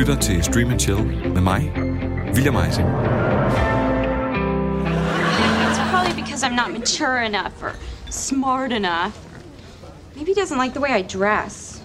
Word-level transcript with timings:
lytter 0.00 0.20
til 0.20 0.44
Stream 0.44 0.70
and 0.70 0.80
Chill 0.80 1.04
med 1.34 1.40
mig, 1.40 1.72
William 2.34 2.56
Eising. 2.56 2.88
It's 5.66 5.80
probably 5.90 6.22
because 6.22 6.42
I'm 6.42 6.56
not 6.56 6.70
mature 6.78 7.18
enough 7.18 7.62
or 7.62 7.72
smart 8.10 8.72
enough. 8.72 9.12
Maybe 10.16 10.32
he 10.32 10.40
doesn't 10.40 10.58
like 10.62 10.72
the 10.72 10.80
way 10.80 10.92
I 11.00 11.02
dress. 11.02 11.82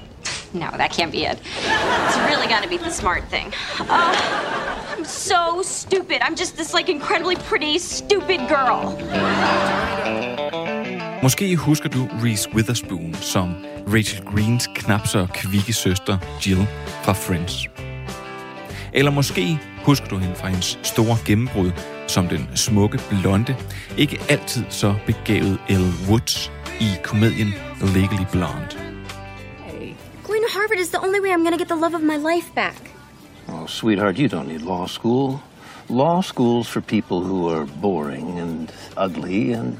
No, 0.53 0.67
that 0.77 0.91
can't 0.97 1.11
be 1.11 1.25
it. 1.31 1.37
It's 2.05 2.17
really 2.29 2.47
got 2.47 2.63
to 2.63 2.69
be 2.69 2.77
the 2.77 2.91
smart 2.91 3.23
thing. 3.29 3.47
Oh, 3.79 4.13
I'm 4.97 5.05
so 5.05 5.61
stupid. 5.63 6.17
I'm 6.21 6.35
just 6.35 6.55
this 6.55 6.73
like 6.73 6.87
incredibly 6.91 7.35
pretty, 7.35 7.79
stupid 7.79 8.39
girl. 8.47 8.79
Måske 11.23 11.55
husker 11.55 11.89
du 11.89 12.07
Reese 12.23 12.49
Witherspoon 12.53 13.13
som 13.21 13.55
Rachel 13.87 14.25
Greens 14.25 14.69
knap 14.75 15.07
så 15.07 15.27
kvikke 15.33 15.73
søster 15.73 16.17
Jill 16.45 16.67
fra 17.03 17.13
Friends. 17.13 17.74
Eller 18.95 19.11
måske 19.11 19.59
husker 19.85 20.07
du 20.07 20.17
hende 20.17 20.35
fra 20.35 20.47
hendes 20.47 20.79
store 20.83 21.17
gennembrud 21.25 21.71
som 22.07 22.27
den 22.27 22.49
smukke 22.55 22.99
blonde, 23.09 23.55
ikke 23.97 24.21
altid 24.29 24.63
så 24.69 24.95
begavet 25.05 25.59
Elle 25.69 25.93
Woods 26.09 26.51
i 26.79 26.87
komedien 27.03 27.53
Legally 27.81 28.25
Blonde. 28.31 28.77
Going 30.23 30.43
to 30.43 30.59
Harvard 30.59 30.79
is 30.79 30.89
the 30.89 30.99
only 31.03 31.19
way 31.19 31.29
I'm 31.29 31.43
going 31.43 31.57
to 31.57 31.57
get 31.57 31.67
the 31.67 31.81
love 31.81 31.95
of 31.95 32.01
my 32.01 32.17
life 32.35 32.55
back. 32.55 32.91
Oh, 33.47 33.67
sweetheart, 33.67 34.17
you 34.17 34.27
don't 34.27 34.47
need 34.47 34.61
law 34.61 34.87
school. 34.87 35.39
Law 35.89 36.21
school's 36.21 36.67
for 36.67 36.81
people 36.81 37.19
who 37.19 37.49
are 37.55 37.65
boring 37.81 38.39
and 38.39 38.71
ugly 38.97 39.53
and 39.53 39.77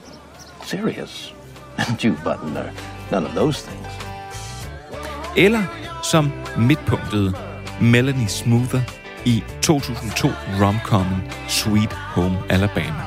serious. 0.63 1.31
And 1.77 2.03
you, 2.03 2.11
Button, 2.23 2.57
are 2.57 2.71
none 3.11 3.25
of 3.25 3.33
those 3.35 3.61
things. 3.69 3.87
Eller 5.37 5.63
som 6.03 6.31
midtpunktet 6.57 7.35
Melanie 7.81 8.27
Smoother 8.27 8.81
i 9.25 9.43
2002 9.61 10.29
romcomen 10.61 11.21
Sweet 11.47 11.93
Home 11.93 12.37
Alabama. 12.49 13.01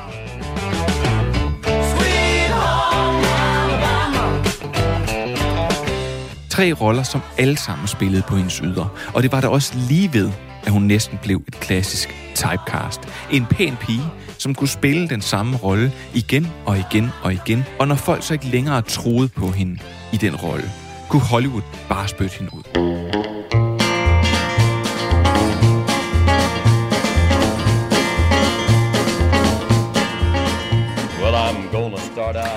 Tre 6.49 6.73
roller, 6.73 7.03
som 7.03 7.21
alle 7.37 7.57
sammen 7.57 7.87
spillede 7.87 8.23
på 8.27 8.35
hendes 8.35 8.57
yder, 8.57 8.93
og 9.13 9.23
det 9.23 9.31
var 9.31 9.41
der 9.41 9.47
også 9.47 9.73
lige 9.89 10.13
ved, 10.13 10.31
at 10.63 10.71
hun 10.71 10.81
næsten 10.81 11.19
blev 11.23 11.41
et 11.47 11.59
klassisk 11.59 12.09
typecast. 12.35 13.01
En 13.31 13.45
pæn 13.45 13.77
pige, 13.81 14.03
som 14.37 14.55
kunne 14.55 14.67
spille 14.67 15.09
den 15.09 15.21
samme 15.21 15.57
rolle 15.57 15.91
igen 16.13 16.47
og 16.65 16.77
igen 16.77 17.09
og 17.23 17.33
igen, 17.33 17.65
og 17.79 17.87
når 17.87 17.95
folk 17.95 18.23
så 18.23 18.33
ikke 18.33 18.47
længere 18.47 18.81
troede 18.81 19.27
på 19.27 19.47
hende 19.47 19.79
i 20.13 20.17
den 20.17 20.35
rolle, 20.35 20.71
kunne 21.09 21.21
Hollywood 21.21 21.61
bare 21.89 22.07
spytte 22.07 22.35
hende 22.39 22.53
ud. 22.53 23.28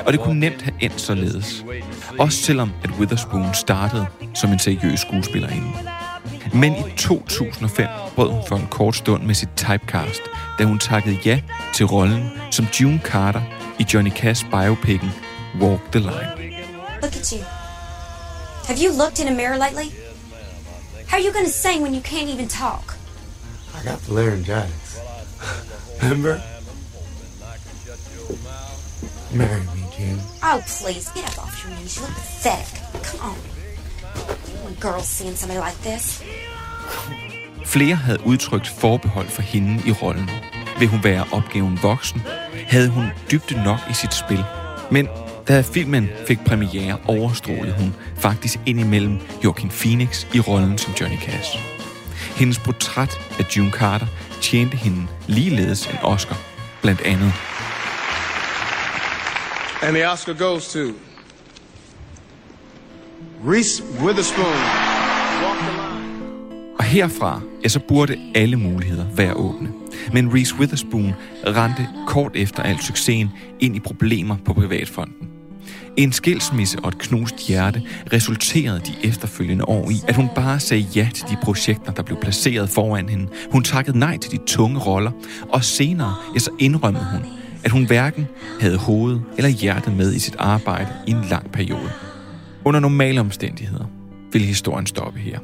Og 0.06 0.12
det 0.12 0.20
kunne 0.20 0.40
nemt 0.40 0.62
have 0.62 0.74
endt 0.80 1.00
således. 1.00 1.64
Også 2.18 2.42
selvom 2.42 2.72
at 2.84 2.90
Witherspoon 2.90 3.54
startede 3.54 4.06
som 4.34 4.52
en 4.52 4.58
seriøs 4.58 5.00
skuespillerinde. 5.00 5.68
Men 6.54 6.72
i 6.72 6.82
2005 6.96 7.88
brød 8.14 8.30
hun 8.30 8.42
for 8.48 8.56
en 8.56 8.66
kort 8.70 8.96
stund 8.96 9.22
med 9.22 9.34
sit 9.34 9.48
typecast, 9.56 10.22
da 10.58 10.64
hun 10.64 10.78
takkede 10.78 11.18
ja 11.24 11.40
til 11.74 11.86
rollen 11.86 12.30
som 12.50 12.66
June 12.80 13.00
Carter 13.04 13.42
i 13.78 13.86
Johnny 13.94 14.10
Cash 14.10 14.46
biopicen 14.50 15.10
Walk 15.60 15.80
the 15.92 16.00
Line. 16.00 16.52
Look 17.02 17.16
at 17.16 17.30
you. 17.30 17.44
Have 18.66 18.78
you 18.78 18.90
looked 19.02 19.18
in 19.18 19.28
a 19.28 19.36
mirror 19.36 19.56
lately? 19.56 19.90
How 21.08 21.18
are 21.18 21.24
you 21.26 21.32
going 21.32 21.46
to 21.46 21.52
sing 21.52 21.82
when 21.82 21.94
you 21.94 22.02
can't 22.02 22.28
even 22.34 22.48
talk? 22.48 22.96
I 23.74 23.88
got 23.88 23.98
the 23.98 24.12
laryngitis. 24.14 25.00
Remember? 26.02 26.40
Marry 29.34 29.60
me, 29.60 29.81
June. 30.02 30.20
Oh, 30.42 30.60
please, 30.66 31.10
get 31.14 31.24
up 31.28 31.38
off 31.44 31.64
your 31.64 31.70
knees. 31.76 31.96
You 31.96 32.02
look 32.02 32.14
pathetic. 32.14 32.68
Come 33.08 33.20
on. 33.30 33.36
When 34.64 34.74
girls 34.80 35.06
seeing 35.06 35.36
somebody 35.36 35.60
like 35.60 35.78
this. 35.90 36.22
Flere 37.64 37.94
havde 37.94 38.26
udtrykt 38.26 38.68
forbehold 38.68 39.28
for 39.28 39.42
hende 39.42 39.82
i 39.86 39.92
rollen. 39.92 40.30
Vil 40.78 40.88
hun 40.88 41.04
være 41.04 41.24
opgaven 41.32 41.78
voksen? 41.82 42.22
Havde 42.68 42.88
hun 42.88 43.06
dybde 43.30 43.64
nok 43.64 43.78
i 43.90 43.94
sit 43.94 44.14
spil? 44.14 44.44
Men 44.90 45.08
da 45.48 45.60
filmen 45.60 46.08
fik 46.26 46.38
premiere, 46.46 46.98
overstrålede 47.08 47.74
hun 47.78 47.94
faktisk 48.16 48.58
indimellem 48.66 49.20
Joaquin 49.44 49.70
Phoenix 49.70 50.26
i 50.34 50.40
rollen 50.40 50.78
som 50.78 50.92
Johnny 51.00 51.18
Cash. 51.18 51.58
Hendes 52.36 52.58
portræt 52.58 53.20
af 53.38 53.44
June 53.56 53.70
Carter 53.70 54.06
tjente 54.40 54.76
hende 54.76 55.06
ligeledes 55.26 55.86
en 55.86 55.98
Oscar, 56.02 56.36
blandt 56.82 57.00
andet. 57.00 57.32
And 59.82 59.96
the 59.96 60.12
Oscar 60.12 60.34
goes 60.34 60.68
to 60.68 60.78
Reese 63.44 63.82
Witherspoon. 64.04 64.46
Walk 65.42 65.58
the 65.58 65.72
line. 65.72 66.74
Og 66.78 66.84
herfra, 66.84 67.40
ja, 67.64 67.68
så 67.68 67.80
burde 67.88 68.16
alle 68.34 68.56
muligheder 68.56 69.06
være 69.16 69.34
åbne. 69.34 69.68
Men 70.12 70.34
Reese 70.34 70.54
Witherspoon 70.54 71.14
rendte 71.46 71.88
kort 72.06 72.36
efter 72.36 72.62
al 72.62 72.78
succesen 72.80 73.30
ind 73.60 73.76
i 73.76 73.80
problemer 73.80 74.36
på 74.44 74.52
privatfronten. 74.52 75.28
En 75.96 76.12
skilsmisse 76.12 76.78
og 76.78 76.88
et 76.88 76.98
knust 76.98 77.46
hjerte 77.48 77.82
resulterede 78.12 78.80
de 78.80 79.08
efterfølgende 79.08 79.64
år 79.64 79.90
i, 79.90 79.94
at 80.08 80.16
hun 80.16 80.28
bare 80.34 80.60
sagde 80.60 80.86
ja 80.96 81.08
til 81.14 81.24
de 81.30 81.36
projekter, 81.42 81.92
der 81.92 82.02
blev 82.02 82.18
placeret 82.20 82.70
foran 82.70 83.08
hende. 83.08 83.28
Hun 83.52 83.64
takkede 83.64 83.98
nej 83.98 84.18
til 84.18 84.30
de 84.30 84.38
tunge 84.46 84.78
roller, 84.78 85.10
og 85.48 85.64
senere 85.64 86.14
ja, 86.34 86.38
så 86.38 86.50
indrømmede 86.58 87.06
hun, 87.12 87.41
at 87.64 87.70
hun 87.70 87.84
hverken 87.86 88.28
havde 88.60 88.76
hovedet 88.76 89.22
eller 89.36 89.50
hjertet 89.50 89.96
med 89.96 90.12
i 90.12 90.18
sit 90.18 90.36
arbejde 90.38 90.88
i 91.06 91.10
en 91.10 91.24
lang 91.30 91.52
periode. 91.52 91.90
Under 92.64 92.80
normale 92.80 93.20
omstændigheder 93.20 93.84
vil 94.32 94.42
historien 94.42 94.86
stoppe 94.86 95.18
her. 95.18 95.38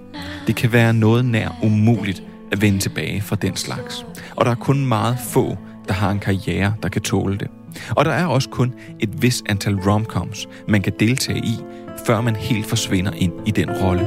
Det 0.46 0.56
kan 0.56 0.72
være 0.72 0.92
noget 0.94 1.24
nær 1.24 1.58
umuligt 1.62 2.22
at 2.52 2.62
vende 2.62 2.78
tilbage 2.78 3.20
fra 3.20 3.36
den 3.36 3.56
slags. 3.56 4.06
Og 4.36 4.44
der 4.44 4.50
er 4.50 4.54
kun 4.54 4.86
meget 4.86 5.16
få, 5.18 5.56
der 5.88 5.94
har 5.94 6.10
en 6.10 6.18
karriere, 6.18 6.74
der 6.82 6.88
kan 6.88 7.02
tåle 7.02 7.38
det. 7.38 7.48
Og 7.90 8.04
der 8.04 8.10
er 8.10 8.26
også 8.26 8.48
kun 8.48 8.74
et 9.00 9.22
vis 9.22 9.42
antal 9.48 9.74
romcoms, 9.74 10.48
man 10.68 10.82
kan 10.82 10.92
deltage 11.00 11.38
i, 11.38 11.58
før 12.06 12.20
man 12.20 12.36
helt 12.36 12.66
forsvinder 12.66 13.12
ind 13.16 13.32
i 13.46 13.50
den 13.50 13.70
rolle. 13.70 14.02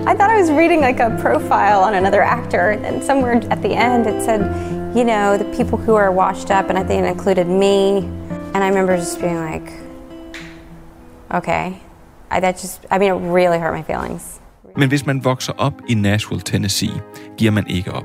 I 0.00 0.14
thought 0.14 0.32
I 0.32 0.40
was 0.40 0.50
reading 0.50 0.80
like 0.86 1.00
a 1.00 1.08
profile 1.08 1.80
on 1.86 1.94
another 1.94 2.22
actor, 2.22 2.70
and 2.86 3.02
somewhere 3.02 3.36
at 3.50 3.58
the 3.58 3.72
end 3.74 4.06
it 4.06 4.24
said, 4.24 4.40
you 4.94 5.04
know, 5.04 5.36
the 5.36 5.44
people 5.56 5.78
who 5.78 5.94
are 5.94 6.12
washed 6.12 6.50
up, 6.50 6.68
and 6.68 6.78
I 6.78 6.82
think 6.82 7.04
it 7.04 7.08
included 7.08 7.46
me. 7.46 7.98
And 8.54 8.64
I 8.64 8.68
remember 8.68 8.96
just 8.96 9.20
being 9.20 9.36
like, 9.36 9.72
okay. 11.34 11.80
I, 12.30 12.40
that 12.40 12.58
just, 12.58 12.86
I 12.90 12.98
mean, 12.98 13.10
it 13.12 13.32
really 13.32 13.58
hurt 13.58 13.74
my 13.74 13.82
feelings. 13.82 14.40
Men 14.76 14.88
hvis 14.88 15.06
man 15.06 15.24
vokser 15.24 15.52
op 15.58 15.72
i 15.88 15.94
Nashville, 15.94 16.40
Tennessee, 16.40 17.02
giver 17.38 17.50
man 17.50 17.66
ikke 17.66 17.92
op. 17.92 18.04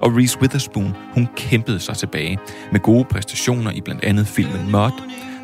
Og 0.00 0.16
Reese 0.16 0.40
Witherspoon, 0.40 0.96
hun 1.14 1.28
kæmpede 1.36 1.80
sig 1.80 1.96
tilbage 1.96 2.38
med 2.72 2.80
gode 2.80 3.04
præstationer 3.04 3.70
i 3.70 3.80
blandt 3.80 4.04
andet 4.04 4.26
filmen 4.26 4.70
Mud, 4.70 4.92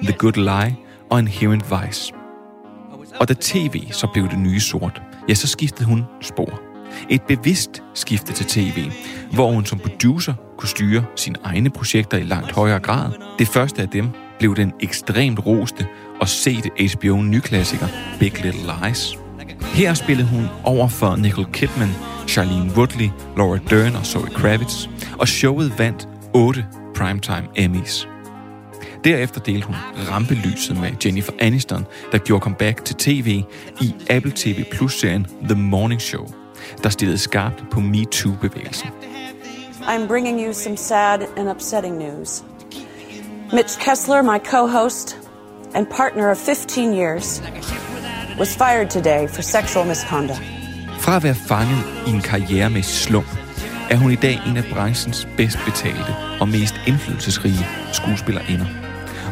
The 0.03 0.13
Good 0.19 0.33
Lie 0.33 0.77
og 1.11 1.19
Inherent 1.19 1.65
Vice. 1.71 2.13
Og 3.21 3.29
da 3.29 3.35
tv 3.41 3.93
så 3.93 4.09
blev 4.13 4.29
det 4.29 4.39
nye 4.39 4.61
sort, 4.61 5.03
ja, 5.29 5.35
så 5.35 5.49
skiftede 5.49 5.89
hun 5.89 6.05
spor. 6.21 6.61
Et 7.09 7.23
bevidst 7.23 7.83
skifte 7.95 8.33
til 8.33 8.47
tv, 8.47 8.91
hvor 9.33 9.53
hun 9.53 9.65
som 9.65 9.79
producer 9.79 10.35
kunne 10.63 10.69
styre 10.69 11.05
sine 11.17 11.37
egne 11.45 11.71
projekter 11.71 12.19
i 12.19 12.23
langt 12.23 12.53
højere 12.53 12.81
grad. 12.81 13.11
Det 13.39 13.49
første 13.49 13.83
af 13.83 13.89
dem 13.89 14.09
blev 14.39 14.57
den 14.57 14.73
ekstremt 14.81 15.47
roste 15.47 15.87
og 16.21 16.29
sete 16.29 16.71
HBO-nyklassiker 16.79 17.87
Big 18.19 18.45
Little 18.45 18.63
Lies. 18.63 19.19
Her 19.61 19.95
spillede 19.95 20.29
hun 20.29 20.47
over 20.65 20.89
for 20.89 21.17
Nicole 21.17 21.47
Kidman, 21.53 21.89
Charlene 22.29 22.73
Woodley, 22.77 23.09
Laura 23.37 23.59
Dern 23.71 23.97
og 23.97 24.07
Zoe 24.07 24.27
Kravitz, 24.27 24.87
og 25.19 25.29
showet 25.29 25.79
vandt 25.79 26.09
8 26.35 26.67
Primetime 26.95 27.49
Emmys. 27.57 28.09
Derefter 29.05 29.41
delte 29.41 29.67
hun 29.67 29.77
rampelyset 30.11 30.81
med 30.81 30.91
Jennifer 31.05 31.33
Aniston, 31.39 31.87
der 32.13 32.19
gjorde 32.19 32.43
comeback 32.43 32.85
til 32.85 32.97
tv 32.97 33.43
i 33.81 33.95
Apple 34.11 34.33
TV 34.37 34.65
Plus-serien 34.73 35.27
The 35.49 35.55
Morning 35.55 36.01
Show, 36.01 36.27
der 36.83 36.89
stillede 36.89 37.19
skarpt 37.19 37.65
på 37.71 37.81
MeToo-bevægelsen. 37.81 39.12
I'm 39.85 40.07
bringing 40.07 40.39
you 40.39 40.53
some 40.53 40.77
sad 40.77 41.27
and 41.37 41.49
upsetting 41.49 41.99
news. 41.99 42.45
Mitch 43.53 43.79
Kessler, 43.79 44.23
my 44.23 44.39
co 44.39 44.69
host 44.69 45.19
and 45.75 45.91
partner 45.91 46.31
of 46.31 46.39
15 46.39 46.93
years, 46.93 47.41
was 48.39 48.55
fired 48.55 48.91
today 48.91 49.27
for 49.27 49.43
sexual 49.43 49.85
misconduct. 49.85 50.43
Fra 51.01 51.17
at 51.17 51.23
være 51.23 51.35
fanget 51.35 51.85
i 52.07 52.11
en 52.11 52.21
karrieremæssig 52.21 52.95
slump, 52.95 53.27
er 53.91 53.97
hun 53.97 54.13
i 54.13 54.17
dag 54.17 54.41
en 54.47 54.57
af 54.57 54.65
branchens 54.73 55.29
bedst 55.37 55.59
betalte 55.65 56.15
og 56.41 56.49
mest 56.49 56.75
indflydelsesrige 56.87 57.67
skuespillerinder. 57.93 58.67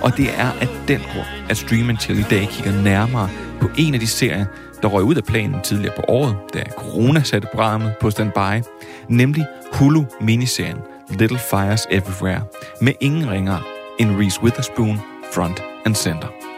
Og 0.02 0.16
det 0.16 0.30
er 0.38 0.50
af 0.60 0.68
den 0.88 1.00
grund, 1.00 1.26
at 1.50 1.56
Stream 1.56 1.96
Chill 1.96 2.20
i 2.20 2.26
dag 2.30 2.48
kigger 2.48 2.82
nærmere 2.82 3.28
på 3.60 3.70
en 3.78 3.94
af 3.94 4.00
de 4.00 4.06
serier, 4.06 4.46
der 4.82 4.88
røg 4.88 5.02
ud 5.04 5.14
af 5.14 5.24
planen 5.24 5.60
tidligere 5.62 5.94
på 5.96 6.02
året, 6.08 6.36
da 6.54 6.62
corona 6.76 7.22
satte 7.22 7.48
programmet 7.52 7.94
på 8.00 8.10
standby, 8.10 8.64
nemlig 9.08 9.46
Hulu-miniserien 9.72 10.78
Little 11.18 11.38
Fires 11.38 11.86
Everywhere, 11.90 12.42
med 12.80 12.92
ingen 13.00 13.30
ringer 13.30 13.58
end 13.98 14.16
Reese 14.16 14.42
Witherspoon 14.42 15.00
front 15.34 15.62
and 15.84 15.94
center. 15.94 16.49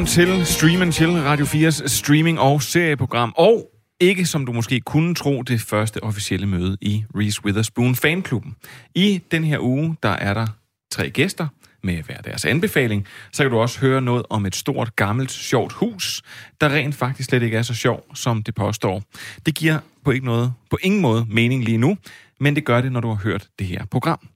Velkommen 0.00 0.44
til 0.44 0.46
Stream 0.46 0.82
and 0.82 0.92
Chill, 0.92 1.12
Radio 1.12 1.44
4's 1.44 1.88
streaming- 1.88 2.40
og 2.40 2.62
serieprogram. 2.62 3.32
Og 3.36 3.70
ikke, 4.00 4.26
som 4.26 4.46
du 4.46 4.52
måske 4.52 4.80
kunne 4.80 5.14
tro, 5.14 5.42
det 5.42 5.60
første 5.60 6.02
officielle 6.02 6.46
møde 6.46 6.76
i 6.80 7.04
Reese 7.14 7.44
Witherspoon 7.44 7.94
Fanklubben. 7.94 8.56
I 8.94 9.20
den 9.30 9.44
her 9.44 9.58
uge, 9.58 9.96
der 10.02 10.08
er 10.08 10.34
der 10.34 10.46
tre 10.90 11.10
gæster 11.10 11.46
med 11.82 12.02
hver 12.02 12.16
deres 12.16 12.44
anbefaling. 12.44 13.06
Så 13.32 13.42
kan 13.42 13.50
du 13.50 13.58
også 13.58 13.80
høre 13.80 14.02
noget 14.02 14.22
om 14.30 14.46
et 14.46 14.56
stort, 14.56 14.96
gammelt, 14.96 15.30
sjovt 15.30 15.72
hus, 15.72 16.22
der 16.60 16.68
rent 16.68 16.94
faktisk 16.94 17.28
slet 17.28 17.42
ikke 17.42 17.56
er 17.56 17.62
så 17.62 17.74
sjov, 17.74 18.04
som 18.14 18.42
det 18.42 18.54
påstår. 18.54 19.02
Det 19.46 19.54
giver 19.54 19.78
på, 20.04 20.10
ikke 20.10 20.26
noget, 20.26 20.52
på 20.70 20.78
ingen 20.82 21.00
måde 21.00 21.26
mening 21.30 21.64
lige 21.64 21.78
nu, 21.78 21.96
men 22.40 22.56
det 22.56 22.64
gør 22.64 22.80
det, 22.80 22.92
når 22.92 23.00
du 23.00 23.08
har 23.08 23.22
hørt 23.22 23.48
det 23.58 23.66
her 23.66 23.84
program. 23.84 24.28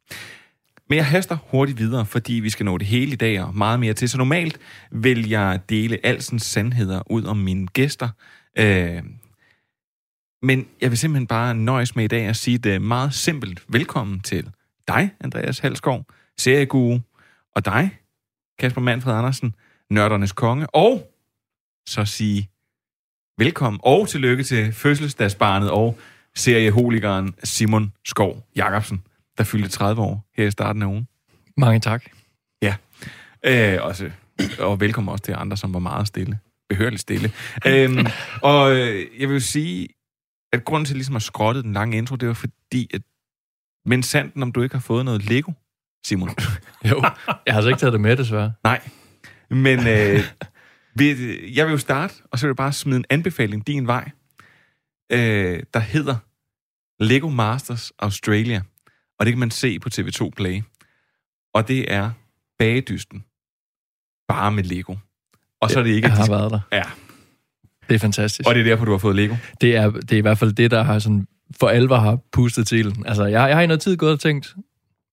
Men 0.88 0.96
jeg 0.96 1.06
haster 1.06 1.36
hurtigt 1.50 1.78
videre, 1.78 2.06
fordi 2.06 2.32
vi 2.32 2.50
skal 2.50 2.66
nå 2.66 2.78
det 2.78 2.86
hele 2.86 3.12
i 3.12 3.16
dag 3.16 3.42
og 3.42 3.54
meget 3.56 3.80
mere 3.80 3.94
til. 3.94 4.08
Så 4.08 4.18
normalt 4.18 4.58
vil 4.90 5.28
jeg 5.28 5.60
dele 5.68 6.06
alsens 6.06 6.42
sandheder 6.42 7.02
ud 7.10 7.24
om 7.24 7.36
mine 7.36 7.66
gæster. 7.66 8.08
Øh, 8.58 9.02
men 10.42 10.66
jeg 10.80 10.90
vil 10.90 10.98
simpelthen 10.98 11.26
bare 11.26 11.54
nøjes 11.54 11.96
med 11.96 12.04
i 12.04 12.08
dag 12.08 12.26
at 12.26 12.36
sige 12.36 12.58
det 12.58 12.82
meget 12.82 13.14
simpelt. 13.14 13.64
Velkommen 13.68 14.20
til 14.20 14.50
dig, 14.88 15.14
Andreas 15.20 15.58
Halskov, 15.58 16.06
serieguru, 16.38 16.98
og 17.54 17.64
dig, 17.64 17.98
Kasper 18.58 18.80
Manfred 18.80 19.14
Andersen, 19.14 19.54
nørdernes 19.90 20.32
konge, 20.32 20.66
og 20.66 21.14
så 21.86 22.04
sige 22.04 22.50
velkommen 23.38 23.80
og 23.82 24.08
tillykke 24.08 24.42
til 24.42 24.72
fødselsdagsbarnet 24.72 25.70
og 25.70 25.98
serieholikeren 26.34 27.34
Simon 27.44 27.92
Skov 28.04 28.46
Jacobsen, 28.56 29.02
der 29.38 29.44
fyldte 29.44 29.68
30 29.68 30.02
år 30.02 30.30
her 30.36 30.46
i 30.46 30.50
starten 30.50 30.82
af 30.82 30.86
ugen. 30.86 31.08
Mange 31.56 31.80
tak. 31.80 32.04
Ja, 32.62 32.76
øh, 33.46 33.78
også, 33.82 34.10
og 34.58 34.80
velkommen 34.80 35.12
også 35.12 35.24
til 35.24 35.34
andre, 35.38 35.56
som 35.56 35.74
var 35.74 35.80
meget 35.80 36.08
stille. 36.08 36.38
Behørligt 36.68 37.00
stille. 37.00 37.32
øhm, 37.68 38.06
og 38.42 38.76
øh, 38.76 39.06
jeg 39.20 39.28
vil 39.28 39.42
sige, 39.42 39.88
at 40.52 40.64
grunden 40.64 40.84
til 40.84 40.96
ligesom 40.96 41.16
at 41.16 41.22
skrotte 41.22 41.62
den 41.62 41.72
lange 41.72 41.98
intro, 41.98 42.16
det 42.16 42.28
var 42.28 42.34
fordi, 42.34 42.90
at 42.94 43.02
men 43.86 44.02
sandt, 44.02 44.42
om 44.42 44.52
du 44.52 44.62
ikke 44.62 44.74
har 44.74 44.80
fået 44.80 45.04
noget 45.04 45.24
Lego, 45.24 45.52
Simon. 46.06 46.28
Jo, 46.90 47.02
jeg 47.46 47.54
har 47.54 47.56
altså 47.56 47.68
ikke 47.68 47.80
taget 47.80 47.92
det 47.92 48.00
med, 48.00 48.16
desværre. 48.16 48.52
Nej. 48.64 48.80
Men 49.50 49.78
øh, 49.78 50.20
vi, 50.94 51.08
jeg 51.54 51.66
vil 51.66 51.72
jo 51.72 51.78
starte, 51.78 52.14
og 52.30 52.38
så 52.38 52.46
vil 52.46 52.50
jeg 52.50 52.56
bare 52.56 52.72
smide 52.72 52.96
en 52.96 53.04
anbefaling 53.10 53.66
din 53.66 53.86
vej, 53.86 54.10
øh, 55.12 55.62
der 55.74 55.78
hedder 55.78 56.16
Lego 57.00 57.28
Masters 57.28 57.92
Australia. 57.98 58.62
Og 59.18 59.26
det 59.26 59.32
kan 59.32 59.38
man 59.38 59.50
se 59.50 59.78
på 59.78 59.88
TV2 59.94 60.30
Play. 60.36 60.62
Og 61.54 61.68
det 61.68 61.92
er 61.92 62.10
bagedysten. 62.58 63.24
Bare 64.28 64.52
med 64.52 64.64
Lego. 64.64 64.96
Og 65.60 65.70
så 65.70 65.78
er 65.78 65.82
det 65.82 65.90
ikke... 65.90 66.08
Jeg 66.08 66.16
har 66.16 66.28
været 66.28 66.50
der. 66.50 66.60
Ja, 66.72 66.82
Det 67.88 67.94
er 67.94 67.98
fantastisk. 67.98 68.48
og 68.48 68.54
det 68.54 68.60
er 68.60 68.64
derfor, 68.64 68.84
du 68.84 68.90
har 68.90 68.98
fået 68.98 69.16
Lego. 69.16 69.34
Det 69.60 69.76
er, 69.76 69.90
det 69.90 70.12
er 70.12 70.16
i 70.16 70.20
hvert 70.20 70.38
fald 70.38 70.52
det, 70.52 70.70
der 70.70 70.82
har 70.82 70.98
sådan 70.98 71.26
for 71.60 71.68
alvor 71.68 71.96
har 71.96 72.18
pustet 72.32 72.66
til. 72.66 72.94
Altså, 73.06 73.24
jeg, 73.24 73.48
jeg 73.48 73.56
har 73.56 73.62
i 73.62 73.66
noget 73.66 73.80
tid 73.80 73.96
gået 73.96 74.12
og 74.12 74.20
tænkt, 74.20 74.54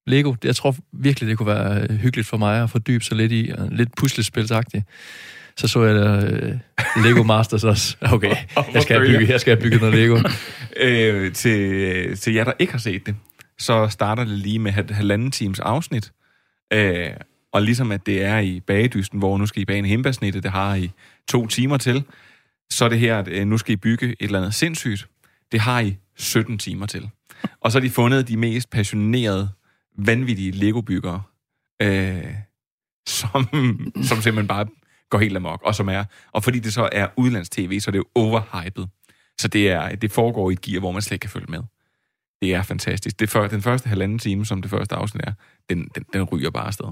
Lego, 0.08 0.36
jeg 0.44 0.56
tror 0.56 0.76
virkelig, 0.94 1.30
det 1.30 1.38
kunne 1.38 1.48
være 1.48 1.82
øh, 1.90 1.90
hyggeligt 1.98 2.28
for 2.28 2.38
mig 2.38 2.64
at 2.64 2.70
fordybe 2.70 3.04
sig 3.04 3.18
lidt 3.18 3.32
i, 3.32 3.52
og 3.58 3.68
lidt 3.72 3.96
puslespilsagtigt. 3.96 4.86
Så 5.58 5.68
så 5.68 5.84
jeg 5.84 5.96
der, 5.96 6.18
uh, 6.98 7.04
Lego 7.04 7.24
Masters 7.24 7.64
også. 7.64 7.98
Okay, 8.14 8.36
jeg 8.74 8.82
skal, 8.82 8.96
have 8.98 9.08
bygget, 9.08 9.30
jeg 9.30 9.42
skal 9.42 9.56
have 9.56 9.64
bygget 9.64 9.82
noget 9.82 9.96
Lego. 9.96 10.18
Øh, 10.78 11.34
til, 11.34 11.60
øh, 11.62 12.18
til 12.18 12.34
jer, 12.34 12.44
der 12.44 12.54
ikke 12.60 12.74
har 12.74 12.80
set 12.80 13.06
det, 13.06 13.16
så 13.62 13.88
starter 13.88 14.24
det 14.24 14.38
lige 14.38 14.60
med 14.60 14.72
halvanden 14.72 15.32
times 15.32 15.60
afsnit. 15.60 16.12
Øh, 16.74 17.10
og 17.52 17.62
ligesom 17.62 17.92
at 17.92 18.06
det 18.06 18.24
er 18.24 18.40
i 18.40 18.60
bagedysten, 18.60 19.20
hvor 19.20 19.38
nu 19.38 19.46
skal 19.46 19.62
I 19.62 19.66
bage 19.66 19.80
en 19.80 19.86
himbasnitte, 19.86 20.42
det 20.42 20.52
har 20.52 20.76
I 20.76 20.92
to 21.28 21.48
timer 21.48 21.78
til, 21.78 22.04
så 22.70 22.86
er 22.86 22.90
det 22.90 23.00
her, 23.00 23.20
at 23.20 23.28
øh, 23.28 23.48
nu 23.48 23.58
skal 23.58 23.74
I 23.74 23.76
bygge 23.76 24.08
et 24.08 24.16
eller 24.20 24.40
andet 24.40 24.54
sindssygt. 24.54 25.08
Det 25.52 25.60
har 25.60 25.80
I 25.80 25.98
17 26.18 26.58
timer 26.58 26.86
til. 26.86 27.10
Og 27.62 27.72
så 27.72 27.80
har 27.80 27.82
de 27.82 27.90
fundet 27.90 28.28
de 28.28 28.38
mest 28.38 28.70
passionerede, 28.70 29.50
vanvittige 29.98 30.52
Lego-byggere, 30.52 31.24
øh, 31.82 32.34
som, 33.08 33.46
som 34.10 34.22
simpelthen 34.22 34.48
bare 34.48 34.66
går 35.10 35.20
helt 35.20 35.36
amok, 35.36 35.62
og 35.64 35.76
som 35.76 35.90
er, 35.90 36.04
og 36.32 36.44
fordi 36.44 36.60
det 36.60 36.74
så 36.74 36.90
er 36.92 37.08
udlands-tv, 37.18 37.80
så 37.80 37.90
er 37.90 37.92
det 37.92 38.00
jo 38.00 38.06
overhypet. 38.16 38.90
Så 39.40 39.48
det, 39.48 39.70
er, 39.70 39.96
det 39.96 40.12
foregår 40.12 40.50
i 40.50 40.54
et 40.54 40.62
gear, 40.62 40.80
hvor 40.80 40.92
man 40.92 41.02
slet 41.02 41.12
ikke 41.12 41.22
kan 41.22 41.30
følge 41.30 41.52
med. 41.52 41.64
Det 42.42 42.56
er 42.56 42.62
fantastisk. 42.64 43.20
Det 43.20 43.30
for, 43.30 43.48
den 43.48 43.62
første 43.62 43.90
halvanden 43.90 44.20
time, 44.20 44.46
som 44.46 44.62
det 44.62 44.72
første 44.72 44.96
afsnit 44.96 45.24
er, 45.28 45.34
den, 45.70 45.88
den, 45.96 46.04
den 46.14 46.24
ryger 46.24 46.50
bare 46.50 46.68
afsted. 46.68 46.86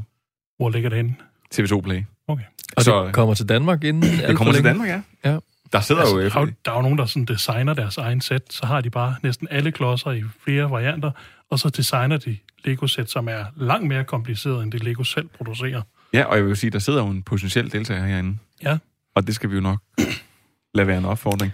Hvor 0.57 0.69
ligger 0.69 0.89
det 0.89 0.97
henne? 0.97 1.15
TV2 1.55 1.81
Play. 1.81 2.03
Okay. 2.27 2.43
Og 2.77 2.83
Så- 2.83 3.05
det 3.05 3.13
kommer 3.13 3.33
til 3.33 3.49
Danmark 3.49 3.83
inden 3.83 4.01
Det 4.27 4.37
kommer 4.37 4.53
til. 4.53 4.63
Danmark, 4.63 4.89
ja. 4.89 5.01
Ja. 5.25 5.37
Der 5.73 5.79
sidder 5.81 6.01
jo... 6.13 6.19
Altså, 6.19 6.39
der, 6.39 6.43
er 6.43 6.47
jo- 6.47 6.53
der 6.65 6.71
er 6.71 6.75
jo 6.75 6.81
nogen, 6.81 6.97
der 6.97 7.05
sådan 7.05 7.25
designer 7.25 7.73
deres 7.73 7.97
egen 7.97 8.21
sæt, 8.21 8.41
så 8.49 8.65
har 8.65 8.81
de 8.81 8.89
bare 8.89 9.15
næsten 9.23 9.47
alle 9.51 9.71
klodser 9.71 10.11
i 10.11 10.23
flere 10.43 10.71
varianter, 10.71 11.11
og 11.51 11.59
så 11.59 11.69
designer 11.69 12.17
de 12.17 12.37
Lego-sæt, 12.65 13.09
som 13.09 13.27
er 13.27 13.45
langt 13.57 13.87
mere 13.87 14.03
kompliceret, 14.03 14.63
end 14.63 14.71
det 14.71 14.83
Lego 14.83 15.03
selv 15.03 15.27
producerer. 15.27 15.81
Ja, 16.13 16.23
og 16.23 16.35
jeg 16.35 16.43
vil 16.43 16.49
jo 16.49 16.55
sige, 16.55 16.69
der 16.69 16.79
sidder 16.79 16.99
jo 17.03 17.07
en 17.09 17.23
potentiel 17.23 17.71
deltager 17.71 18.05
herinde. 18.05 18.37
Ja. 18.63 18.77
Og 19.15 19.27
det 19.27 19.35
skal 19.35 19.49
vi 19.49 19.55
jo 19.55 19.61
nok 19.61 19.79
lade 20.75 20.87
være 20.87 20.97
en 20.97 21.05
opfordring. 21.05 21.53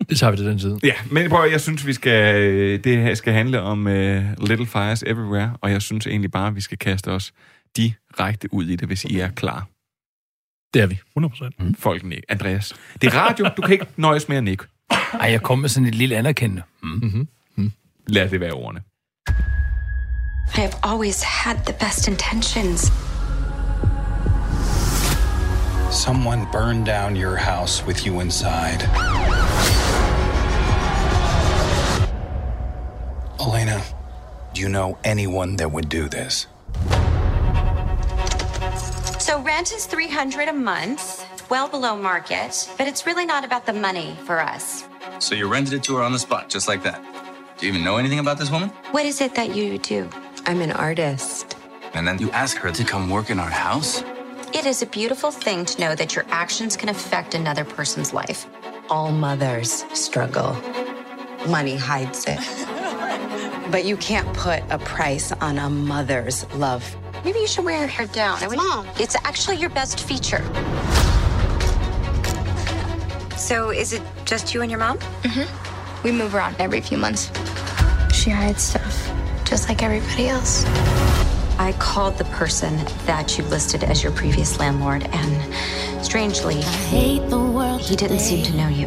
Det 0.08 0.18
tager 0.18 0.30
vi 0.30 0.36
til 0.36 0.46
den 0.46 0.60
side. 0.60 0.78
Ja, 0.82 0.94
men 1.10 1.30
prøv, 1.30 1.50
jeg 1.50 1.60
synes, 1.60 1.86
vi 1.86 1.92
skal, 1.92 2.42
øh, 2.42 2.84
det 2.84 2.98
her 2.98 3.14
skal 3.14 3.32
handle 3.32 3.60
om 3.60 3.86
uh, 3.86 3.92
Little 4.48 4.66
Fires 4.66 5.02
Everywhere, 5.06 5.56
og 5.60 5.70
jeg 5.70 5.82
synes 5.82 6.06
egentlig 6.06 6.30
bare, 6.30 6.46
at 6.46 6.56
vi 6.56 6.60
skal 6.60 6.78
kaste 6.78 7.08
os 7.08 7.32
direkte 7.76 8.54
ud 8.54 8.64
i 8.64 8.76
det, 8.76 8.88
hvis 8.88 9.04
I 9.04 9.18
er 9.18 9.30
klar. 9.30 9.66
Det 10.74 10.82
er 10.82 10.86
vi. 10.86 10.98
100 11.16 11.30
procent. 11.30 11.60
Mm. 11.60 11.74
Folk. 11.74 12.04
Andreas, 12.28 12.74
det 13.02 13.14
er 13.14 13.18
radio, 13.18 13.46
du 13.56 13.62
kan 13.62 13.72
ikke 13.72 13.86
nøjes 13.96 14.28
med 14.28 14.36
at 14.36 14.44
nikke. 14.44 14.64
Ej, 15.20 15.30
jeg 15.30 15.42
kom 15.42 15.58
med 15.58 15.68
sådan 15.68 15.88
et 15.88 15.94
lille 15.94 16.16
anerkendende. 16.16 16.62
Mm. 16.82 17.28
Lad 18.06 18.28
det 18.28 18.40
være 18.40 18.52
ordene. 18.52 18.80
I 20.54 20.60
have 20.60 20.72
always 20.82 21.22
had 21.22 21.56
the 21.66 21.74
best 21.80 22.08
intentions. 22.08 22.92
Someone 25.90 26.46
burned 26.52 26.86
down 26.86 27.16
your 27.16 27.36
house 27.36 27.84
with 27.86 28.06
you 28.06 28.20
inside. 28.20 29.15
Elena, 33.46 33.80
do 34.54 34.60
you 34.60 34.68
know 34.68 34.98
anyone 35.04 35.54
that 35.54 35.70
would 35.70 35.88
do 35.88 36.08
this? 36.08 36.48
So 39.20 39.40
rent 39.40 39.70
is 39.72 39.86
300 39.86 40.48
a 40.48 40.52
month, 40.52 41.24
well 41.48 41.68
below 41.68 41.96
market, 41.96 42.68
but 42.76 42.88
it's 42.88 43.06
really 43.06 43.24
not 43.24 43.44
about 43.44 43.64
the 43.64 43.72
money 43.72 44.18
for 44.24 44.40
us. 44.40 44.88
So 45.20 45.36
you 45.36 45.46
rented 45.46 45.74
it 45.74 45.84
to 45.84 45.94
her 45.94 46.02
on 46.02 46.10
the 46.10 46.18
spot, 46.18 46.48
just 46.48 46.66
like 46.66 46.82
that. 46.82 47.00
Do 47.56 47.66
you 47.66 47.72
even 47.72 47.84
know 47.84 47.98
anything 47.98 48.18
about 48.18 48.36
this 48.36 48.50
woman? 48.50 48.70
What 48.90 49.06
is 49.06 49.20
it 49.20 49.36
that 49.36 49.54
you 49.54 49.78
do? 49.78 50.10
I'm 50.46 50.60
an 50.60 50.72
artist. 50.72 51.56
And 51.94 52.04
then 52.04 52.18
you 52.18 52.32
ask 52.32 52.56
her 52.56 52.72
to 52.72 52.84
come 52.84 53.08
work 53.08 53.30
in 53.30 53.38
our 53.38 53.48
house? 53.48 54.02
It 54.54 54.66
is 54.66 54.82
a 54.82 54.86
beautiful 54.86 55.30
thing 55.30 55.64
to 55.66 55.80
know 55.80 55.94
that 55.94 56.16
your 56.16 56.24
actions 56.30 56.76
can 56.76 56.88
affect 56.88 57.34
another 57.34 57.64
person's 57.64 58.12
life. 58.12 58.44
All 58.90 59.12
mothers 59.12 59.84
struggle. 59.94 60.56
Money 61.46 61.76
hides 61.76 62.24
it. 62.26 62.40
but 63.70 63.84
you 63.84 63.96
can't 63.96 64.30
put 64.36 64.62
a 64.70 64.78
price 64.78 65.32
on 65.32 65.58
a 65.58 65.68
mother's 65.68 66.44
love. 66.54 66.96
Maybe 67.24 67.40
you 67.40 67.46
should 67.46 67.64
wear 67.64 67.78
your 67.78 67.88
hair 67.88 68.06
down. 68.06 68.42
I 68.42 68.48
would, 68.48 68.56
Mom. 68.56 68.86
It's 68.98 69.16
actually 69.24 69.56
your 69.56 69.70
best 69.70 70.00
feature. 70.00 70.44
So 73.36 73.70
is 73.70 73.92
it 73.92 74.02
just 74.24 74.54
you 74.54 74.62
and 74.62 74.70
your 74.70 74.80
mom? 74.80 74.98
Mm-hmm. 75.22 76.02
We 76.04 76.12
move 76.12 76.34
around 76.34 76.56
every 76.58 76.80
few 76.80 76.98
months. 76.98 77.30
She 78.14 78.30
hides 78.30 78.62
stuff, 78.62 79.12
just 79.44 79.68
like 79.68 79.82
everybody 79.82 80.28
else. 80.28 80.64
I 81.58 81.74
called 81.78 82.18
the 82.18 82.24
person 82.24 82.76
that 83.06 83.38
you 83.38 83.44
listed 83.44 83.82
as 83.84 84.02
your 84.02 84.12
previous 84.12 84.58
landlord, 84.58 85.08
and 85.10 86.04
strangely, 86.04 86.56
I 86.56 86.62
hate 86.62 87.28
the 87.30 87.38
world 87.38 87.80
he 87.80 87.96
didn't 87.96 88.20
seem 88.20 88.44
to 88.44 88.56
know 88.56 88.68
you. 88.68 88.86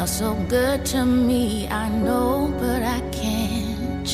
You're 0.00 0.06
so 0.06 0.34
good 0.48 0.86
to 0.86 1.04
me, 1.04 1.68
I 1.68 1.88
know, 1.90 2.48
but 2.58 2.82
I 2.82 3.00
can't 3.12 4.06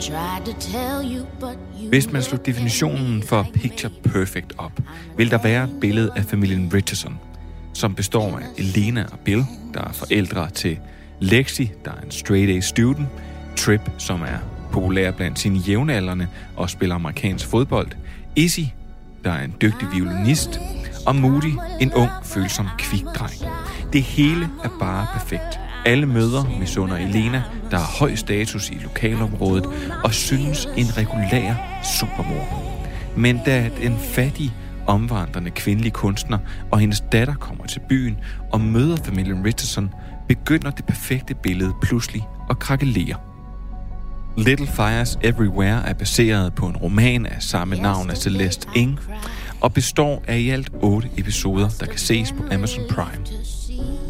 tried 0.00 0.44
to 0.44 0.52
tell 0.52 1.02
you, 1.02 1.26
but 1.40 1.56
you 1.80 1.88
Hvis 1.88 2.12
man 2.12 2.22
slog 2.22 2.46
definitionen 2.46 3.22
for 3.22 3.46
Picture 3.54 3.92
Perfect 4.02 4.52
op, 4.58 4.72
vil 5.16 5.30
der 5.30 5.38
være 5.42 5.64
et 5.64 5.80
billede 5.80 6.10
af 6.16 6.24
familien 6.24 6.70
Richardson, 6.74 7.20
som 7.74 7.94
består 7.94 8.38
af 8.38 8.46
Elena 8.58 9.04
og 9.12 9.18
Bill, 9.18 9.44
der 9.74 9.80
er 9.80 9.92
forældre 9.92 10.50
til 10.50 10.78
Lexi, 11.20 11.70
der 11.84 11.90
er 11.90 12.00
en 12.00 12.10
straight-A 12.10 12.60
student, 12.60 13.08
Trip, 13.56 13.90
som 13.98 14.22
er 14.22 14.38
populær 14.72 15.10
blandt 15.10 15.38
sine 15.38 15.58
jævnaldrende 15.58 16.28
og 16.56 16.70
spiller 16.70 16.94
amerikansk 16.94 17.46
fodbold, 17.46 17.88
Izzy, 18.36 18.60
der 19.24 19.30
er 19.30 19.44
en 19.44 19.54
dygtig 19.62 19.88
violinist, 19.92 20.60
og 21.06 21.16
Moody, 21.16 21.54
en 21.80 21.92
ung, 21.92 22.10
følsom 22.24 22.68
kvikdreng. 22.78 23.32
Det 23.92 24.02
hele 24.02 24.48
er 24.64 24.68
bare 24.80 25.06
perfekt. 25.12 25.60
Alle 25.86 26.06
møder 26.06 26.44
misunder 26.58 26.96
Elena, 26.96 27.42
der 27.70 27.76
har 27.76 27.96
høj 27.98 28.14
status 28.14 28.70
i 28.70 28.74
lokalområdet, 28.74 29.66
og 30.04 30.14
synes 30.14 30.68
en 30.76 30.86
regulær 30.96 31.54
supermor. 31.98 32.74
Men 33.16 33.40
da 33.46 33.70
den 33.82 33.98
fattige, 33.98 34.52
omvandrende 34.86 35.50
kvindelige 35.50 35.92
kunstner 35.92 36.38
og 36.70 36.78
hendes 36.78 37.00
datter 37.12 37.34
kommer 37.34 37.66
til 37.66 37.80
byen 37.88 38.16
og 38.52 38.60
møder 38.60 38.96
familien 39.04 39.44
Richardson, 39.44 39.90
begynder 40.28 40.70
det 40.70 40.84
perfekte 40.84 41.34
billede 41.34 41.72
pludselig 41.82 42.28
at 42.50 42.58
krakelere. 42.58 43.16
Little 44.36 44.66
Fires 44.66 45.18
Everywhere 45.22 45.88
er 45.88 45.94
baseret 45.94 46.54
på 46.54 46.66
en 46.66 46.76
roman 46.76 47.26
af 47.26 47.42
samme 47.42 47.76
navn 47.76 48.10
af 48.10 48.16
Celeste 48.16 48.68
Ng, 48.76 49.00
og 49.60 49.74
består 49.74 50.22
af 50.26 50.38
i 50.38 50.50
alt 50.50 50.70
otte 50.82 51.10
episoder, 51.16 51.68
der 51.80 51.86
kan 51.86 51.98
ses 51.98 52.32
på 52.32 52.54
Amazon 52.54 52.84
Prime. 52.90 53.24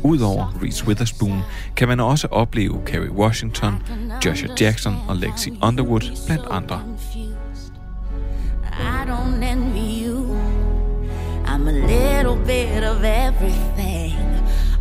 Udover 0.02 0.58
Reese 0.62 0.86
Witherspoon 0.86 1.40
kan 1.76 1.88
man 1.88 2.00
også 2.00 2.28
opleve 2.30 2.80
Kerry 2.86 3.08
Washington, 3.08 3.82
Joshua 4.24 4.54
Jackson 4.60 4.96
og 5.08 5.16
Lexi 5.16 5.50
Underwood 5.62 6.26
blandt 6.26 6.44
andre. 6.50 6.80
I 8.72 9.04
don't 9.06 9.42
envy 9.42 10.06
you. 10.06 10.36
I'm 11.46 11.68
a 11.68 11.72
little 11.72 12.36
bit 12.36 12.82
of 12.84 13.04
everything, 13.04 14.16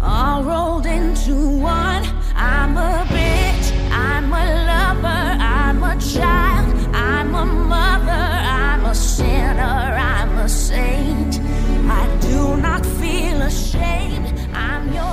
all 0.02 0.44
rolled 0.44 0.86
into 0.86 1.36
one. 1.62 2.04
I'm 2.36 2.78
a 2.78 3.06
bitch, 3.10 3.72
I'm 3.92 4.34
a 4.34 4.46
lover, 4.72 5.24
I'm 5.40 5.84
a 5.84 5.96
child, 6.00 6.96
I'm 6.96 7.36
a 7.36 7.46
mother, 7.46 8.24
I'm 8.62 8.86
a 8.86 8.96
sinner, 8.96 9.98
I'm 10.00 10.13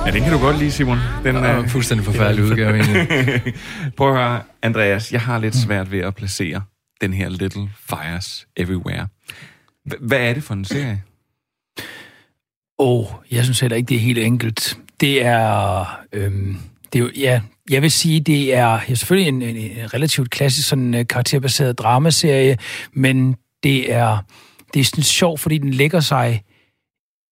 Ja, 0.05 0.11
den 0.11 0.23
kan 0.23 0.31
du 0.31 0.39
godt 0.39 0.59
lide, 0.59 0.71
Simon. 0.71 0.97
Den 1.23 1.35
er 1.35 1.67
fuldstændig 1.67 2.05
forfærdelig 2.05 2.43
udgave, 2.45 2.79
egentlig. 2.79 3.53
Prøv 3.97 4.09
at 4.09 4.17
høre, 4.17 4.41
Andreas. 4.61 5.11
Jeg 5.11 5.21
har 5.21 5.39
lidt 5.39 5.55
svært 5.55 5.91
ved 5.91 5.99
at 5.99 6.15
placere 6.15 6.61
den 7.01 7.13
her 7.13 7.29
Little 7.29 7.69
Fires 7.89 8.47
Everywhere. 8.57 9.07
H- 9.85 10.07
hvad 10.07 10.19
er 10.19 10.33
det 10.33 10.43
for 10.43 10.53
en 10.53 10.65
serie? 10.65 11.03
Åh, 12.79 12.99
oh, 12.99 13.05
jeg 13.31 13.43
synes 13.43 13.59
heller 13.59 13.77
ikke, 13.77 13.87
det 13.87 13.95
er 13.95 14.01
helt 14.01 14.17
enkelt. 14.17 14.77
Det 14.99 15.25
er, 15.25 15.85
øhm, 16.13 16.57
det 16.93 16.99
er 16.99 17.03
jo, 17.03 17.11
ja, 17.17 17.41
jeg 17.69 17.81
vil 17.81 17.91
sige, 17.91 18.19
det 18.19 18.55
er 18.55 18.79
ja, 18.89 18.95
selvfølgelig 18.95 19.27
en, 19.27 19.41
en, 19.41 19.55
en 19.55 19.93
relativt 19.93 20.29
klassisk 20.29 20.69
sådan, 20.69 20.93
uh, 20.93 21.01
karakterbaseret 21.09 21.79
dramaserie, 21.79 22.57
men 22.93 23.35
det 23.63 23.93
er, 23.93 24.17
det 24.73 24.79
er 24.79 24.83
sådan 24.83 25.03
sjovt, 25.03 25.39
fordi 25.39 25.57
den 25.57 25.71
lægger 25.71 25.99
sig 25.99 26.43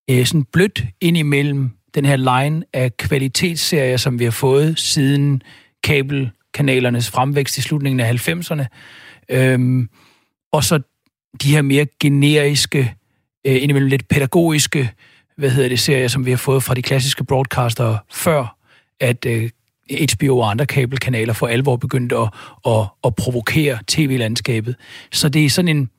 øh, 0.10 0.26
sådan 0.26 0.44
blødt 0.44 0.84
ind 1.02 1.18
imellem 1.18 1.72
den 1.96 2.06
her 2.06 2.16
line 2.16 2.64
af 2.74 2.98
kvalitetsserier, 2.98 3.98
som 3.98 4.20
vi 4.20 4.24
har 4.24 4.32
fået 4.32 4.80
siden 4.80 5.42
kabelkanalernes 5.84 7.10
fremvækst 7.10 7.58
i 7.58 7.62
slutningen 7.62 8.00
af 8.00 8.30
90'erne. 8.30 8.66
Øhm, 9.30 9.90
og 10.52 10.64
så 10.64 10.80
de 11.44 11.52
her 11.52 11.62
mere 11.62 11.86
generiske, 12.00 12.96
øh, 13.46 13.56
indimellem 13.56 13.90
lidt 13.90 14.08
pædagogiske, 14.08 14.92
hvad 15.38 15.50
hedder 15.50 15.70
det, 15.70 15.80
serier, 15.80 16.08
som 16.08 16.26
vi 16.26 16.30
har 16.30 16.38
fået 16.38 16.64
fra 16.64 16.74
de 16.74 16.82
klassiske 16.82 17.24
broadcaster 17.24 17.98
før, 18.12 18.58
at 19.00 19.26
øh, 19.26 19.50
HBO 20.14 20.38
og 20.38 20.52
andre 20.52 20.66
kabelkanaler 20.66 21.34
for 21.34 21.48
alvor 21.48 21.76
begyndte 21.76 22.18
at, 22.18 22.30
at, 22.68 22.88
at 23.04 23.16
provokere 23.16 23.80
tv-landskabet. 23.88 24.76
Så 25.12 25.30
det 25.30 25.46
er 25.46 25.50
sådan 25.50 25.78
en, 25.78 25.90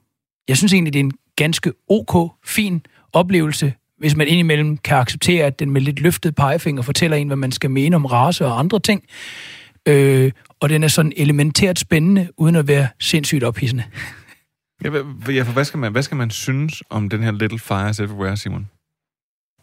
jeg 0.49 0.57
synes 0.57 0.73
egentlig, 0.73 0.93
det 0.93 1.01
er 1.01 1.05
en 1.05 1.13
ganske 1.37 1.73
ok, 1.89 2.33
fin 2.47 2.87
oplevelse, 3.13 3.73
hvis 4.01 4.17
man 4.17 4.29
indimellem 4.29 4.77
kan 4.77 4.97
acceptere, 4.97 5.47
at 5.47 5.59
den 5.59 5.71
med 5.71 5.81
lidt 5.81 6.01
løftet 6.01 6.35
pegefinger 6.35 6.83
fortæller 6.83 7.17
en, 7.17 7.27
hvad 7.27 7.37
man 7.37 7.53
skal 7.53 7.71
mene 7.71 7.97
om 7.97 8.05
race 8.07 8.47
og 8.47 8.59
andre 8.59 8.81
ting. 8.81 9.03
Øh, 9.89 10.33
og 10.61 10.69
den 10.69 10.85
er 10.85 10.89
sådan 10.89 11.13
elementært 11.17 11.79
spændende, 11.79 12.29
uden 12.37 12.57
at 12.57 12.69
være 12.69 12.89
sindssygt 13.01 13.45
ophidsende. 13.45 13.85
Ja, 14.85 14.89
hvad, 14.89 15.35
ja, 15.35 15.43
for 15.43 15.53
hvad, 15.53 15.65
skal 15.65 15.79
man, 15.79 15.93
hvad 15.93 16.03
skal 16.03 16.17
man 16.17 16.31
synes 16.31 16.83
om 16.91 17.09
den 17.09 17.23
her 17.23 17.33
Little 17.33 17.59
Fires 17.59 18.01
Everywhere, 18.01 18.37
Simon? 18.37 18.69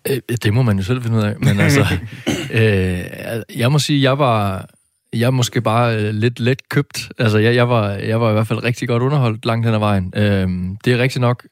Øh, 0.10 0.18
Det 0.44 0.54
må 0.54 0.62
man 0.62 0.78
jo 0.78 0.84
selv 0.84 1.04
finde 1.04 1.18
ud 1.18 1.24
af. 1.24 1.36
Men 1.40 1.60
altså, 1.60 1.86
øh, 2.60 3.60
jeg 3.60 3.72
må 3.72 3.80
sige, 3.80 4.02
jeg 4.02 4.20
var, 4.20 4.66
jeg 5.14 5.26
er 5.28 5.32
måske 5.32 5.62
bare 5.62 5.96
øh, 5.96 6.14
lidt 6.14 6.40
let 6.40 6.70
købt. 6.70 7.12
Altså, 7.18 7.38
jeg, 7.38 7.56
jeg, 7.56 7.70
var, 7.70 7.90
jeg 7.92 8.22
var 8.22 8.30
i 8.30 8.34
hvert 8.34 8.48
fald 8.48 8.64
rigtig 8.64 8.88
godt 8.88 9.04
underholdt 9.04 9.46
langt 9.46 9.66
hen 9.66 9.74
ad 9.76 9.80
vejen. 9.80 10.14
Øh, 10.16 10.50
det 10.86 10.94
er 10.94 10.98
rigtigt 10.98 11.22
nok, 11.22 11.48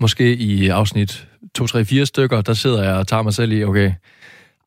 måske 0.00 0.34
i 0.36 0.68
afsnit 0.68 1.28
2, 1.54 1.66
3, 1.66 1.84
4 1.84 2.06
stykker, 2.06 2.40
der 2.40 2.54
sidder 2.54 2.82
jeg 2.82 2.94
og 2.94 3.06
tager 3.06 3.22
mig 3.22 3.34
selv 3.34 3.52
i, 3.52 3.64
okay, 3.64 3.92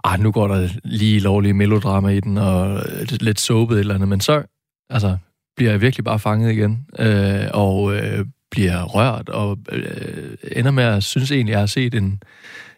ah, 0.04 0.20
nu 0.20 0.32
går 0.32 0.48
der 0.48 0.70
lige 0.84 1.20
lovlig 1.20 1.56
melodrama 1.56 2.10
i 2.10 2.20
den, 2.20 2.38
og 2.38 2.84
lidt 3.22 3.40
såbet 3.40 3.76
et 3.76 3.80
eller 3.80 3.96
andet, 3.96 4.10
men 4.10 4.22
så 4.22 4.44
altså, 4.90 5.18
bliver 5.56 5.72
jeg 5.72 5.82
virkelig 5.82 6.04
bare 6.04 6.20
fanget 6.20 6.52
igen, 6.52 6.86
øh, 7.00 7.48
og 7.54 7.96
øh, 7.96 8.26
bliver 8.52 8.84
rørt, 8.84 9.30
og 9.30 9.58
øh, 9.72 10.38
ender 10.52 10.72
med 10.72 10.84
at 10.84 11.04
synes 11.04 11.32
egentlig, 11.32 11.54
at 11.54 11.56
jeg 11.56 11.62
har 11.62 11.66
set 11.68 11.96
en, 11.96 12.24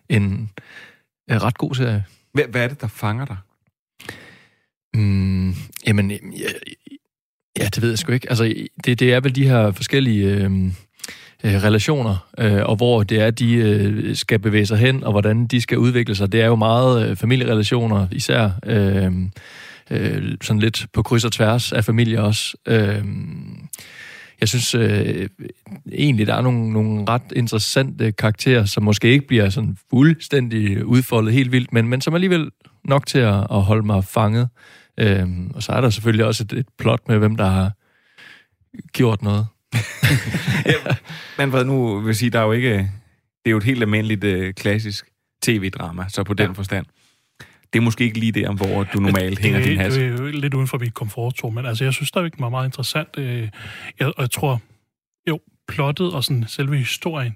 en, 0.10 0.24
en 1.30 1.44
ret 1.44 1.58
god 1.58 1.76
serie. 1.76 2.06
Hvad, 2.34 2.44
hvad 2.44 2.64
er 2.64 2.68
det, 2.68 2.82
der 2.82 2.88
fanger 2.88 3.26
dig? 3.26 3.38
Mm, 4.94 5.54
jamen, 5.88 6.12
ja, 6.12 6.50
ja, 7.60 7.66
det 7.66 7.82
ved 7.82 7.90
jeg 7.90 7.98
sgu 7.98 8.12
ikke. 8.12 8.30
Altså, 8.30 8.68
det, 8.86 9.00
det 9.00 9.14
er 9.14 9.20
vel 9.20 9.36
de 9.36 9.48
her 9.48 9.72
forskellige 9.72 10.28
øh, 10.28 10.72
øh, 11.46 11.64
relationer, 11.64 12.28
øh, 12.38 12.64
og 12.66 12.76
hvor 12.76 13.04
det 13.04 13.22
er, 13.22 13.32
de 13.32 13.54
øh, 13.54 14.16
skal 14.16 14.40
bevæge 14.40 14.66
sig 14.66 14.78
hen, 14.78 15.04
og 15.04 15.12
hvordan 15.12 15.48
de 15.48 15.62
skal 15.62 15.78
udvikle 15.78 16.16
sig. 16.16 16.32
Det 16.32 16.42
er 16.42 16.46
jo 16.46 16.56
meget 16.56 17.10
øh, 17.10 17.16
familierelationer, 17.16 18.08
især 18.12 18.50
øh, 18.66 19.12
øh, 19.92 20.38
sådan 20.42 20.60
lidt 20.60 20.86
på 20.94 21.04
kryds 21.04 21.26
og 21.26 21.32
tværs 21.32 21.72
af 21.72 21.86
familier 21.86 22.22
også. 22.22 22.58
Øh, 22.68 23.06
jeg 24.40 24.50
synes 24.50 24.76
øh, 24.76 25.30
egentlig, 25.92 26.28
der 26.28 26.36
er 26.36 26.42
nogle, 26.42 26.74
nogle 26.74 27.06
ret 27.10 27.32
interessante 27.36 28.12
karakterer, 28.12 28.66
som 28.66 28.84
måske 28.84 29.08
ikke 29.08 29.28
bliver 29.28 29.50
sådan 29.50 29.78
fuldstændig 29.90 30.86
udfoldet 30.86 31.34
helt 31.34 31.52
vildt, 31.52 31.74
men, 31.74 31.88
men 31.88 32.02
som 32.02 32.14
alligevel 32.14 32.50
nok 32.84 33.06
til 33.06 33.20
at, 33.20 33.48
at 33.52 33.62
holde 33.62 33.86
mig 33.86 34.04
fanget. 34.04 34.50
Øh, 34.98 35.28
og 35.54 35.64
så 35.64 35.72
er 35.72 35.82
der 35.82 35.90
selvfølgelig 35.90 36.26
også 36.26 36.44
et, 36.44 36.54
et 36.54 36.66
plot 36.78 37.00
med, 37.08 37.18
hvem 37.18 37.36
der 37.36 37.46
har 37.46 37.72
gjort 38.94 39.22
noget. 39.22 39.48
Men 41.38 41.50
hvad 41.50 41.66
nu 41.66 42.00
vil 42.00 42.16
sige, 42.16 42.30
der 42.30 42.40
er 42.40 42.44
jo 42.44 42.52
ikke... 42.52 42.70
Det 42.74 43.50
er 43.50 43.52
jo 43.52 43.58
et 43.58 43.64
helt 43.64 43.82
almindeligt 43.82 44.24
øh, 44.24 44.54
klassisk 44.54 45.06
tv-drama, 45.44 46.06
så 46.10 46.24
på 46.24 46.34
den 46.34 46.46
ja. 46.48 46.52
forstand. 46.54 46.86
Det 47.74 47.80
er 47.80 47.84
måske 47.84 48.04
ikke 48.04 48.20
lige 48.20 48.32
der, 48.32 48.52
hvor 48.54 48.84
du 48.84 49.00
normalt 49.00 49.40
hænger 49.40 49.60
det, 49.60 49.68
din 49.68 49.78
er- 49.78 49.84
hat. 49.84 49.92
Det 49.92 50.04
er 50.04 50.08
jo 50.08 50.26
lidt 50.26 50.54
uden 50.54 50.68
for 50.68 50.78
mit 50.78 50.94
komfortzone, 50.94 51.56
men 51.56 51.66
altså, 51.66 51.84
jeg 51.84 51.94
synes 51.94 52.08
stadigvæk, 52.10 52.32
det 52.32 52.42
var 52.42 52.50
meget 52.50 52.66
interessant. 52.68 53.08
øh, 53.18 53.50
Jeg, 54.00 54.08
og 54.08 54.14
jeg 54.18 54.32
tror, 54.32 54.62
jo, 55.30 55.40
plottet 55.68 56.14
og 56.14 56.24
sådan 56.24 56.46
selve 56.48 56.78
historien, 56.78 57.36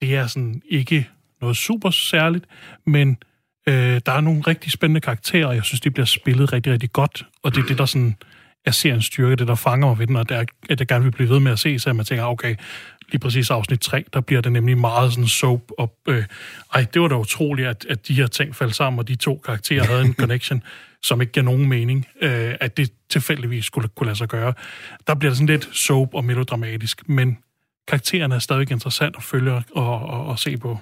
det 0.00 0.16
er 0.16 0.26
sådan 0.26 0.62
ikke 0.68 1.08
noget 1.40 1.56
super 1.56 1.90
særligt, 1.90 2.44
men 2.86 3.16
øh, 3.68 4.00
der 4.06 4.12
er 4.12 4.20
nogle 4.20 4.40
rigtig 4.40 4.72
spændende 4.72 5.00
karakterer, 5.00 5.46
og 5.46 5.54
jeg 5.54 5.64
synes, 5.64 5.80
de 5.80 5.90
bliver 5.90 6.06
spillet 6.06 6.52
rigtig, 6.52 6.72
rigtig 6.72 6.92
godt, 6.92 7.26
og 7.42 7.54
det 7.54 7.62
er 7.62 7.66
det, 7.66 7.78
der 7.78 7.86
sådan 7.86 8.16
er 8.64 8.70
seriens 8.70 9.04
styrke, 9.04 9.36
det 9.36 9.48
der 9.48 9.54
fanger 9.54 9.88
mig 9.88 9.98
ved 9.98 10.06
den, 10.06 10.16
og 10.16 10.28
det 10.28 10.36
er, 10.36 10.44
at 10.70 10.80
jeg 10.80 10.88
gerne 10.88 11.04
vil 11.04 11.10
blive 11.10 11.28
ved 11.28 11.40
med 11.40 11.52
at 11.52 11.58
se, 11.58 11.78
så 11.78 11.92
man 11.92 12.04
tænker, 12.04 12.24
okay, 12.24 12.56
lige 13.12 13.20
præcis 13.20 13.50
afsnit 13.50 13.80
3, 13.80 14.04
der 14.12 14.20
bliver 14.20 14.40
det 14.40 14.52
nemlig 14.52 14.78
meget 14.78 15.12
sådan 15.12 15.26
soap 15.26 15.60
op. 15.78 15.92
Øh, 16.08 16.24
ej, 16.74 16.86
det 16.94 17.02
var 17.02 17.08
da 17.08 17.14
utroligt, 17.14 17.68
at, 17.68 17.86
at 17.88 18.08
de 18.08 18.14
her 18.14 18.26
ting 18.26 18.56
faldt 18.56 18.74
sammen, 18.74 18.98
og 18.98 19.08
de 19.08 19.14
to 19.14 19.42
karakterer 19.44 19.84
havde 19.84 20.02
en 20.02 20.14
connection, 20.20 20.62
som 21.02 21.20
ikke 21.20 21.32
giver 21.32 21.44
nogen 21.44 21.68
mening, 21.68 22.06
øh, 22.22 22.54
at 22.60 22.76
det 22.76 22.92
tilfældigvis 23.08 23.64
skulle 23.64 23.88
kunne 23.88 24.06
lade 24.06 24.18
sig 24.18 24.28
gøre. 24.28 24.52
Der 25.06 25.14
bliver 25.14 25.30
det 25.30 25.36
sådan 25.38 25.46
lidt 25.46 25.68
soap 25.72 26.14
og 26.14 26.24
melodramatisk, 26.24 27.08
men 27.08 27.38
karaktererne 27.88 28.34
er 28.34 28.38
stadig 28.38 28.70
interessant 28.70 29.16
at 29.16 29.22
følge 29.22 29.52
og, 29.52 29.64
og, 29.72 30.26
og 30.26 30.38
se 30.38 30.56
på. 30.56 30.78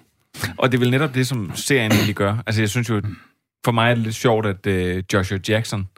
Og 0.58 0.72
det 0.72 0.78
er 0.78 0.80
vel 0.80 0.90
netop 0.90 1.14
det, 1.14 1.26
som 1.26 1.52
serien 1.54 1.92
egentlig 1.92 2.14
gør. 2.14 2.36
Altså, 2.46 2.62
jeg 2.62 2.70
synes 2.70 2.88
jo, 2.88 3.02
for 3.64 3.72
mig 3.72 3.90
er 3.90 3.94
det 3.94 4.04
lidt 4.04 4.14
sjovt, 4.14 4.46
at 4.46 4.66
øh, 4.66 5.02
Joshua 5.12 5.38
Jackson... 5.48 5.88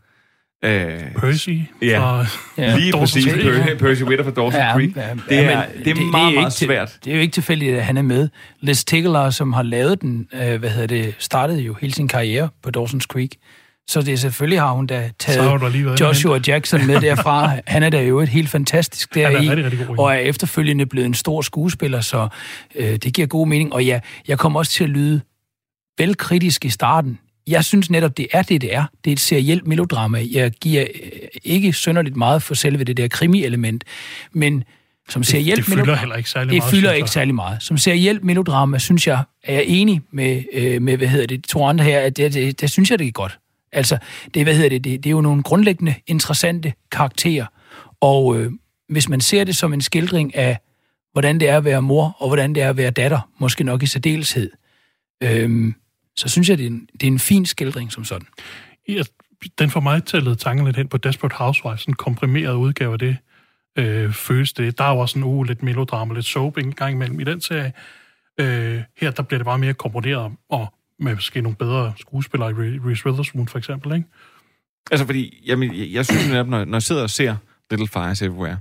Øh, 0.64 1.00
Percy 1.16 1.48
ja, 1.82 1.98
fra- 2.00 2.26
ja, 2.58 2.76
lige 2.76 2.92
præcis. 2.92 3.24
Creek. 3.24 3.64
Per, 3.64 3.74
Percy 3.78 4.02
Whitter 4.02 4.24
fra 4.24 4.30
Dawson's 4.48 4.56
Ja, 4.56 4.72
Creek. 4.72 4.96
ja, 4.96 5.02
det, 5.28 5.38
er, 5.38 5.66
men 5.76 5.84
det 5.84 5.90
er 5.90 5.94
meget, 6.10 6.30
ikke 6.30 6.40
meget 6.40 6.52
til- 6.52 6.66
svært. 6.66 6.98
Det 7.04 7.10
er 7.10 7.14
jo 7.14 7.20
ikke 7.20 7.32
tilfældigt, 7.32 7.76
at 7.76 7.84
han 7.84 7.96
er 7.96 8.02
med. 8.02 8.28
Liz 8.60 8.84
Tickler, 8.84 9.30
som 9.30 9.52
har 9.52 9.62
lavet 9.62 10.00
den, 10.00 10.28
øh, 10.32 10.58
hvad 10.60 10.70
hedder 10.70 10.86
det, 10.86 11.14
startede 11.18 11.60
jo 11.60 11.76
hele 11.80 11.92
sin 11.94 12.08
karriere 12.08 12.48
på 12.62 12.70
Dawson's 12.78 13.06
Creek. 13.08 13.30
Så 13.88 14.02
det 14.02 14.20
selvfølgelig 14.20 14.60
har 14.60 14.72
hun 14.72 14.86
da 14.86 15.10
taget 15.18 16.00
Joshua 16.00 16.40
Jackson 16.46 16.86
med 16.86 17.00
derfra. 17.00 17.52
Han 17.66 17.82
er 17.82 17.90
da 17.90 18.02
jo 18.02 18.20
et 18.20 18.28
helt 18.28 18.48
fantastisk 18.48 19.14
Han 19.14 19.22
er 19.24 19.30
deri, 19.30 19.48
rigtig, 19.50 19.64
rigtig 19.64 19.86
god 19.86 19.96
i 19.96 19.98
og 19.98 20.10
er 20.12 20.18
efterfølgende 20.18 20.86
blevet 20.86 21.06
en 21.06 21.14
stor 21.14 21.42
skuespiller, 21.42 22.00
så 22.00 22.28
øh, 22.74 22.96
det 22.96 23.14
giver 23.14 23.26
god 23.26 23.46
mening. 23.46 23.72
Og 23.72 23.84
ja, 23.84 24.00
jeg 24.28 24.38
kommer 24.38 24.58
også 24.60 24.72
til 24.72 24.84
at 24.84 24.90
lyde 24.90 25.20
vel 25.98 26.16
kritisk 26.16 26.64
i 26.64 26.68
starten. 26.68 27.18
Jeg 27.46 27.64
synes 27.64 27.90
netop, 27.90 28.16
det 28.16 28.26
er 28.32 28.42
det, 28.42 28.60
det 28.60 28.74
er. 28.74 28.84
Det 29.04 29.10
er 29.10 29.12
et 29.12 29.20
serielt 29.20 29.66
melodrama. 29.66 30.24
Jeg 30.32 30.50
giver 30.50 30.84
øh, 31.04 31.10
ikke 31.42 31.72
synderligt 31.72 32.16
meget 32.16 32.42
for 32.42 32.54
selve 32.54 32.84
det 32.84 32.96
der 32.96 33.08
krimi-element, 33.08 33.84
men 34.32 34.64
som 35.08 35.22
Det- 35.22 35.28
serielt 35.30 35.56
det 35.56 35.64
fylder 35.64 35.76
melodrama... 35.76 36.00
heller 36.00 36.16
ikke 36.16 36.30
særlig 36.30 36.50
det 36.52 36.58
meget, 36.58 36.70
fylder 36.70 36.88
synes 36.90 36.96
ikke 36.98 37.10
særlig 37.10 37.34
meget. 37.34 37.62
Som 37.62 37.78
serielt 37.78 38.24
melodrama, 38.24 38.78
synes 38.78 39.06
jeg, 39.06 39.22
er 39.44 39.54
jeg 39.54 39.64
enig 39.66 40.00
med, 40.12 40.42
øh, 40.52 40.82
med 40.82 40.96
hvad 40.96 41.08
hedder 41.08 41.26
det, 41.26 41.44
to 41.44 41.64
andre 41.64 41.84
her, 41.84 42.00
at 42.00 42.16
det, 42.16 42.34
det, 42.34 42.60
det 42.60 42.70
synes 42.70 42.90
jeg, 42.90 42.98
det 42.98 43.06
er 43.06 43.10
godt. 43.10 43.38
Altså, 43.72 43.98
det, 44.34 44.42
hvad 44.44 44.54
hedder 44.54 44.68
det, 44.68 44.84
det, 44.84 45.04
det 45.04 45.10
er 45.10 45.14
jo 45.14 45.20
nogle 45.20 45.42
grundlæggende 45.42 45.94
interessante 46.06 46.72
karakterer, 46.92 47.46
og 48.00 48.38
øh, 48.40 48.52
hvis 48.88 49.08
man 49.08 49.20
ser 49.20 49.44
det 49.44 49.56
som 49.56 49.72
en 49.72 49.80
skildring 49.80 50.34
af, 50.36 50.58
hvordan 51.12 51.40
det 51.40 51.48
er 51.48 51.56
at 51.56 51.64
være 51.64 51.82
mor, 51.82 52.16
og 52.18 52.28
hvordan 52.28 52.54
det 52.54 52.62
er 52.62 52.68
at 52.70 52.76
være 52.76 52.90
datter, 52.90 53.30
måske 53.38 53.64
nok 53.64 53.82
i 53.82 53.86
særdeleshed, 53.86 54.50
øh, 55.22 55.72
så 56.16 56.28
synes 56.28 56.48
jeg, 56.48 56.58
det 56.58 56.66
er, 56.66 56.70
en, 56.70 56.88
det 56.92 57.02
er 57.02 57.06
en 57.06 57.18
fin 57.18 57.46
skildring 57.46 57.92
som 57.92 58.04
sådan. 58.04 58.26
Ja, 58.88 59.02
den 59.58 59.70
får 59.70 59.80
mig 59.80 60.04
til 60.04 60.16
at 60.16 60.22
lede 60.22 60.36
tanken 60.36 60.66
lidt 60.66 60.76
hen 60.76 60.88
på 60.88 60.96
Desperate 60.96 61.34
Housewives, 61.36 61.84
en 61.84 61.94
komprimeret 61.94 62.54
udgave 62.54 62.92
af 62.92 62.98
det, 62.98 63.16
øh, 63.78 64.12
føles 64.12 64.52
det. 64.52 64.78
Der 64.78 64.84
er 64.84 64.90
jo 64.90 64.98
også 64.98 65.18
en 65.18 65.24
uge 65.24 65.46
lidt 65.46 65.62
melodrama, 65.62 66.14
lidt 66.14 66.26
soap 66.26 66.56
en 66.56 66.72
gang 66.72 66.94
imellem 66.94 67.20
i 67.20 67.24
den 67.24 67.40
serie. 67.40 67.72
Øh, 68.40 68.80
her 69.00 69.10
der 69.10 69.22
bliver 69.22 69.38
det 69.38 69.44
bare 69.44 69.58
mere 69.58 69.74
komponeret, 69.74 70.32
og 70.48 70.74
med 70.98 71.14
måske 71.14 71.40
nogle 71.40 71.56
bedre 71.56 71.92
skuespillere, 71.96 72.50
i 72.50 72.54
Re- 72.54 72.88
Reese 72.88 73.06
Witherspoon 73.06 73.48
for 73.48 73.58
eksempel, 73.58 73.94
ikke? 73.94 74.08
Altså, 74.90 75.06
fordi 75.06 75.42
jamen, 75.46 75.76
jeg, 75.76 75.92
jeg 75.92 76.06
synes 76.06 76.28
netop, 76.28 76.48
når, 76.48 76.64
når 76.64 76.76
jeg 76.76 76.82
sidder 76.82 77.02
og 77.02 77.10
ser 77.10 77.36
Little 77.70 77.88
Fires 77.88 78.22
Everywhere, 78.22 78.58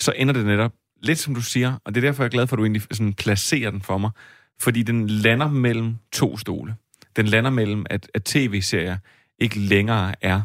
så 0.00 0.12
ender 0.16 0.34
det 0.34 0.46
netop 0.46 0.72
lidt 1.02 1.18
som 1.18 1.34
du 1.34 1.42
siger, 1.42 1.78
og 1.84 1.94
det 1.94 2.04
er 2.04 2.08
derfor, 2.08 2.22
jeg 2.22 2.26
er 2.26 2.30
glad 2.30 2.46
for, 2.46 2.56
at 2.56 2.58
du 2.58 2.64
egentlig 2.64 2.82
sådan 2.92 3.12
placerer 3.12 3.70
den 3.70 3.82
for 3.82 3.98
mig, 3.98 4.10
fordi 4.62 4.82
den 4.82 5.08
lander 5.08 5.48
mellem 5.48 5.96
to 6.12 6.38
stole. 6.38 6.74
Den 7.16 7.26
lander 7.26 7.50
mellem, 7.50 7.86
at, 7.90 8.10
at 8.14 8.24
tv-serier 8.24 8.96
ikke 9.38 9.58
længere 9.58 10.14
er, 10.20 10.42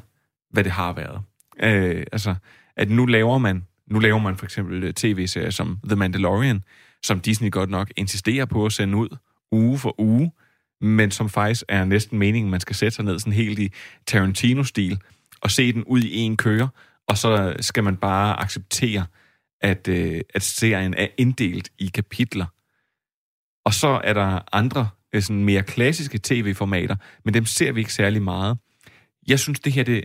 hvad 0.49 0.63
det 0.63 0.71
har 0.71 0.93
været. 0.93 1.21
Øh, 1.63 2.05
altså, 2.11 2.35
at 2.75 2.89
nu 2.89 3.05
laver 3.05 3.37
man 3.37 3.63
nu 3.87 3.99
laver 3.99 4.19
man 4.19 4.37
for 4.37 4.45
eksempel 4.45 4.83
øh, 4.83 4.93
tv-serier 4.93 5.49
som 5.49 5.79
The 5.87 5.95
Mandalorian, 5.95 6.63
som 7.03 7.19
Disney 7.19 7.51
godt 7.51 7.69
nok 7.69 7.91
insisterer 7.97 8.45
på 8.45 8.65
at 8.65 8.71
sende 8.71 8.97
ud 8.97 9.17
uge 9.51 9.77
for 9.77 9.99
uge, 9.99 10.31
men 10.81 11.11
som 11.11 11.29
faktisk 11.29 11.63
er 11.67 11.85
næsten 11.85 12.19
meningen, 12.19 12.51
man 12.51 12.59
skal 12.59 12.75
sætte 12.75 12.95
sig 12.95 13.05
ned 13.05 13.19
sådan 13.19 13.33
helt 13.33 13.59
i 13.59 13.71
Tarantino-stil 14.05 14.99
og 15.41 15.51
se 15.51 15.73
den 15.73 15.83
ud 15.83 16.01
i 16.01 16.17
en 16.17 16.37
køre, 16.37 16.69
og 17.07 17.17
så 17.17 17.55
skal 17.59 17.83
man 17.83 17.97
bare 17.97 18.39
acceptere, 18.39 19.05
at, 19.61 19.87
øh, 19.87 20.21
at 20.33 20.43
serien 20.43 20.93
er 20.93 21.07
inddelt 21.17 21.69
i 21.79 21.91
kapitler. 21.93 22.45
Og 23.67 23.73
så 23.73 24.01
er 24.03 24.13
der 24.13 24.39
andre 24.51 24.89
øh, 25.13 25.21
sådan 25.21 25.43
mere 25.43 25.63
klassiske 25.63 26.19
tv-formater, 26.23 26.95
men 27.25 27.33
dem 27.33 27.45
ser 27.45 27.71
vi 27.71 27.79
ikke 27.79 27.93
særlig 27.93 28.21
meget. 28.21 28.57
Jeg 29.27 29.39
synes, 29.39 29.59
det 29.59 29.73
her 29.73 29.83
det 29.83 30.03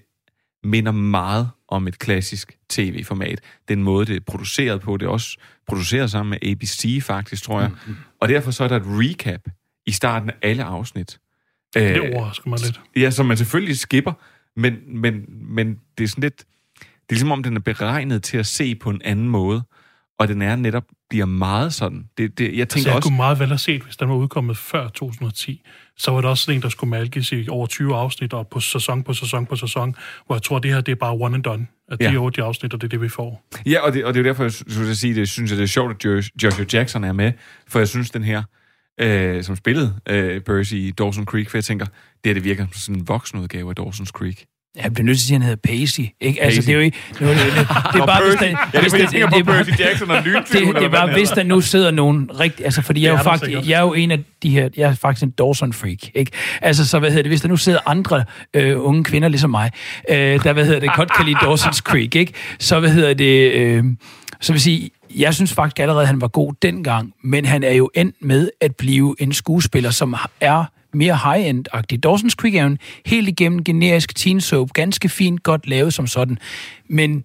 minder 0.65 0.93
meget 0.93 1.51
om 1.69 1.89
et 1.89 1.99
klassisk 1.99 2.59
tv-format. 2.69 3.41
Den 3.69 3.83
måde, 3.83 4.07
det 4.07 4.17
er 4.17 4.21
produceret 4.21 4.81
på, 4.81 4.97
det 4.97 5.07
er 5.07 5.11
også 5.11 5.39
produceret 5.69 6.11
sammen 6.11 6.31
med 6.31 6.51
ABC 6.51 7.03
faktisk, 7.03 7.43
tror 7.43 7.61
jeg. 7.61 7.71
Mm-hmm. 7.71 7.97
Og 8.21 8.29
derfor 8.29 8.51
så 8.51 8.65
er 8.65 8.69
der 8.69 8.77
et 8.77 8.83
recap 8.87 9.41
i 9.87 9.93
starten 9.93 10.31
af 10.31 10.35
alle 10.43 10.65
afsnit. 10.65 11.19
Det 11.75 11.97
Øh, 11.97 12.15
overrasker 12.15 12.49
mig 12.49 12.59
lidt. 12.65 12.81
Ja, 12.97 13.11
som 13.11 13.27
man 13.27 13.37
selvfølgelig 13.37 13.79
skipper, 13.79 14.13
men, 14.57 14.77
men, 14.87 15.25
men 15.29 15.79
det 15.99 16.05
er 16.05 16.09
sådan 16.09 16.23
lidt... 16.23 16.39
Det 16.79 16.87
er 17.09 17.15
ligesom 17.15 17.33
om, 17.33 17.43
den 17.43 17.57
er 17.57 17.61
beregnet 17.61 18.23
til 18.23 18.39
at 18.39 18.47
se 18.47 18.75
på 18.75 18.91
en 18.91 19.03
anden 19.05 19.29
måde, 19.29 19.63
og 20.23 20.29
den 20.29 20.43
er 20.43 20.57
netop 20.57 20.85
bliver 21.11 21.27
meget 21.27 21.75
sådan. 21.75 22.05
Det, 22.19 22.39
det, 22.39 22.45
jeg 22.53 22.61
Altså, 22.61 22.75
tænker 22.77 22.91
jeg 22.91 22.97
også... 22.97 23.09
kunne 23.09 23.17
meget 23.17 23.39
vel 23.39 23.49
have 23.49 23.59
set, 23.59 23.83
hvis 23.83 23.97
den 23.97 24.09
var 24.09 24.15
udkommet 24.15 24.57
før 24.57 24.89
2010, 24.89 25.63
så 25.97 26.11
var 26.11 26.21
det 26.21 26.31
også 26.31 26.45
sådan 26.45 26.57
en, 26.57 26.63
der 26.63 26.69
skulle 26.69 26.91
malkes 26.91 27.33
i 27.33 27.47
over 27.49 27.67
20 27.67 27.97
afsnit, 27.97 28.33
og 28.33 28.49
på 28.49 28.61
sæson 28.61 29.03
på 29.03 29.13
sæson 29.15 29.47
på 29.47 29.57
sæson, 29.57 29.95
hvor 30.27 30.35
jeg 30.37 30.43
tror, 30.43 30.59
det 30.59 30.71
her 30.75 30.81
det 30.81 30.93
er 30.93 30.97
bare 30.97 31.13
one 31.13 31.35
and 31.35 31.43
done. 31.43 31.67
At 31.93 31.99
de 31.99 32.05
Ja. 32.05 32.13
ja. 32.13 32.19
otte 32.19 32.41
de 32.43 32.47
afsnit, 32.47 32.75
og 32.75 32.81
det 32.81 32.87
er 32.87 32.89
det, 32.89 33.01
vi 33.01 33.09
får. 33.09 33.49
Ja, 33.67 33.81
og 33.81 33.93
det, 33.93 34.05
og 34.05 34.15
det 34.15 34.21
er 34.21 34.25
jo 34.25 34.29
derfor, 34.29 34.43
jeg 34.45 34.53
synes, 34.53 34.89
jeg, 34.89 34.97
sige, 34.97 35.15
det, 35.15 35.29
synes 35.29 35.51
jeg, 35.51 35.57
det 35.59 35.63
er 35.65 35.69
sjovt, 35.69 35.91
at 35.95 36.05
Jo- 36.05 36.23
Joshua 36.43 36.65
Jackson 36.73 37.05
er 37.05 37.13
med, 37.13 37.33
for 37.69 37.79
jeg 37.79 37.89
synes, 37.89 38.11
den 38.11 38.25
her, 38.25 38.43
øh, 39.01 39.45
som 39.45 39.57
spillede 39.57 39.95
øh, 40.09 40.41
Percy 40.41 40.73
i 40.75 40.91
Dawson 40.91 41.25
Creek, 41.25 41.51
for 41.51 41.57
jeg 41.59 41.65
tænker, 41.65 41.87
det 41.87 41.95
her, 42.27 42.35
det 42.35 42.45
virker 42.45 42.65
som 42.67 42.73
sådan 42.75 43.01
en 43.01 43.09
voksenudgave 43.09 43.71
af 43.79 43.81
Dawson's 43.85 44.05
Creek. 44.11 44.45
Jeg 44.85 44.93
bliver 44.95 45.05
nødt 45.07 45.19
til 45.19 45.25
at 45.25 45.27
sige, 45.27 45.37
at 45.37 45.43
han 45.43 45.49
hedder 45.49 45.61
Pacey. 45.79 46.05
Ikke? 46.21 46.43
Altså, 46.43 46.59
Pacey. 46.61 46.67
det 46.67 46.73
er 46.73 46.77
jo 46.77 46.81
ikke... 46.81 46.97
Det, 47.13 47.19
det, 47.21 47.29
det, 47.29 47.37
det 47.93 48.01
er 48.01 48.07
bare, 48.07 48.23
hvis 48.29 48.35
der, 48.41 48.47
Ja, 48.47 48.51
det 48.73 48.75
er, 48.75 48.81
hvis 48.81 48.93
der- 48.93 48.99
jeg 48.99 49.09
tænker 49.09 49.29
på 49.31 49.37
det 49.37 49.47
bare- 49.47 49.65
Percy 49.65 49.81
Jackson 49.81 50.11
og 50.11 50.23
lyntyven, 50.25 50.67
Det, 50.67 50.75
det 50.77 50.85
er 50.85 50.89
bare, 50.89 51.13
hvis 51.13 51.31
der 51.31 51.43
nu 51.43 51.61
sidder 51.61 51.91
nogen 51.91 52.31
rigtig... 52.41 52.65
Altså, 52.65 52.83
fordi 52.83 53.03
jeg 53.03 53.09
er, 53.09 53.13
jo 53.13 53.23
faktisk, 53.23 53.69
jeg 53.69 53.77
er 53.79 53.81
jo 53.83 53.93
en 53.95 54.11
af 54.11 54.19
de 54.43 54.51
her... 54.51 54.69
Jeg 54.77 54.91
er 54.91 54.95
faktisk 54.95 55.23
en 55.23 55.31
Dawson-freak, 55.31 56.11
ikke? 56.15 56.31
Altså, 56.63 56.87
så 56.89 56.99
hvad 56.99 57.11
hedder 57.11 57.23
det? 57.23 57.31
Hvis 57.31 57.41
der 57.41 57.49
nu 57.49 57.57
sidder 57.57 57.79
andre 57.87 58.25
øh, 58.55 58.77
unge 58.87 59.05
kvinder, 59.05 59.29
ligesom 59.29 59.51
mig, 59.51 59.71
øh, 60.11 60.17
der, 60.45 60.53
hvad 60.53 60.65
hedder 60.67 60.81
det, 60.81 60.91
godt 60.97 61.13
kan 61.17 61.25
lide 61.27 61.37
Dawson's 61.39 61.81
Creek, 61.81 62.15
ikke? 62.17 62.33
Så, 62.59 62.81
hvad 62.81 62.91
hedder 62.91 63.15
det... 63.15 63.53
Øh, 63.53 63.85
så 64.41 64.53
vil 64.53 64.61
sige, 64.61 64.91
jeg 65.17 65.35
synes 65.35 65.53
faktisk 65.53 65.81
allerede, 65.81 66.03
at 66.03 66.09
han 66.09 66.21
var 66.21 66.29
god 66.29 66.53
dengang, 66.63 67.13
men 67.25 67.45
han 67.47 67.63
er 67.65 67.73
jo 67.73 67.91
endt 67.95 68.17
med 68.21 68.51
at 68.61 68.77
blive 68.77 69.15
en 69.19 69.33
skuespiller, 69.33 69.91
som 69.91 70.17
er 70.41 70.65
mere 70.95 71.17
high-end-agtig. 71.25 71.99
Dawson's 72.07 72.35
Creek 72.37 72.55
er 72.55 72.61
jo 72.63 72.67
en 72.67 72.79
helt 73.07 73.29
igennem 73.29 73.65
generisk 73.65 74.15
teen 74.17 74.41
soap, 74.41 74.73
ganske 74.73 75.09
fint, 75.09 75.43
godt 75.43 75.67
lavet 75.69 75.95
som 75.95 76.07
sådan, 76.07 76.39
men 76.89 77.25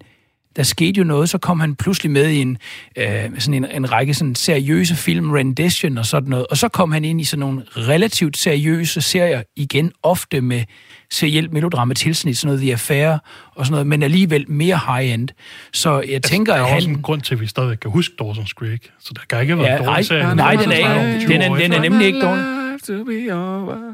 der 0.56 0.64
skete 0.64 0.98
jo 0.98 1.04
noget, 1.04 1.30
så 1.30 1.38
kom 1.38 1.60
han 1.60 1.74
pludselig 1.74 2.12
med 2.12 2.28
i 2.30 2.36
en, 2.40 2.58
øh, 2.96 3.06
sådan 3.38 3.64
en, 3.64 3.70
en 3.74 3.92
række 3.92 4.14
sådan 4.14 4.34
seriøse 4.34 4.96
film, 4.96 5.30
rendition 5.30 5.98
og 5.98 6.06
sådan 6.06 6.28
noget, 6.30 6.46
og 6.50 6.56
så 6.56 6.68
kom 6.68 6.92
han 6.92 7.04
ind 7.04 7.20
i 7.20 7.24
sådan 7.24 7.40
nogle 7.40 7.62
relativt 7.76 8.36
seriøse 8.36 9.00
serier, 9.00 9.42
igen 9.56 9.92
ofte 10.02 10.40
med 10.40 10.62
serielt 11.10 11.52
melodrama 11.52 11.94
tilsnit, 11.94 12.38
sådan 12.38 12.46
noget 12.48 12.60
The 12.62 12.72
Affair 12.72 13.18
og 13.54 13.66
sådan 13.66 13.70
noget, 13.70 13.86
men 13.86 14.02
alligevel 14.02 14.44
mere 14.50 14.80
high-end. 14.88 15.28
Så 15.72 16.00
jeg 16.08 16.22
tænker, 16.22 16.52
der 16.54 16.60
er 16.62 16.66
at 16.66 16.74
også 16.74 16.88
han... 16.88 16.96
en 16.96 17.02
grund 17.02 17.20
til, 17.20 17.34
at 17.34 17.40
vi 17.40 17.46
stadig 17.46 17.80
kan 17.80 17.90
huske 17.90 18.14
Dawson's 18.22 18.48
Creek. 18.58 18.90
Så 19.00 19.12
der 19.14 19.20
kan 19.30 19.40
ikke 19.42 19.58
været 19.58 19.68
Ja, 19.68 19.76
en 19.76 19.82
nej, 19.82 19.92
dårlig 19.92 20.06
serie. 20.06 20.34
nej, 20.34 20.52
den 20.56 20.72
er 20.72 21.14
ikke- 21.14 21.28
den 21.28 21.42
er- 21.42 21.54
den 21.58 21.72
er 21.72 21.80
nemlig 21.80 22.06
ikke 22.06 22.20
dårlig. 22.20 22.44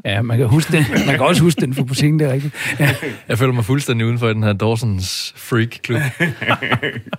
Ja, 0.05 0.21
man 0.21 0.37
kan, 0.37 0.47
huske 0.47 0.71
den. 0.71 0.85
man 1.07 1.15
kan 1.15 1.25
også 1.25 1.43
huske 1.43 1.61
den 1.61 1.73
for 1.73 1.83
butikken, 1.83 2.19
det 2.19 2.27
er 2.27 2.33
rigtigt. 2.33 2.55
Ja. 2.79 2.95
Jeg 3.27 3.37
føler 3.37 3.53
mig 3.53 3.65
fuldstændig 3.65 4.07
uden 4.07 4.19
for 4.19 4.27
den 4.27 4.43
her 4.43 4.53
Dawson's 4.53 5.33
Freak-klub. 5.37 6.01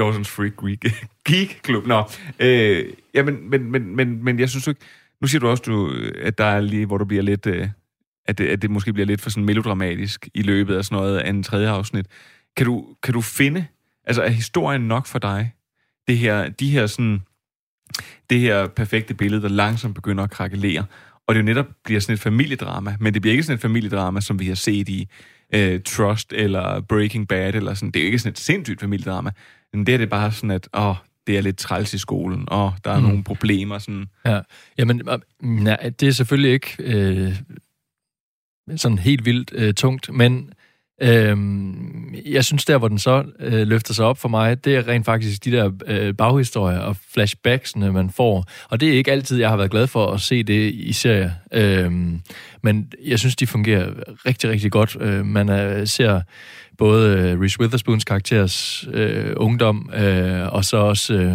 Dawson's 0.00 0.28
Freak 0.28 0.52
Geek, 0.62 1.06
Geek 1.28 1.60
Club. 1.64 1.86
Nå, 1.86 2.04
øh, 2.38 2.84
ja, 3.14 3.22
men, 3.22 3.50
men, 3.50 3.72
men, 3.72 3.96
men, 3.96 4.24
men 4.24 4.38
jeg 4.38 4.50
synes 4.50 4.66
jo 4.66 4.70
ikke... 4.70 4.80
Nu 5.20 5.26
siger 5.26 5.40
du 5.40 5.48
også, 5.48 5.62
du, 5.66 5.94
at 6.22 6.38
der 6.38 6.44
er 6.44 6.60
lige, 6.60 6.86
hvor 6.86 6.98
du 6.98 7.04
bliver 7.04 7.22
lidt... 7.22 7.46
Øh, 7.46 7.68
at, 8.26 8.38
det, 8.38 8.46
at 8.46 8.62
det 8.62 8.70
måske 8.70 8.92
bliver 8.92 9.06
lidt 9.06 9.20
for 9.20 9.30
sådan 9.30 9.44
melodramatisk 9.44 10.28
i 10.34 10.42
løbet 10.42 10.76
af 10.76 10.84
sådan 10.84 10.96
noget 10.96 11.18
af 11.18 11.30
en 11.30 11.42
tredje 11.42 11.68
afsnit. 11.68 12.06
Kan 12.56 12.66
du, 12.66 12.86
kan 13.02 13.14
du 13.14 13.20
finde... 13.20 13.66
Altså, 14.04 14.22
er 14.22 14.28
historien 14.28 14.80
nok 14.80 15.06
for 15.06 15.18
dig? 15.18 15.52
Det 16.08 16.18
her, 16.18 16.48
de 16.48 16.70
her 16.70 16.86
sådan... 16.86 17.20
Det 18.30 18.40
her 18.40 18.66
perfekte 18.66 19.14
billede, 19.14 19.42
der 19.42 19.48
langsomt 19.48 19.94
begynder 19.94 20.24
at 20.24 20.30
krakelere. 20.30 20.84
Og 21.26 21.34
det 21.34 21.40
jo 21.40 21.44
netop 21.44 21.66
bliver 21.84 22.00
sådan 22.00 22.14
et 22.14 22.20
familiedrama, 22.20 22.96
men 23.00 23.14
det 23.14 23.22
bliver 23.22 23.32
ikke 23.32 23.42
sådan 23.44 23.54
et 23.54 23.60
familiedrama, 23.60 24.20
som 24.20 24.38
vi 24.40 24.46
har 24.46 24.54
set 24.54 24.88
i 24.88 25.08
øh, 25.54 25.80
Trust 25.82 26.32
eller 26.32 26.80
Breaking 26.80 27.28
Bad, 27.28 27.54
eller 27.54 27.74
sådan. 27.74 27.90
Det 27.90 28.00
er 28.00 28.04
jo 28.04 28.06
ikke 28.06 28.18
sådan 28.18 28.32
et 28.32 28.38
sindssygt 28.38 28.80
familiedrama. 28.80 29.30
Men 29.72 29.86
det 29.86 29.94
er 29.94 29.98
det 29.98 30.10
bare 30.10 30.32
sådan, 30.32 30.50
at 30.50 30.68
åh, 30.74 30.94
det 31.26 31.38
er 31.38 31.42
lidt 31.42 31.58
træls 31.58 31.94
i 31.94 31.98
skolen, 31.98 32.44
og 32.48 32.72
der 32.84 32.90
er 32.90 32.98
Mm. 33.00 33.02
nogle 33.06 33.24
problemer. 33.24 33.78
Sådan. 33.78 34.06
Ja, 34.26 34.40
jamen, 34.78 35.02
nej, 35.42 35.90
det 36.00 36.08
er 36.08 36.12
selvfølgelig 36.12 36.52
ikke 36.52 36.76
øh, 36.78 37.36
sådan 38.76 38.98
helt 38.98 39.24
vildt 39.24 39.50
øh, 39.54 39.74
tungt, 39.74 40.12
men 40.14 40.52
øh, 41.00 41.36
jeg 42.32 42.44
synes 42.44 42.64
der, 42.64 42.78
hvor 42.78 42.88
den 42.88 42.98
så 42.98 43.24
øh, 43.40 43.66
løfter 43.68 43.94
sig 43.94 44.04
op 44.04 44.18
for 44.18 44.28
mig, 44.28 44.64
det 44.64 44.76
er 44.76 44.88
rent 44.88 45.04
faktisk 45.04 45.44
de 45.44 45.50
der 45.52 45.70
øh, 45.86 46.14
baghistorier 46.14 46.78
og 46.78 46.96
flashbacksene, 47.14 47.92
man 47.92 48.10
får. 48.10 48.44
Og 48.70 48.80
det 48.80 48.88
er 48.88 48.92
ikke 48.92 49.12
altid, 49.12 49.38
jeg 49.38 49.48
har 49.48 49.56
været 49.56 49.70
glad 49.70 49.86
for 49.86 50.06
at 50.12 50.20
se 50.20 50.42
det 50.42 50.72
i 50.74 50.92
serier. 50.92 51.30
Øh, 51.52 51.92
men 52.62 52.92
jeg 53.06 53.18
synes, 53.18 53.36
de 53.36 53.46
fungerer 53.46 53.90
rigtig, 54.26 54.50
rigtig 54.50 54.72
godt. 54.72 54.96
Øh, 55.00 55.26
man 55.26 55.48
er, 55.48 55.84
ser 55.84 56.20
både 56.78 57.18
øh, 57.18 57.40
Reese 57.40 57.60
Witherspoons 57.60 58.04
karakteres 58.04 58.84
øh, 58.92 59.32
ungdom, 59.36 59.90
øh, 59.94 60.52
og 60.54 60.64
så 60.64 60.76
også... 60.76 61.14
Øh, 61.14 61.32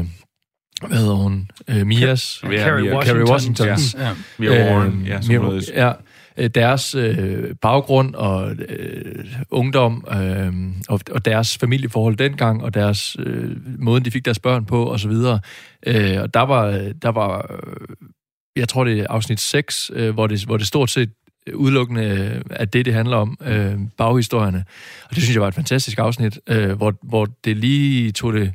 hvad 0.88 0.98
hedder 0.98 1.16
hun? 1.16 1.48
Øh, 1.68 1.86
Mias? 1.88 2.40
Carrie 2.42 2.94
Washington. 2.96 3.06
Carrie 3.06 3.32
Washingtons. 3.32 3.96
Ja. 4.00 4.10
Mia 4.38 4.50
Warren, 4.74 5.02
Øh, 5.02 5.08
ja, 5.08 5.22
som 5.22 5.36
Mia- 5.36 5.38
noget- 5.38 5.70
ja, 5.76 5.88
øh, 5.90 5.94
Øh, 6.38 6.50
deres 6.56 6.96
øh, 6.96 7.56
baggrund 7.62 8.16
og 8.16 8.52
øh, 8.52 9.26
ungdom 9.50 10.06
øh, 10.12 10.54
og, 10.90 11.00
og 11.12 11.26
deres 11.26 11.58
familieforhold 11.58 12.16
dengang 12.16 12.64
og 12.64 12.74
deres 12.74 13.18
øh, 13.20 13.52
måden 13.80 14.06
de 14.06 14.12
fik 14.12 14.26
deres 14.26 14.40
børn 14.40 14.66
på 14.66 14.84
og 14.86 15.00
så 15.00 15.08
videre. 15.08 15.40
Øh, 15.86 16.22
og 16.22 16.34
der 16.34 16.42
var 16.42 16.92
der 17.02 17.10
var 17.10 17.46
øh, 17.50 18.08
jeg 18.56 18.70
tror 18.70 18.84
det 18.84 19.00
er 19.00 19.06
afsnit 19.10 19.40
6, 19.40 19.92
øh, 19.94 20.14
hvor 20.14 20.28
det 20.28 20.46
hvor 20.46 20.58
det 20.58 20.68
stort 20.68 20.90
set 20.90 21.10
udelukkende 21.54 22.04
af 22.50 22.62
øh, 22.62 22.68
det, 22.74 22.86
det 22.86 22.94
handler 22.94 23.18
om, 23.18 23.38
øh, 23.46 23.78
baghistorierne. 23.98 24.66
Og 25.04 25.16
det 25.16 25.24
synes 25.24 25.34
jeg 25.34 25.42
var 25.42 25.48
et 25.48 25.56
fantastisk 25.56 26.00
afsnit, 26.00 26.40
øh, 26.48 26.72
hvor, 26.72 26.94
hvor 27.04 27.28
det 27.46 27.58
lige 27.58 28.12
tog 28.12 28.34
det 28.34 28.54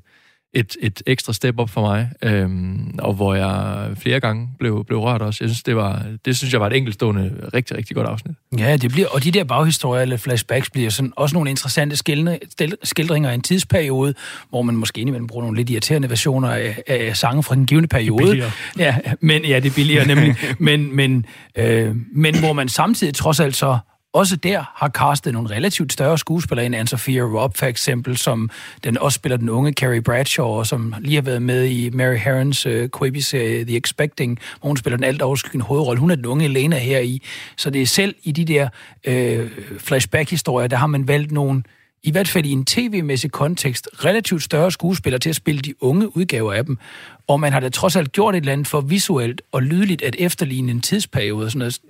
et, 0.55 0.77
et 0.81 1.03
ekstra 1.07 1.33
step 1.33 1.59
op 1.59 1.71
for 1.71 1.81
mig, 1.81 2.11
øhm, 2.23 2.95
og 2.99 3.15
hvor 3.15 3.35
jeg 3.35 3.87
flere 3.97 4.21
gange 4.21 4.49
blev, 4.59 4.85
blev 4.85 4.99
rørt 4.99 5.23
også. 5.23 5.45
Jeg 5.45 5.51
synes, 5.51 5.63
det, 5.63 5.77
var, 5.77 6.03
det 6.25 6.37
synes 6.37 6.53
jeg 6.53 6.61
var 6.61 6.67
et 6.67 6.77
enkeltstående, 6.77 7.33
rigtig, 7.55 7.77
rigtig 7.77 7.97
godt 7.97 8.07
afsnit. 8.07 8.37
Ja, 8.59 8.77
det 8.77 8.91
bliver, 8.91 9.09
og 9.09 9.25
de 9.25 9.31
der 9.31 9.45
baghistorier 9.45 10.03
eller 10.03 10.17
flashbacks 10.17 10.71
bliver 10.71 10.91
sådan 10.91 11.13
også 11.17 11.37
nogle 11.37 11.51
interessante 11.51 11.97
skildre, 11.97 12.39
skildringer 12.83 13.31
af 13.31 13.35
en 13.35 13.41
tidsperiode, 13.41 14.15
hvor 14.49 14.63
man 14.63 14.77
måske 14.77 15.01
indimellem 15.01 15.27
bruger 15.27 15.45
nogle 15.45 15.57
lidt 15.57 15.71
irriterende 15.71 16.11
versioner 16.11 16.51
af, 16.51 16.83
af 16.87 17.17
sange 17.17 17.43
fra 17.43 17.55
den 17.55 17.67
givende 17.67 17.89
periode. 17.89 18.37
Det 18.37 18.53
ja, 18.79 18.97
men, 19.21 19.45
ja, 19.45 19.61
det 19.61 19.71
er 19.71 19.75
billigere 19.75 20.07
nemlig. 20.07 20.37
men, 20.59 20.97
men, 20.97 21.27
øh, 21.57 21.97
men 22.15 22.39
hvor 22.39 22.53
man 22.53 22.69
samtidig 22.69 23.15
trods 23.15 23.41
alt 23.41 23.57
så 23.57 23.79
også 24.13 24.37
der 24.37 24.65
har 24.75 24.89
castet 24.89 25.33
nogle 25.33 25.51
relativt 25.51 25.93
større 25.93 26.19
skuespillere 26.19 26.67
end 26.67 26.77
Anne-Sophia 26.77 27.21
Robb, 27.21 27.57
for 27.57 27.67
eksempel, 27.67 28.17
som 28.17 28.51
den 28.85 28.99
også 28.99 29.17
spiller 29.17 29.37
den 29.37 29.49
unge 29.49 29.73
Carrie 29.73 30.03
Bradshaw, 30.03 30.47
og 30.47 30.67
som 30.67 30.95
lige 31.01 31.15
har 31.15 31.23
været 31.23 31.43
med 31.43 31.65
i 31.65 31.91
Mary 31.91 32.17
Herrens 32.17 32.67
uh, 32.67 32.73
øh, 32.73 32.89
Quibi-serie 32.99 33.65
The 33.65 33.77
Expecting, 33.77 34.39
hvor 34.61 34.69
hun 34.69 34.77
spiller 34.77 34.97
den 34.97 35.05
alt 35.05 35.23
overskyggende 35.23 35.65
hovedrolle. 35.65 36.01
Hun 36.01 36.11
er 36.11 36.15
den 36.15 36.27
unge 36.27 36.45
Elena 36.45 36.79
her 36.79 36.99
i. 36.99 37.23
Så 37.57 37.71
det 37.71 37.83
er 37.83 37.87
selv 37.87 38.15
i 38.23 38.33
de 38.33 38.45
der 38.45 38.69
øh, 39.05 39.51
flashback-historier, 39.79 40.69
der 40.69 40.77
har 40.77 40.87
man 40.87 41.09
valgt 41.09 41.33
nogle 41.33 41.63
i 42.03 42.11
hvert 42.11 42.29
fald 42.29 42.47
i 42.47 42.51
en 42.51 42.65
tv-mæssig 42.65 43.33
kontekst, 43.33 43.89
relativt 44.05 44.43
større 44.43 44.73
skuespillere 44.73 45.19
til 45.19 45.31
at 45.31 45.37
spille 45.37 45.61
de 45.61 45.83
unge 45.83 46.17
udgaver 46.17 46.53
af 46.53 46.65
dem. 46.65 46.79
Og 47.27 47.41
man 47.41 47.53
har 47.53 47.61
da 47.61 47.69
trods 47.69 47.97
alt 47.97 48.13
gjort 48.13 48.35
et 48.35 48.41
eller 48.41 48.53
andet 48.53 48.67
for 48.67 48.81
visuelt 48.81 49.43
og 49.53 49.63
lydligt 49.63 50.03
at 50.03 50.17
efterligne 50.19 50.71
en 50.71 50.81
tidsperiode. 50.81 51.45
Og 51.45 51.51
sådan 51.51 51.59
noget 51.59 51.81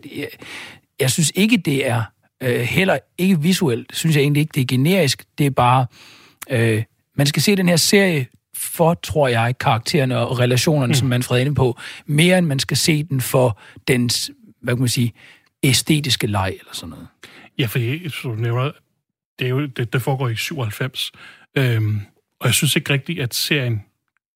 jeg 1.00 1.10
synes 1.10 1.32
ikke, 1.34 1.56
det 1.56 1.88
er 1.88 2.02
øh, 2.42 2.60
heller 2.60 2.98
ikke 3.18 3.40
visuelt, 3.40 3.96
synes 3.96 4.16
jeg 4.16 4.22
egentlig 4.22 4.40
ikke, 4.40 4.52
det 4.54 4.60
er 4.60 4.66
generisk. 4.66 5.24
Det 5.38 5.46
er 5.46 5.50
bare, 5.50 5.86
øh, 6.50 6.82
man 7.16 7.26
skal 7.26 7.42
se 7.42 7.56
den 7.56 7.68
her 7.68 7.76
serie 7.76 8.26
for, 8.56 8.94
tror 8.94 9.28
jeg, 9.28 9.58
karaktererne 9.60 10.18
og 10.18 10.38
relationerne, 10.38 10.90
mm. 10.90 10.94
som 10.94 11.08
man 11.08 11.22
er 11.30 11.36
inde 11.36 11.54
på, 11.54 11.78
mere 12.06 12.38
end 12.38 12.46
man 12.46 12.58
skal 12.58 12.76
se 12.76 13.02
den 13.02 13.20
for 13.20 13.60
dens, 13.88 14.30
hvad 14.62 14.74
kan 14.74 14.80
man 14.80 14.88
sige, 14.88 15.12
æstetiske 15.62 16.26
leg 16.26 16.48
eller 16.48 16.72
sådan 16.72 16.90
noget. 16.90 17.06
Ja, 17.58 17.66
for 17.66 17.78
du 18.22 18.34
nævner, 18.34 18.70
det, 19.38 19.44
er 19.44 19.48
jo, 19.48 19.66
det, 19.66 19.92
det 19.92 20.02
foregår 20.02 20.28
i 20.28 20.36
97, 20.36 21.12
øhm, 21.56 22.00
og 22.40 22.46
jeg 22.46 22.54
synes 22.54 22.76
ikke 22.76 22.92
rigtigt, 22.92 23.20
at 23.20 23.34
serien 23.34 23.82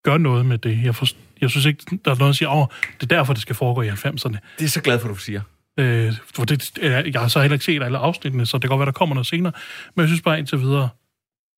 gør 0.03 0.19
noget 0.19 0.47
med 0.47 0.59
det. 0.59 0.85
Jeg, 0.85 0.95
for, 0.95 1.07
jeg 1.41 1.51
synes 1.51 1.67
ikke, 1.67 1.99
der 2.05 2.11
er 2.11 2.15
noget, 2.19 2.21
der 2.21 2.33
siger, 2.33 2.49
åh, 2.49 2.67
det 3.01 3.13
er 3.13 3.17
derfor, 3.17 3.33
det 3.33 3.43
skal 3.43 3.55
foregå 3.55 3.83
i 3.83 3.89
90'erne. 3.89 4.37
Det 4.59 4.65
er 4.65 4.69
så 4.69 4.81
glad 4.81 4.99
for, 4.99 5.09
du 5.09 5.15
siger. 5.15 5.41
Øh, 5.79 6.13
for 6.35 6.45
det, 6.45 6.79
jeg 6.83 7.21
har 7.21 7.29
så 7.29 7.41
heller 7.41 7.55
ikke 7.55 7.65
set 7.65 7.83
alle 7.83 7.99
afsnittene, 7.99 8.47
så 8.47 8.57
det 8.57 8.63
kan 8.63 8.69
godt 8.69 8.79
være, 8.79 8.87
der 8.87 8.93
kommer 8.93 9.15
noget 9.15 9.27
senere. 9.27 9.53
Men 9.97 10.01
jeg 10.01 10.09
synes 10.09 10.23
bare 10.23 10.39
indtil 10.39 10.61
videre, 10.61 10.89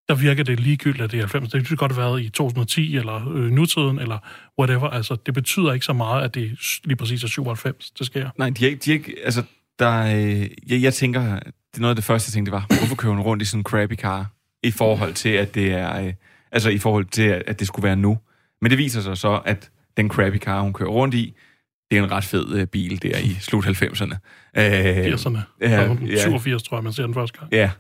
der 0.09 0.15
virker 0.15 0.45
det 0.45 0.61
ligegyldigt, 0.61 1.05
at 1.05 1.11
det 1.11 1.17
er 1.17 1.23
90. 1.23 1.53
Det 1.53 1.69
kunne 1.69 1.77
godt 1.77 1.93
have 1.93 2.05
været 2.05 2.23
i 2.23 2.29
2010, 2.29 2.97
eller 2.97 3.29
øh, 3.35 3.51
nutiden, 3.51 3.99
eller 3.99 4.19
whatever. 4.59 4.89
Altså, 4.89 5.17
det 5.27 5.35
betyder 5.35 5.73
ikke 5.73 5.87
så 5.87 5.93
meget, 5.93 6.25
at 6.25 6.35
det 6.35 6.59
lige 6.85 6.97
præcis 6.97 7.25
er 7.25 7.29
97, 7.29 7.91
det 7.91 8.07
sker. 8.07 8.31
Nej, 8.39 8.51
de 8.51 8.65
er 8.65 8.71
ikke... 8.71 8.81
De 8.85 8.91
er 8.91 8.95
ikke 8.95 9.15
altså, 9.25 9.43
der, 9.79 10.01
øh, 10.17 10.49
jeg, 10.67 10.83
jeg 10.83 10.95
tænker, 10.95 11.21
det 11.23 11.77
er 11.77 11.81
noget 11.81 11.91
af 11.91 11.97
det 11.97 12.05
første, 12.05 12.29
jeg 12.29 12.33
tænkte, 12.33 12.51
det 12.51 12.57
var, 12.57 12.79
hvorfor 12.79 12.97
kører 12.97 13.13
hun 13.13 13.23
rundt 13.23 13.43
i 13.43 13.47
sådan 13.47 13.61
en 13.61 13.65
crappy 13.65 13.97
car, 13.97 14.27
i 14.63 14.71
forhold 14.71 15.15
til, 15.15 15.29
at 15.29 15.55
det 15.55 15.73
er... 15.73 16.01
Øh, 16.01 16.13
altså, 16.53 16.71
i 16.71 16.79
forhold 16.79 17.05
til, 17.05 17.43
at 17.47 17.59
det 17.61 17.67
skulle 17.67 17.85
være 17.85 17.97
nu. 17.97 18.19
Men 18.61 18.71
det 18.71 18.79
viser 18.79 19.01
sig 19.01 19.19
så, 19.19 19.41
at 19.45 19.71
den 19.97 20.09
crappy 20.09 20.39
car, 20.39 20.61
hun 20.61 20.73
kører 20.73 20.91
rundt 20.91 21.15
i, 21.15 21.35
det 21.91 21.99
er 21.99 22.05
en 22.05 22.11
ret 22.11 22.25
fed 22.25 22.55
øh, 22.55 22.67
bil 22.67 23.03
der 23.03 23.19
i 23.19 23.37
slut 23.41 23.67
90'erne. 23.67 24.17
Øh, 24.59 25.15
80'erne. 25.15 25.39
Ja, 25.61 25.95
87, 26.23 26.63
tror 26.63 26.77
jeg, 26.77 26.85
man 26.85 26.93
ser 26.93 27.03
den 27.03 27.15
første 27.15 27.39
gang. 27.39 27.53
Ja, 27.53 27.71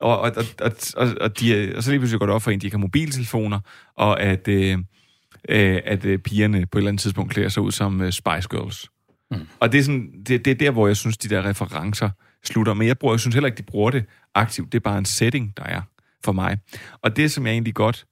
og, 0.00 0.20
og, 0.20 0.32
og, 0.60 0.72
og, 0.96 1.08
og, 1.20 1.40
de, 1.40 1.72
og 1.76 1.82
så 1.82 1.90
lige 1.90 2.00
pludselig 2.00 2.18
går 2.18 2.26
det 2.26 2.34
op 2.34 2.42
for 2.42 2.50
en, 2.50 2.60
de 2.60 2.66
ikke 2.66 2.74
har 2.74 2.80
mobiltelefoner, 2.80 3.60
og 3.96 4.20
at, 4.20 4.48
øh, 4.48 4.78
øh, 5.48 5.80
at 5.84 6.04
øh, 6.04 6.18
pigerne 6.18 6.66
på 6.66 6.78
et 6.78 6.80
eller 6.80 6.88
andet 6.88 7.00
tidspunkt 7.00 7.32
klæder 7.32 7.48
sig 7.48 7.62
ud 7.62 7.72
som 7.72 8.00
øh, 8.00 8.12
Spice 8.12 8.48
Girls. 8.50 8.88
Mm. 9.30 9.48
Og 9.60 9.72
det 9.72 9.78
er, 9.78 9.82
sådan, 9.82 10.12
det, 10.26 10.44
det 10.44 10.50
er 10.50 10.54
der, 10.54 10.70
hvor 10.70 10.86
jeg 10.86 10.96
synes, 10.96 11.16
de 11.16 11.28
der 11.28 11.44
referencer 11.48 12.10
slutter. 12.44 12.74
Men 12.74 12.88
jeg, 12.88 12.98
bruger, 12.98 13.14
jeg 13.14 13.20
synes 13.20 13.34
heller 13.34 13.46
ikke, 13.46 13.58
de 13.58 13.62
bruger 13.62 13.90
det 13.90 14.04
aktivt. 14.34 14.72
Det 14.72 14.78
er 14.78 14.82
bare 14.82 14.98
en 14.98 15.04
setting, 15.04 15.56
der 15.56 15.62
er 15.62 15.80
for 16.24 16.32
mig. 16.32 16.58
Og 17.02 17.16
det, 17.16 17.32
som 17.32 17.46
jeg 17.46 17.52
egentlig 17.52 17.74
godt 17.74 18.06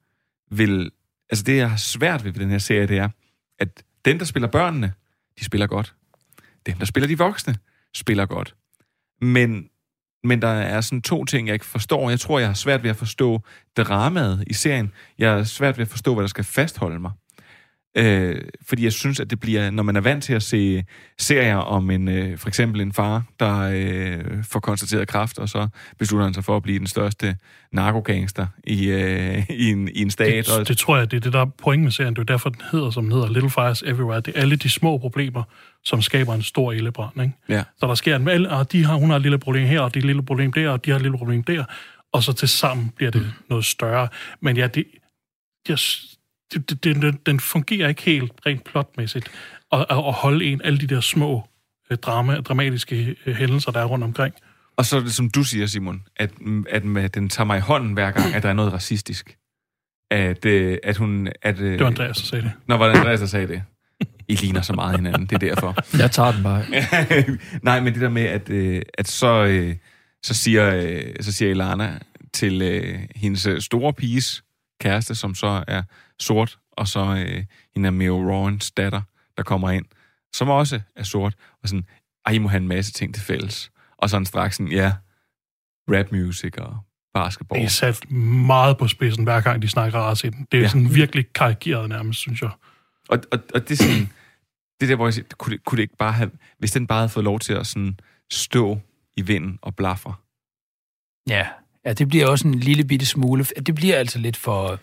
vil... 0.51 0.91
Altså 1.31 1.45
det, 1.45 1.57
jeg 1.57 1.71
har 1.71 1.77
svært 1.77 2.25
ved 2.25 2.33
ved 2.33 2.41
den 2.41 2.51
her 2.51 2.59
serie, 2.59 2.87
det 2.87 2.99
er, 2.99 3.09
at 3.59 3.83
den, 4.05 4.19
der 4.19 4.25
spiller 4.25 4.49
børnene, 4.49 4.93
de 5.43 5.47
spiller 5.47 5.67
godt. 5.67 5.95
Dem, 6.67 6.79
der 6.79 6.85
spiller 6.85 7.09
de 7.09 7.19
voksne, 7.19 7.57
spiller 7.95 8.27
godt. 8.27 8.55
Men, 9.21 9.69
men 10.25 10.43
der 10.43 10.49
er 10.49 10.81
sådan 10.81 11.03
to 11.03 11.25
ting, 11.25 11.47
jeg 11.49 11.55
ikke 11.55 11.67
forstår. 11.67 12.11
Jeg 12.11 12.21
tror, 12.21 12.39
jeg 12.39 12.49
har 12.49 12.55
svært 12.55 12.83
ved 12.83 12.91
at 12.91 12.97
forstå 12.97 13.41
dramaet 13.77 14.45
i 14.47 14.53
serien. 14.53 14.93
Jeg 15.19 15.33
har 15.33 15.45
svært 15.45 15.79
ved 15.79 15.83
at 15.83 15.89
forstå, 15.89 16.15
hvad 16.15 16.23
der 16.23 16.29
skal 16.29 16.45
fastholde 16.45 17.01
mig. 17.01 17.11
Øh, 17.97 18.41
fordi 18.69 18.85
jeg 18.85 18.93
synes, 18.93 19.21
at 19.21 19.31
det 19.31 19.41
bliver, 19.41 19.71
når 19.71 19.83
man 19.83 19.97
er 19.97 20.01
vant 20.01 20.25
til 20.25 20.33
at 20.33 20.43
se 20.43 20.85
serier 21.19 21.57
om 21.57 21.91
en, 21.91 22.09
øh, 22.09 22.39
for 22.39 22.49
eksempel 22.49 22.81
en 22.81 22.93
far, 22.93 23.25
der 23.41 23.59
øh, 23.59 24.45
får 24.45 24.61
konstateret 24.61 25.09
kræft, 25.09 25.39
og 25.39 25.49
så 25.49 25.69
beslutter 25.99 26.25
han 26.25 26.35
sig 26.35 26.45
for 26.45 26.57
at 26.57 26.63
blive 26.63 26.79
den 26.79 26.87
største 26.87 27.37
narkogangster 27.73 28.47
i, 28.65 28.91
øh, 28.91 29.51
i, 29.51 29.71
en, 29.71 29.89
i 29.89 30.03
en 30.03 30.11
stat. 30.11 30.47
Det, 30.59 30.69
det 30.69 30.79
tror 30.79 30.97
jeg, 30.97 31.11
det 31.11 31.17
er 31.17 31.21
det, 31.21 31.33
der 31.33 31.41
er 31.41 31.51
point 31.63 31.83
med 31.83 31.91
serien. 31.91 32.15
Det 32.15 32.21
er 32.21 32.25
derfor, 32.25 32.49
den 32.49 32.63
hedder, 32.73 32.91
som 32.91 33.05
den 33.05 33.13
hedder 33.13 33.29
Little 33.29 33.51
Fires 33.51 33.83
Everywhere. 33.83 34.21
Det 34.21 34.37
er 34.37 34.41
alle 34.41 34.57
de 34.57 34.69
små 34.69 34.99
problemer, 34.99 35.43
som 35.85 36.03
skaber 36.03 36.35
en 36.35 36.43
stor 36.43 36.73
ildebrand. 36.73 37.23
Ikke? 37.23 37.35
Ja. 37.49 37.63
Så 37.81 37.87
der 37.87 37.95
sker 37.95 38.17
en 38.17 38.47
og 38.47 38.61
ah, 38.61 38.67
de 38.73 38.85
har, 38.85 38.95
hun 38.95 39.11
har 39.11 39.17
et 39.17 39.23
lille 39.23 39.39
problem 39.39 39.67
her, 39.67 39.81
og 39.81 39.95
de 39.95 39.99
har 39.99 40.03
et 40.03 40.07
lille 40.07 40.23
problem 40.23 40.53
der, 40.53 40.71
og 40.71 40.85
de 40.85 40.91
har 40.91 40.97
et 40.97 41.03
lille 41.03 41.19
problem 41.19 41.43
der, 41.43 41.65
og 42.13 42.23
så 42.23 42.33
til 42.33 42.49
sammen 42.49 42.93
bliver 42.97 43.11
det 43.11 43.23
mm. 43.23 43.29
noget 43.51 43.65
større. 43.65 44.09
Men 44.41 44.57
ja, 44.57 44.67
det, 44.67 44.85
jeg, 45.69 45.79
den, 46.85 47.19
den 47.27 47.41
fungerer 47.41 47.89
ikke 47.89 48.03
helt 48.03 48.33
rent 48.47 48.65
plotmæssigt 48.65 49.31
at, 49.73 49.87
at 49.91 50.13
holde 50.13 50.45
en 50.45 50.61
alle 50.65 50.79
de 50.79 50.87
der 50.87 51.01
små 51.01 51.49
øh, 51.91 51.99
drama, 51.99 52.41
dramatiske 52.41 53.17
øh, 53.27 53.35
hændelser, 53.35 53.73
der 53.73 53.81
er 53.81 53.85
rundt 53.85 54.05
omkring. 54.05 54.35
Og 54.77 54.87
så 54.87 54.97
er 54.97 55.01
det, 55.01 55.15
som 55.15 55.31
du 55.31 55.45
siger, 55.45 55.67
Simon, 55.67 56.03
at, 56.17 56.31
at 56.71 56.85
med, 56.85 57.09
den 57.09 57.29
tager 57.29 57.47
mig 57.47 57.59
i 57.59 57.61
hånden 57.61 57.93
hver 57.93 58.11
gang, 58.11 58.35
at 58.35 58.43
der 58.43 58.49
er 58.49 58.53
noget 58.53 58.73
racistisk. 58.73 59.37
At, 60.11 60.45
øh, 60.45 60.79
at 60.83 60.97
hun... 60.97 61.29
At, 61.43 61.57
det 61.57 61.81
var 61.81 61.87
Andreas, 61.87 62.17
der 62.17 62.25
sagde 62.25 62.45
det. 62.45 62.53
Nå, 62.67 62.77
var 62.77 62.89
det 62.89 62.99
Andreas, 62.99 63.21
der 63.21 63.27
sagde 63.27 63.47
det? 63.47 63.63
I 64.29 64.35
ligner 64.35 64.63
så 64.63 64.73
meget 64.73 64.97
hinanden, 64.97 65.27
det 65.27 65.33
er 65.33 65.39
derfor. 65.39 65.99
Jeg 65.99 66.11
tager 66.11 66.33
den 66.33 66.43
bare. 66.43 66.65
Nej, 67.63 67.81
men 67.81 67.93
det 67.93 68.03
der 68.03 68.09
med, 68.09 68.23
at, 68.23 68.51
at 68.99 69.09
så, 69.09 69.47
så, 70.23 70.35
siger, 70.35 71.03
så 71.21 71.33
siger 71.33 71.51
Ilana 71.51 71.99
til 72.33 72.63
hendes 73.17 73.49
store 73.61 73.93
piges 73.93 74.43
kæreste, 74.83 75.15
som 75.15 75.35
så 75.35 75.65
er 75.69 75.83
sort, 76.19 76.59
og 76.73 76.89
så 76.89 77.25
øh, 77.29 77.45
hende 77.75 77.87
er 77.87 77.91
Mio 77.91 78.17
Rowans 78.31 78.71
datter, 78.71 79.03
der 79.37 79.43
kommer 79.43 79.71
ind, 79.71 79.85
som 80.35 80.49
også 80.49 80.81
er 80.97 81.03
sort, 81.03 81.35
og 81.63 81.69
sådan, 81.69 81.87
ej, 82.27 82.33
I 82.33 82.39
må 82.39 82.49
have 82.49 82.61
en 82.61 82.69
masse 82.69 82.93
ting 82.93 83.15
til 83.15 83.23
fælles. 83.23 83.71
Og 83.97 84.11
sådan 84.11 84.27
straks 84.27 84.57
sådan, 84.57 84.73
ja, 84.73 84.93
rap 85.89 86.13
music 86.13 86.59
og 86.59 86.79
basketball. 87.15 87.61
Det 87.61 87.67
er 87.67 87.71
sat 87.71 88.11
meget 88.11 88.79
på 88.79 88.89
spidsen, 88.89 89.25
hver 89.25 89.41
gang 89.41 89.63
de 89.63 89.69
snakker 89.69 89.99
race 89.99 90.31
Det 90.31 90.59
er 90.59 90.61
ja. 90.61 90.69
sådan 90.69 90.95
virkelig 90.95 91.33
karikeret 91.35 91.89
nærmest, 91.89 92.21
synes 92.21 92.43
jeg. 92.43 92.51
Og, 93.09 93.19
og, 93.33 93.39
og 93.55 93.69
det 93.69 93.81
er 93.81 93.85
sådan, 93.85 94.09
det 94.81 94.89
der, 94.89 94.97
hvor 94.97 95.07
jeg 95.07 95.15
siger, 95.15 95.27
kunne 95.39 95.57
det, 95.57 95.65
kunne 95.65 95.77
det 95.77 95.83
ikke 95.83 95.97
bare 95.97 96.13
have, 96.13 96.31
hvis 96.59 96.73
den 96.73 96.87
bare 96.87 96.99
havde 96.99 97.09
fået 97.09 97.25
lov 97.25 97.39
til 97.39 97.53
at 97.53 97.67
sådan 97.67 97.99
stå 98.33 98.81
i 99.17 99.23
vinden 99.23 99.59
og 99.63 99.77
blaffer. 99.77 100.23
Ja, 101.29 101.49
ja, 101.85 101.93
det 101.93 102.09
bliver 102.09 102.27
også 102.27 102.49
en 102.49 102.55
lille 102.55 102.85
bitte 102.85 103.07
smule, 103.07 103.45
det 103.45 103.75
bliver 103.75 103.97
altså 103.97 104.19
lidt 104.19 104.37
for, 104.37 104.81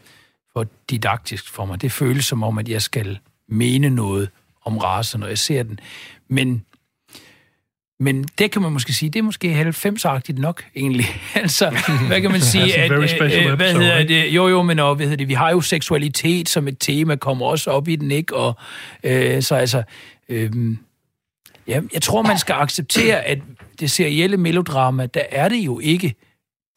for 0.53 0.65
didaktisk 0.89 1.49
for 1.49 1.65
mig. 1.65 1.81
Det 1.81 1.91
føles 1.91 2.25
som 2.25 2.43
om, 2.43 2.57
at 2.57 2.69
jeg 2.69 2.81
skal 2.81 3.19
mene 3.47 3.89
noget 3.89 4.29
om 4.65 4.77
race, 4.77 5.17
når 5.17 5.27
jeg 5.27 5.37
ser 5.37 5.63
den. 5.63 5.79
Men, 6.29 6.65
men 7.99 8.23
det 8.23 8.51
kan 8.51 8.61
man 8.61 8.71
måske 8.71 8.93
sige, 8.93 9.09
det 9.09 9.19
er 9.19 9.23
måske 9.23 9.61
90-agtigt 9.61 10.39
nok, 10.39 10.63
egentlig. 10.75 11.05
altså, 11.35 11.77
hvad 12.07 12.21
kan 12.21 12.31
man 12.31 12.41
sige? 12.53 12.77
at, 12.77 12.91
øh, 12.91 13.53
hvad 13.53 13.73
hedder 13.73 14.03
det? 14.03 14.29
Jo, 14.29 14.47
jo, 14.47 14.61
men 14.61 14.79
og, 14.79 14.95
hvad 14.95 15.05
hedder 15.05 15.17
det? 15.17 15.27
vi 15.27 15.33
har 15.33 15.51
jo 15.51 15.61
seksualitet 15.61 16.49
som 16.49 16.67
et 16.67 16.77
tema, 16.79 17.15
kommer 17.15 17.45
også 17.45 17.71
op 17.71 17.87
i 17.87 17.95
den, 17.95 18.11
ikke? 18.11 18.35
Og, 18.35 18.57
øh, 19.03 19.41
så 19.41 19.55
altså, 19.55 19.83
øh, 20.29 20.51
ja, 21.67 21.81
jeg 21.93 22.01
tror, 22.01 22.21
man 22.21 22.37
skal 22.37 22.53
acceptere, 22.53 23.21
at 23.21 23.39
det 23.79 23.91
serielle 23.91 24.37
melodrama, 24.37 25.05
der 25.05 25.23
er 25.31 25.49
det 25.49 25.57
jo 25.57 25.79
ikke 25.79 26.15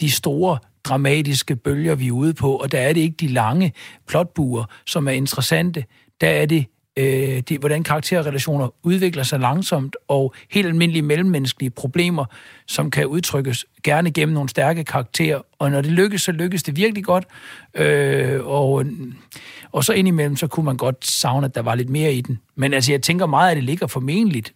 de 0.02 0.10
store 0.10 0.58
dramatiske 0.84 1.56
bølger, 1.56 1.94
vi 1.94 2.08
er 2.08 2.12
ude 2.12 2.34
på, 2.34 2.56
og 2.56 2.72
der 2.72 2.80
er 2.80 2.92
det 2.92 3.00
ikke 3.00 3.16
de 3.20 3.28
lange 3.28 3.72
plotbuer, 4.08 4.64
som 4.86 5.08
er 5.08 5.12
interessante. 5.12 5.84
Der 6.20 6.28
er 6.28 6.46
det, 6.46 6.66
øh, 6.96 7.40
det 7.48 7.58
hvordan 7.58 7.82
karakterrelationer 7.82 8.68
udvikler 8.82 9.22
sig 9.22 9.40
langsomt, 9.40 9.96
og 10.08 10.34
helt 10.50 10.66
almindelige 10.66 11.02
mellemmenneskelige 11.02 11.70
problemer, 11.70 12.24
som 12.66 12.90
kan 12.90 13.06
udtrykkes 13.06 13.66
gerne 13.82 14.10
gennem 14.10 14.34
nogle 14.34 14.48
stærke 14.48 14.84
karakterer. 14.84 15.40
Og 15.58 15.70
når 15.70 15.80
det 15.80 15.92
lykkes, 15.92 16.22
så 16.22 16.32
lykkes 16.32 16.62
det 16.62 16.76
virkelig 16.76 17.04
godt. 17.04 17.24
Øh, 17.74 18.46
og, 18.46 18.84
og 19.72 19.84
så 19.84 19.92
indimellem, 19.92 20.36
så 20.36 20.46
kunne 20.46 20.64
man 20.64 20.76
godt 20.76 21.06
savne, 21.06 21.46
at 21.46 21.54
der 21.54 21.62
var 21.62 21.74
lidt 21.74 21.90
mere 21.90 22.12
i 22.12 22.20
den. 22.20 22.38
Men 22.56 22.74
altså, 22.74 22.92
jeg 22.92 23.02
tænker 23.02 23.26
meget, 23.26 23.50
at 23.50 23.56
det 23.56 23.64
ligger 23.64 23.86
formentligt, 23.86 24.54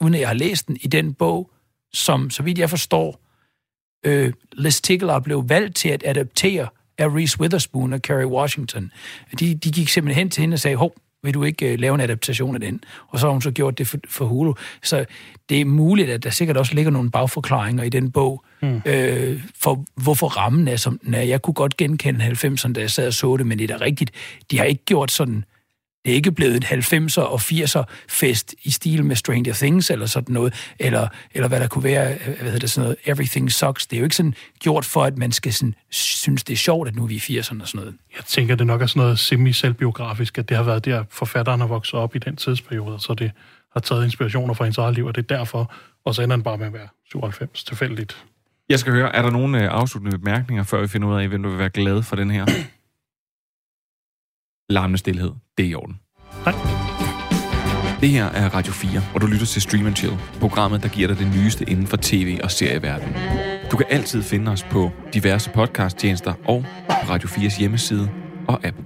uden 0.00 0.14
at 0.14 0.20
jeg 0.20 0.28
har 0.28 0.34
læst 0.34 0.68
den, 0.68 0.76
i 0.80 0.86
den 0.86 1.14
bog, 1.14 1.50
som, 1.92 2.30
så 2.30 2.42
vidt 2.42 2.58
jeg 2.58 2.70
forstår, 2.70 3.27
øh, 4.04 4.32
Liz 4.52 4.80
Tickler 4.80 5.18
blev 5.20 5.44
valgt 5.48 5.76
til 5.76 5.88
at 5.88 6.02
adaptere 6.06 6.68
af 6.98 7.08
Reese 7.08 7.40
Witherspoon 7.40 7.92
og 7.92 8.02
Kerry 8.02 8.24
Washington. 8.24 8.92
De, 9.40 9.54
de 9.54 9.72
gik 9.72 9.88
simpelthen 9.88 10.20
hen 10.20 10.30
til 10.30 10.40
hende 10.40 10.54
og 10.54 10.58
sagde, 10.58 10.76
hov, 10.76 10.94
vil 11.22 11.34
du 11.34 11.44
ikke 11.44 11.72
uh, 11.72 11.78
lave 11.78 11.94
en 11.94 12.00
adaptation 12.00 12.54
af 12.54 12.60
den? 12.60 12.80
Og 13.08 13.18
så 13.18 13.26
har 13.26 13.32
hun 13.32 13.42
så 13.42 13.50
gjort 13.50 13.78
det 13.78 13.86
for, 13.86 13.98
for 14.08 14.24
Hulu. 14.24 14.54
Så 14.82 15.04
det 15.48 15.60
er 15.60 15.64
muligt, 15.64 16.10
at 16.10 16.24
der 16.24 16.30
sikkert 16.30 16.56
også 16.56 16.74
ligger 16.74 16.90
nogle 16.90 17.10
bagforklaringer 17.10 17.82
i 17.82 17.88
den 17.88 18.12
bog, 18.12 18.44
mm. 18.62 18.82
øh, 18.86 19.42
for 19.62 19.84
hvorfor 19.94 20.26
rammen 20.26 20.68
er 20.68 20.76
som 20.76 20.98
den 20.98 21.14
er. 21.14 21.22
Jeg 21.22 21.42
kunne 21.42 21.54
godt 21.54 21.76
genkende 21.76 22.26
90'erne, 22.26 22.72
da 22.72 22.80
jeg 22.80 22.90
sad 22.90 23.06
og 23.06 23.12
så 23.12 23.36
det, 23.36 23.46
men 23.46 23.58
det 23.58 23.70
er 23.70 23.78
da 23.78 23.84
rigtigt. 23.84 24.10
De 24.50 24.58
har 24.58 24.64
ikke 24.64 24.84
gjort 24.84 25.10
sådan 25.10 25.44
det 26.08 26.12
er 26.12 26.16
ikke 26.16 26.32
blevet 26.32 26.56
en 26.56 26.78
90'er 26.80 27.20
og 27.20 27.40
80'er 27.40 27.82
fest 28.08 28.54
i 28.62 28.70
stil 28.70 29.04
med 29.04 29.16
Stranger 29.16 29.52
Things 29.52 29.90
eller 29.90 30.06
sådan 30.06 30.32
noget, 30.32 30.72
eller, 30.78 31.08
eller 31.34 31.48
hvad 31.48 31.60
der 31.60 31.66
kunne 31.66 31.84
være, 31.84 32.14
hvad 32.24 32.36
hedder 32.36 32.58
det, 32.58 32.70
sådan 32.70 32.84
noget, 32.84 32.96
Everything 33.04 33.52
Sucks. 33.52 33.86
Det 33.86 33.96
er 33.96 34.00
jo 34.00 34.04
ikke 34.04 34.16
sådan 34.16 34.34
gjort 34.60 34.84
for, 34.84 35.04
at 35.04 35.18
man 35.18 35.32
skal 35.32 35.52
sådan, 35.52 35.74
synes, 35.90 36.44
det 36.44 36.52
er 36.52 36.56
sjovt, 36.56 36.88
at 36.88 36.96
nu 36.96 37.02
er 37.02 37.06
vi 37.06 37.14
i 37.14 37.18
80'erne 37.38 37.60
og 37.60 37.68
sådan 37.68 37.68
noget. 37.74 37.94
Jeg 38.16 38.24
tænker, 38.26 38.54
det 38.54 38.66
nok 38.66 38.82
er 38.82 38.86
sådan 38.86 39.00
noget 39.00 39.18
semi-selvbiografisk, 39.18 40.38
at 40.38 40.48
det 40.48 40.56
har 40.56 40.64
været 40.64 40.84
der, 40.84 41.04
forfatteren 41.10 41.60
har 41.60 41.66
vokset 41.66 41.94
op 41.94 42.16
i 42.16 42.18
den 42.18 42.36
tidsperiode, 42.36 43.00
så 43.00 43.14
det 43.14 43.30
har 43.72 43.80
taget 43.80 44.04
inspirationer 44.04 44.54
fra 44.54 44.64
hendes 44.64 44.78
eget 44.78 44.94
liv, 44.94 45.06
og 45.06 45.14
det 45.14 45.30
er 45.30 45.36
derfor, 45.36 45.72
og 46.04 46.14
så 46.14 46.22
ender 46.22 46.36
den 46.36 46.42
bare 46.42 46.58
med 46.58 46.66
at 46.66 46.72
være 46.72 46.88
97 47.10 47.64
tilfældigt. 47.64 48.24
Jeg 48.68 48.78
skal 48.78 48.92
høre, 48.92 49.16
er 49.16 49.22
der 49.22 49.30
nogle 49.30 49.62
øh, 49.62 49.68
afsluttende 49.70 50.18
bemærkninger, 50.18 50.64
før 50.64 50.80
vi 50.80 50.88
finder 50.88 51.08
ud 51.08 51.20
af, 51.20 51.28
hvem 51.28 51.42
du 51.42 51.48
vil 51.48 51.58
være 51.58 51.70
glad 51.70 52.02
for 52.02 52.16
den 52.16 52.30
her? 52.30 52.46
Larmende 54.68 54.98
stillhed. 54.98 55.30
Det 55.58 55.66
er 55.66 55.70
i 55.70 55.74
orden. 55.74 56.00
Nej. 56.44 56.54
Det 58.00 58.08
her 58.08 58.24
er 58.24 58.48
Radio 58.48 58.72
4, 58.72 59.00
hvor 59.10 59.18
du 59.20 59.26
lytter 59.26 59.46
til 59.46 59.62
Stream 59.62 59.86
and 59.86 59.96
Chill, 59.96 60.16
programmet, 60.40 60.82
der 60.82 60.88
giver 60.88 61.08
dig 61.08 61.18
det 61.18 61.26
nyeste 61.36 61.70
inden 61.70 61.86
for 61.86 61.96
tv- 62.02 62.38
og 62.42 62.50
serieverdenen. 62.50 63.14
Du 63.70 63.76
kan 63.76 63.86
altid 63.90 64.22
finde 64.22 64.50
os 64.50 64.62
på 64.70 64.90
diverse 65.14 65.50
podcasttjenester 65.50 66.34
og 66.44 66.64
på 66.88 67.10
Radio 67.10 67.28
4's 67.28 67.60
hjemmeside 67.60 68.10
og 68.48 68.60
app. 68.64 68.76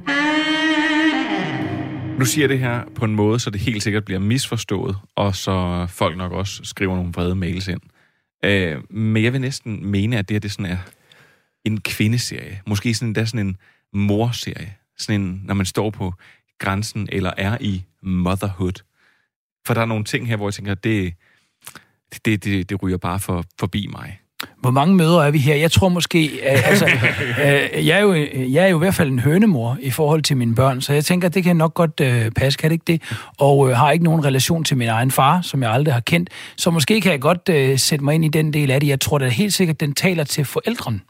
Nu 2.18 2.24
siger 2.24 2.42
jeg 2.42 2.48
det 2.48 2.58
her 2.58 2.82
på 2.94 3.04
en 3.04 3.14
måde, 3.14 3.40
så 3.40 3.50
det 3.50 3.60
helt 3.60 3.82
sikkert 3.82 4.04
bliver 4.04 4.20
misforstået, 4.20 4.96
og 5.16 5.36
så 5.36 5.86
folk 5.88 6.16
nok 6.16 6.32
også 6.32 6.60
skriver 6.64 6.96
nogle 6.96 7.12
vrede 7.14 7.34
mails 7.34 7.68
ind. 7.68 7.80
Øh, 8.44 8.76
men 8.90 9.24
jeg 9.24 9.32
vil 9.32 9.40
næsten 9.40 9.86
mene, 9.86 10.18
at 10.18 10.28
det 10.28 10.34
her 10.34 10.40
det 10.40 10.52
sådan 10.52 10.66
er 10.66 10.78
en 11.64 11.80
kvindeserie. 11.80 12.60
Måske 12.66 12.94
sådan, 12.94 13.14
der 13.14 13.24
sådan 13.24 13.46
en 13.46 13.56
morserie. 13.92 14.74
Sådan 15.02 15.20
en, 15.20 15.42
når 15.44 15.54
man 15.54 15.66
står 15.66 15.90
på 15.90 16.14
grænsen 16.58 17.08
eller 17.12 17.30
er 17.36 17.56
i 17.60 17.84
motherhood. 18.02 18.82
For 19.66 19.74
der 19.74 19.80
er 19.80 19.86
nogle 19.86 20.04
ting 20.04 20.28
her, 20.28 20.36
hvor 20.36 20.48
jeg 20.48 20.54
tænker, 20.54 20.74
det, 20.74 21.14
det, 22.24 22.44
det, 22.44 22.70
det 22.70 22.82
ryger 22.82 22.96
bare 22.96 23.20
for, 23.20 23.44
forbi 23.58 23.86
mig. 23.86 24.18
Hvor 24.60 24.70
mange 24.70 24.94
mødre 24.94 25.26
er 25.26 25.30
vi 25.30 25.38
her? 25.38 25.54
Jeg 25.54 25.70
tror 25.70 25.88
måske, 25.88 26.24
øh, 26.26 26.68
altså, 26.68 26.86
øh, 27.44 27.86
jeg, 27.86 27.98
er 27.98 28.00
jo, 28.00 28.14
jeg 28.52 28.64
er 28.64 28.68
jo 28.68 28.76
i 28.76 28.78
hvert 28.78 28.94
fald 28.94 29.08
en 29.10 29.18
hønemor 29.18 29.78
i 29.80 29.90
forhold 29.90 30.22
til 30.22 30.36
mine 30.36 30.54
børn, 30.54 30.80
så 30.80 30.92
jeg 30.92 31.04
tænker, 31.04 31.28
det 31.28 31.44
kan 31.44 31.56
nok 31.56 31.74
godt 31.74 32.00
øh, 32.00 32.30
passe, 32.30 32.58
kan 32.58 32.70
det 32.70 32.74
ikke 32.74 32.84
det? 32.86 33.02
Og 33.38 33.70
øh, 33.70 33.76
har 33.76 33.90
ikke 33.90 34.04
nogen 34.04 34.24
relation 34.24 34.64
til 34.64 34.76
min 34.76 34.88
egen 34.88 35.10
far, 35.10 35.40
som 35.42 35.62
jeg 35.62 35.72
aldrig 35.72 35.94
har 35.94 36.00
kendt, 36.00 36.30
så 36.56 36.70
måske 36.70 37.00
kan 37.00 37.12
jeg 37.12 37.20
godt 37.20 37.48
øh, 37.48 37.78
sætte 37.78 38.04
mig 38.04 38.14
ind 38.14 38.24
i 38.24 38.28
den 38.28 38.52
del 38.52 38.70
af 38.70 38.80
det. 38.80 38.88
Jeg 38.88 39.00
tror 39.00 39.18
da 39.18 39.28
helt 39.28 39.54
sikkert, 39.54 39.80
den 39.80 39.94
taler 39.94 40.24
til 40.24 40.44
forældrene. 40.44 41.00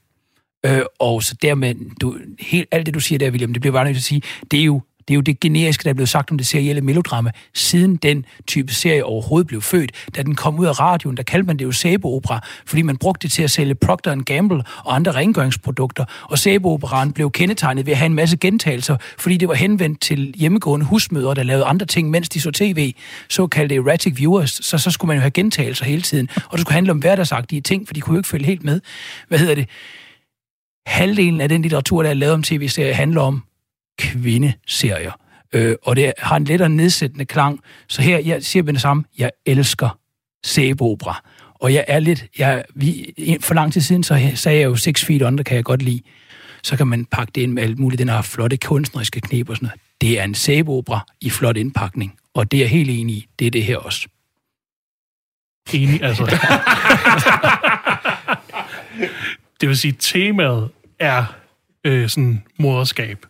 Øh, 0.67 0.83
og 0.99 1.23
så 1.23 1.35
dermed, 1.43 1.75
du, 2.01 2.19
helt, 2.41 2.69
alt 2.71 2.87
det 2.87 2.95
du 2.95 3.01
siger 3.01 3.19
der, 3.19 3.31
William, 3.31 3.53
det 3.53 3.61
bliver 3.63 3.73
bare 3.73 3.85
nødt 3.85 3.95
til 3.97 4.01
at 4.01 4.05
sige, 4.05 4.23
det 4.51 4.61
er 4.61 4.65
jo 4.65 4.83
det 5.09 5.15
er 5.15 5.17
jo 5.17 5.21
det 5.21 5.41
generiske, 5.41 5.85
der 5.85 5.91
er 5.91 5.95
blevet 5.95 6.09
sagt 6.09 6.31
om 6.31 6.39
det 6.39 6.47
serielle 6.47 6.81
melodrama, 6.81 7.31
siden 7.55 7.97
den 7.97 8.25
type 8.47 8.75
serie 8.75 9.05
overhovedet 9.05 9.47
blev 9.47 9.63
født. 9.63 9.93
Da 10.17 10.23
den 10.23 10.35
kom 10.35 10.59
ud 10.59 10.67
af 10.67 10.81
radioen, 10.81 11.17
der 11.17 11.23
kaldte 11.23 11.47
man 11.47 11.57
det 11.57 11.65
jo 11.65 11.73
sæbeopera, 11.73 12.41
fordi 12.67 12.83
man 12.83 12.97
brugte 12.97 13.23
det 13.23 13.33
til 13.33 13.43
at 13.43 13.51
sælge 13.51 13.75
Procter 13.75 14.23
Gamble 14.23 14.63
og 14.85 14.95
andre 14.95 15.13
rengøringsprodukter. 15.13 16.05
Og 16.23 16.39
sæbeoperaen 16.39 17.13
blev 17.13 17.31
kendetegnet 17.31 17.87
ved 17.87 17.93
at 17.93 17.99
have 17.99 18.07
en 18.07 18.15
masse 18.15 18.37
gentagelser, 18.37 18.97
fordi 19.19 19.37
det 19.37 19.49
var 19.49 19.55
henvendt 19.55 20.01
til 20.01 20.35
hjemmegående 20.37 20.87
husmødre, 20.87 21.35
der 21.35 21.43
lavede 21.43 21.65
andre 21.65 21.87
ting, 21.87 22.11
mens 22.11 22.29
de 22.29 22.41
så 22.41 22.51
tv, 22.51 22.95
såkaldte 23.29 23.75
erratic 23.75 24.17
viewers. 24.17 24.51
Så, 24.51 24.79
så 24.79 24.91
skulle 24.91 25.09
man 25.09 25.17
jo 25.17 25.21
have 25.21 25.31
gentagelser 25.31 25.85
hele 25.85 26.03
tiden. 26.03 26.29
Og 26.35 26.53
det 26.53 26.61
skulle 26.61 26.75
handle 26.75 26.93
om 26.93 26.99
hverdagsagtige 26.99 27.61
ting, 27.61 27.87
for 27.87 27.95
de 27.95 28.01
kunne 28.01 28.15
jo 28.15 28.19
ikke 28.19 28.29
følge 28.29 28.47
helt 28.47 28.65
med. 28.65 28.81
Hvad 29.29 29.39
hedder 29.39 29.55
det? 29.55 29.69
Halvdelen 30.87 31.41
af 31.41 31.49
den 31.49 31.63
litteratur, 31.63 32.03
der 32.03 32.11
er 32.11 32.15
lavet 32.15 32.35
om 32.35 32.43
tv-serier, 32.43 32.95
handler 32.95 33.21
om 33.21 33.43
kvindeserier. 33.99 35.13
Øh, 35.53 35.77
og 35.83 35.97
det 35.97 36.13
har 36.19 36.37
en 36.37 36.45
lettere 36.45 36.69
nedsættende 36.69 37.25
klang. 37.25 37.61
Så 37.89 38.03
her, 38.03 38.19
jeg 38.19 38.43
siger 38.43 38.63
med 38.63 38.73
det 38.73 38.83
samme, 38.83 39.05
jeg 39.19 39.31
elsker 39.47 39.99
sæbeopera. 40.45 41.23
Og 41.55 41.75
jeg 41.75 41.85
er 41.89 41.99
lidt, 41.99 42.25
jeg, 42.39 42.65
vi, 42.75 43.15
for 43.41 43.55
lang 43.55 43.73
tid 43.73 43.81
siden, 43.81 44.03
så 44.03 44.31
sagde 44.35 44.59
jeg 44.59 44.65
jo 44.65 44.77
Six 44.77 45.05
Feet 45.05 45.23
Under, 45.23 45.45
kan 45.45 45.57
jeg 45.57 45.65
godt 45.65 45.83
lide. 45.83 46.01
Så 46.63 46.77
kan 46.77 46.87
man 46.87 47.05
pakke 47.05 47.33
det 47.35 47.41
ind 47.41 47.53
med 47.53 47.63
alt 47.63 47.79
muligt, 47.79 47.99
den 47.99 48.09
har 48.09 48.23
flotte 48.23 48.57
kunstneriske 48.57 49.21
knep 49.21 49.49
og 49.49 49.57
sådan 49.57 49.67
noget. 49.67 49.81
Det 50.01 50.21
er 50.21 50.25
en 50.25 50.35
sæbeopera 50.35 51.07
i 51.21 51.31
flot 51.31 51.57
indpakning. 51.57 52.15
Og 52.35 52.51
det 52.51 52.57
er 52.57 52.63
jeg 52.63 52.71
helt 52.71 52.91
enig 52.91 53.17
i. 53.17 53.27
Det 53.39 53.47
er 53.47 53.51
det 53.51 53.65
her 53.65 53.77
også. 53.77 54.09
Enig, 55.73 56.03
altså. 56.03 56.25
det 59.63 59.69
vil 59.69 59.77
sige, 59.77 59.97
temaet 59.99 60.71
er 60.99 61.25
øh, 61.85 62.09
sådan 62.09 62.43
moderskab. 62.59 63.27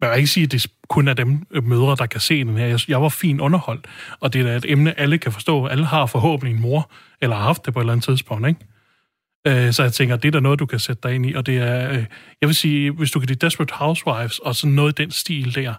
Man 0.00 0.10
kan 0.10 0.18
ikke 0.18 0.30
sige, 0.30 0.44
at 0.44 0.52
det 0.52 0.66
kun 0.88 1.08
er 1.08 1.14
dem 1.14 1.46
øh, 1.50 1.64
mødre, 1.64 1.96
der 1.96 2.06
kan 2.06 2.20
se 2.20 2.44
den 2.44 2.56
her. 2.56 2.66
Jeg, 2.66 2.80
jeg 2.88 3.02
var 3.02 3.08
fin 3.08 3.40
underholdt, 3.40 3.86
og 4.20 4.32
det 4.32 4.40
er 4.40 4.44
da 4.44 4.56
et 4.56 4.64
emne, 4.68 5.00
alle 5.00 5.18
kan 5.18 5.32
forstå. 5.32 5.66
Alle 5.66 5.86
har 5.86 6.06
forhåbentlig 6.06 6.54
en 6.54 6.62
mor, 6.62 6.90
eller 7.20 7.36
har 7.36 7.42
haft 7.42 7.66
det 7.66 7.74
på 7.74 7.80
et 7.80 7.82
eller 7.82 7.92
andet 7.92 8.04
tidspunkt, 8.04 8.48
ikke? 8.48 9.66
Øh, 9.66 9.72
så 9.72 9.82
jeg 9.82 9.92
tænker, 9.92 10.16
det 10.16 10.28
er 10.28 10.32
da 10.32 10.40
noget, 10.40 10.58
du 10.58 10.66
kan 10.66 10.78
sætte 10.78 11.08
dig 11.08 11.14
ind 11.14 11.26
i, 11.26 11.34
og 11.34 11.46
det 11.46 11.58
er, 11.58 11.90
øh, 11.90 12.04
jeg 12.40 12.46
vil 12.46 12.54
sige, 12.54 12.90
hvis 12.90 13.10
du 13.10 13.18
kan 13.18 13.28
lide 13.28 13.46
Desperate 13.46 13.74
Housewives, 13.74 14.38
og 14.38 14.56
sådan 14.56 14.74
noget 14.74 14.98
i 14.98 15.02
den 15.02 15.10
stil 15.10 15.54
der, 15.54 15.74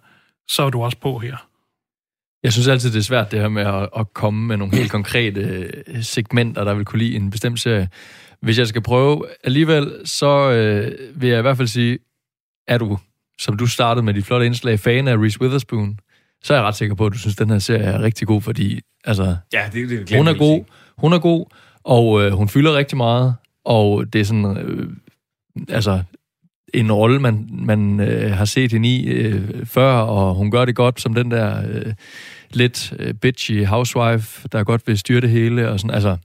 så 0.47 0.63
er 0.63 0.69
du 0.69 0.83
også 0.83 0.97
på 0.97 1.17
her. 1.17 1.47
Jeg 2.43 2.53
synes 2.53 2.67
altid, 2.67 2.91
det 2.91 2.99
er 2.99 3.03
svært 3.03 3.31
det 3.31 3.39
her 3.39 3.49
med 3.49 3.63
at, 3.63 3.89
at 3.97 4.13
komme 4.13 4.47
med 4.47 4.57
nogle 4.57 4.77
helt 4.77 4.91
konkrete 4.91 5.41
øh, 5.87 6.03
segmenter, 6.03 6.63
der 6.63 6.73
vil 6.73 6.85
kunne 6.85 6.99
lide 6.99 7.15
en 7.15 7.29
bestemt 7.29 7.59
serie. 7.59 7.89
Hvis 8.45 8.59
jeg 8.59 8.67
skal 8.67 8.81
prøve 8.81 9.25
alligevel, 9.43 9.91
så 10.05 10.51
øh, 10.51 11.21
vil 11.21 11.29
jeg 11.29 11.39
i 11.39 11.41
hvert 11.41 11.57
fald 11.57 11.67
sige, 11.67 11.99
er 12.67 12.77
du 12.77 12.97
som 13.39 13.57
du 13.57 13.67
startede 13.67 14.05
med 14.05 14.13
de 14.13 14.21
flotte 14.21 14.45
indslag, 14.45 14.79
fan 14.79 15.07
af 15.07 15.17
Reese 15.17 15.41
Witherspoon, 15.41 15.99
så 16.43 16.53
er 16.53 16.57
jeg 16.57 16.65
ret 16.65 16.75
sikker 16.75 16.95
på, 16.95 17.05
at 17.05 17.13
du 17.13 17.17
synes, 17.17 17.35
at 17.35 17.39
den 17.39 17.49
her 17.49 17.59
serie 17.59 17.83
er 17.83 18.01
rigtig 18.01 18.27
god, 18.27 18.41
fordi 18.41 18.81
altså, 19.05 19.35
ja, 19.53 19.69
det, 19.73 19.89
det 19.89 20.17
hun 20.17 20.27
er 20.27 20.33
god, 20.33 20.63
hun 20.97 21.13
er 21.13 21.19
god, 21.19 21.45
og 21.83 22.21
øh, 22.21 22.31
hun 22.31 22.49
fylder 22.49 22.77
rigtig 22.77 22.97
meget, 22.97 23.35
og 23.65 24.13
det 24.13 24.21
er 24.21 24.25
sådan, 24.25 24.57
øh, 24.57 24.89
altså, 25.69 26.03
en 26.73 26.91
rolle, 26.91 27.19
man, 27.19 27.49
man 27.51 27.99
øh, 27.99 28.31
har 28.31 28.45
set 28.45 28.71
hende 28.71 28.89
i 28.89 29.07
øh, 29.07 29.65
før, 29.65 29.91
og 29.91 30.35
hun 30.35 30.51
gør 30.51 30.65
det 30.65 30.75
godt 30.75 31.01
som 31.01 31.13
den 31.13 31.31
der 31.31 31.63
øh, 31.69 31.93
lidt 32.53 32.93
øh, 32.99 33.13
bitchy 33.13 33.65
housewife, 33.65 34.47
der 34.47 34.63
godt 34.63 34.87
vil 34.87 34.97
styre 34.97 35.21
det 35.21 35.29
hele, 35.29 35.69
og 35.69 35.79
sådan, 35.79 35.95
altså, 35.95 36.17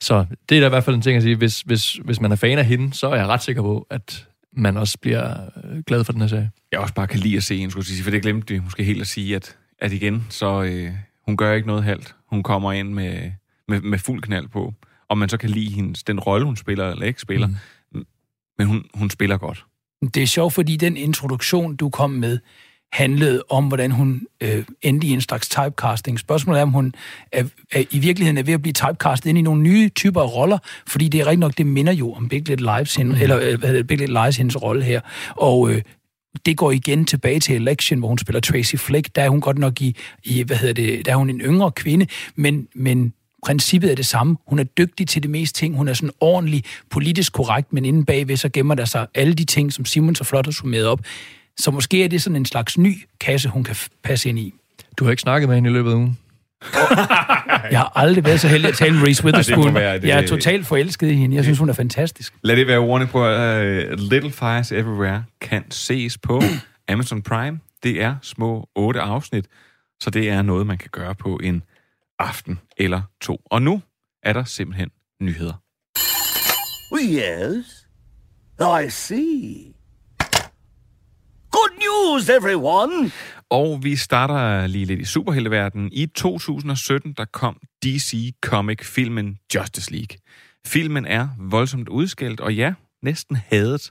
så 0.00 0.26
det 0.48 0.56
er 0.56 0.60
da 0.60 0.66
i 0.66 0.68
hvert 0.68 0.84
fald 0.84 0.96
en 0.96 1.02
ting 1.02 1.16
at 1.16 1.22
sige, 1.22 1.36
hvis, 1.36 1.60
hvis, 1.60 1.92
hvis 1.92 2.20
man 2.20 2.32
er 2.32 2.36
fan 2.36 2.58
af 2.58 2.66
hende, 2.66 2.94
så 2.94 3.08
er 3.08 3.14
jeg 3.14 3.26
ret 3.26 3.42
sikker 3.42 3.62
på, 3.62 3.86
at 3.90 4.26
man 4.52 4.76
også 4.76 4.98
bliver 4.98 5.36
øh, 5.64 5.78
glad 5.86 6.04
for 6.04 6.12
den 6.12 6.20
her 6.20 6.28
sag. 6.28 6.50
Jeg 6.72 6.80
også 6.80 6.94
bare 6.94 7.06
kan 7.06 7.20
lide 7.20 7.36
at 7.36 7.42
se 7.42 7.58
hende, 7.58 7.70
skulle 7.70 7.86
sige, 7.86 8.02
for 8.02 8.10
det 8.10 8.22
glemte 8.22 8.54
vi 8.54 8.60
måske 8.60 8.84
helt 8.84 9.00
at 9.00 9.06
sige, 9.06 9.36
at, 9.36 9.56
at 9.78 9.92
igen, 9.92 10.26
så 10.30 10.62
øh, 10.62 10.90
hun 11.26 11.36
gør 11.36 11.52
ikke 11.52 11.66
noget 11.66 11.84
halvt. 11.84 12.14
Hun 12.26 12.42
kommer 12.42 12.72
ind 12.72 12.92
med, 12.92 13.30
med, 13.68 13.80
med 13.80 13.98
fuld 13.98 14.22
knald 14.22 14.48
på. 14.48 14.74
Om 15.08 15.18
man 15.18 15.28
så 15.28 15.36
kan 15.36 15.50
lide 15.50 15.70
hendes, 15.70 16.02
den 16.02 16.20
rolle, 16.20 16.46
hun 16.46 16.56
spiller 16.56 16.90
eller 16.90 17.06
ikke 17.06 17.20
spiller. 17.20 17.46
Mm. 17.46 18.06
Men 18.58 18.66
hun, 18.66 18.84
hun 18.94 19.10
spiller 19.10 19.36
godt. 19.36 19.64
Det 20.14 20.22
er 20.22 20.26
sjovt, 20.26 20.52
fordi 20.52 20.76
den 20.76 20.96
introduktion, 20.96 21.76
du 21.76 21.90
kom 21.90 22.10
med, 22.10 22.38
handlede 22.94 23.42
om, 23.48 23.68
hvordan 23.68 23.90
hun 23.90 24.22
øh, 24.40 24.64
endte 24.82 25.06
i 25.06 25.10
en 25.10 25.20
slags 25.20 25.48
typecasting. 25.48 26.18
Spørgsmålet 26.18 26.58
er, 26.58 26.62
om 26.62 26.70
hun 26.70 26.94
er, 27.32 27.44
er, 27.72 27.84
i 27.90 27.98
virkeligheden 27.98 28.38
er 28.38 28.42
ved 28.42 28.54
at 28.54 28.62
blive 28.62 28.72
typecastet 28.72 29.30
ind 29.30 29.38
i 29.38 29.42
nogle 29.42 29.62
nye 29.62 29.88
typer 29.88 30.20
af 30.20 30.34
roller, 30.34 30.58
fordi 30.86 31.08
det 31.08 31.20
er 31.20 31.26
rigtig 31.26 31.38
nok, 31.38 31.58
det 31.58 31.66
minder 31.66 31.92
jo 31.92 32.12
om 32.12 32.28
Big 32.28 32.48
Little 32.48 32.78
Lies, 32.78 32.94
hende, 32.94 33.12
mm. 33.12 33.22
eller 33.22 33.38
øh, 33.40 33.84
Big 33.84 33.98
Little 33.98 34.24
Lies, 34.24 34.36
hendes 34.36 34.62
rolle 34.62 34.84
her. 34.84 35.00
Og 35.30 35.70
øh, 35.70 35.82
det 36.46 36.56
går 36.56 36.70
igen 36.70 37.04
tilbage 37.04 37.40
til 37.40 37.54
Election, 37.54 37.98
hvor 37.98 38.08
hun 38.08 38.18
spiller 38.18 38.40
Tracy 38.40 38.76
Flick. 38.76 39.16
Der 39.16 39.22
er 39.22 39.28
hun 39.28 39.40
godt 39.40 39.58
nok 39.58 39.80
i, 39.80 39.96
i 40.24 40.42
hvad 40.42 40.56
hedder 40.56 40.74
det, 40.74 41.06
der 41.06 41.12
er 41.12 41.16
hun 41.16 41.30
en 41.30 41.40
yngre 41.40 41.72
kvinde, 41.72 42.06
men, 42.36 42.68
men 42.74 43.12
princippet 43.44 43.90
er 43.90 43.94
det 43.94 44.06
samme. 44.06 44.36
Hun 44.46 44.58
er 44.58 44.64
dygtig 44.64 45.08
til 45.08 45.22
det 45.22 45.30
meste 45.30 45.58
ting. 45.58 45.76
Hun 45.76 45.88
er 45.88 45.94
sådan 45.94 46.10
ordentlig 46.20 46.64
politisk 46.90 47.32
korrekt, 47.32 47.72
men 47.72 47.84
inden 47.84 48.04
bagved 48.04 48.36
så 48.36 48.48
gemmer 48.48 48.74
der 48.74 48.84
sig 48.84 49.06
alle 49.14 49.34
de 49.34 49.44
ting, 49.44 49.72
som 49.72 49.84
Simon 49.84 50.14
så 50.14 50.24
flot 50.24 50.46
har 50.46 50.52
summeret 50.52 50.86
op. 50.86 51.00
Så 51.58 51.70
måske 51.70 52.04
er 52.04 52.08
det 52.08 52.22
sådan 52.22 52.36
en 52.36 52.46
slags 52.46 52.78
ny 52.78 53.02
kasse, 53.20 53.48
hun 53.48 53.64
kan 53.64 53.76
passe 54.02 54.28
ind 54.28 54.38
i. 54.38 54.54
Du 54.96 55.04
har 55.04 55.10
ikke 55.10 55.20
snakket 55.20 55.48
med 55.48 55.56
hende 55.56 55.70
i 55.70 55.72
løbet 55.72 55.90
af 55.90 55.94
ugen? 55.94 56.18
jeg 57.70 57.78
har 57.78 57.92
aldrig 57.94 58.24
været 58.24 58.40
så 58.40 58.48
heldig 58.48 58.68
at 58.68 58.74
tale 58.74 58.94
med 58.94 59.02
Reese 59.06 59.24
Witherspoon. 59.24 59.74
Være, 59.74 60.00
det... 60.00 60.08
Jeg 60.08 60.22
er 60.22 60.26
totalt 60.26 60.66
forelsket 60.66 61.10
i 61.10 61.14
hende. 61.14 61.36
Jeg 61.36 61.44
synes, 61.44 61.58
hun 61.58 61.68
er 61.68 61.72
fantastisk. 61.72 62.34
Lad 62.42 62.56
det 62.56 62.66
være 62.66 62.78
ordene 62.78 63.06
på 63.06 63.24
uh, 63.24 64.08
Little 64.10 64.30
Fires 64.30 64.72
Everywhere 64.72 65.24
kan 65.40 65.70
ses 65.70 66.18
på 66.18 66.42
Amazon 66.88 67.22
Prime. 67.22 67.60
Det 67.82 68.02
er 68.02 68.16
små 68.22 68.68
otte 68.74 69.00
afsnit, 69.00 69.46
så 70.00 70.10
det 70.10 70.28
er 70.28 70.42
noget, 70.42 70.66
man 70.66 70.78
kan 70.78 70.88
gøre 70.92 71.14
på 71.14 71.40
en 71.42 71.62
aften 72.18 72.60
eller 72.76 73.02
to. 73.20 73.40
Og 73.44 73.62
nu 73.62 73.82
er 74.22 74.32
der 74.32 74.44
simpelthen 74.44 74.90
nyheder. 75.20 75.54
Yes, 77.00 77.86
I 78.86 78.90
see. 78.90 79.73
Good 81.64 81.78
news, 81.78 82.28
everyone! 82.28 83.10
Og 83.50 83.84
vi 83.84 83.96
starter 83.96 84.66
lige 84.66 84.84
lidt 84.84 85.00
i 85.00 85.04
superhelteverdenen. 85.04 85.90
I 85.92 86.06
2017, 86.06 87.12
der 87.12 87.24
kom 87.24 87.60
DC 87.84 88.34
Comic-filmen 88.42 89.38
Justice 89.54 89.92
League. 89.92 90.18
Filmen 90.66 91.06
er 91.06 91.28
voldsomt 91.38 91.88
udskældt, 91.88 92.40
og 92.40 92.54
ja, 92.54 92.74
næsten 93.02 93.36
hadet. 93.36 93.90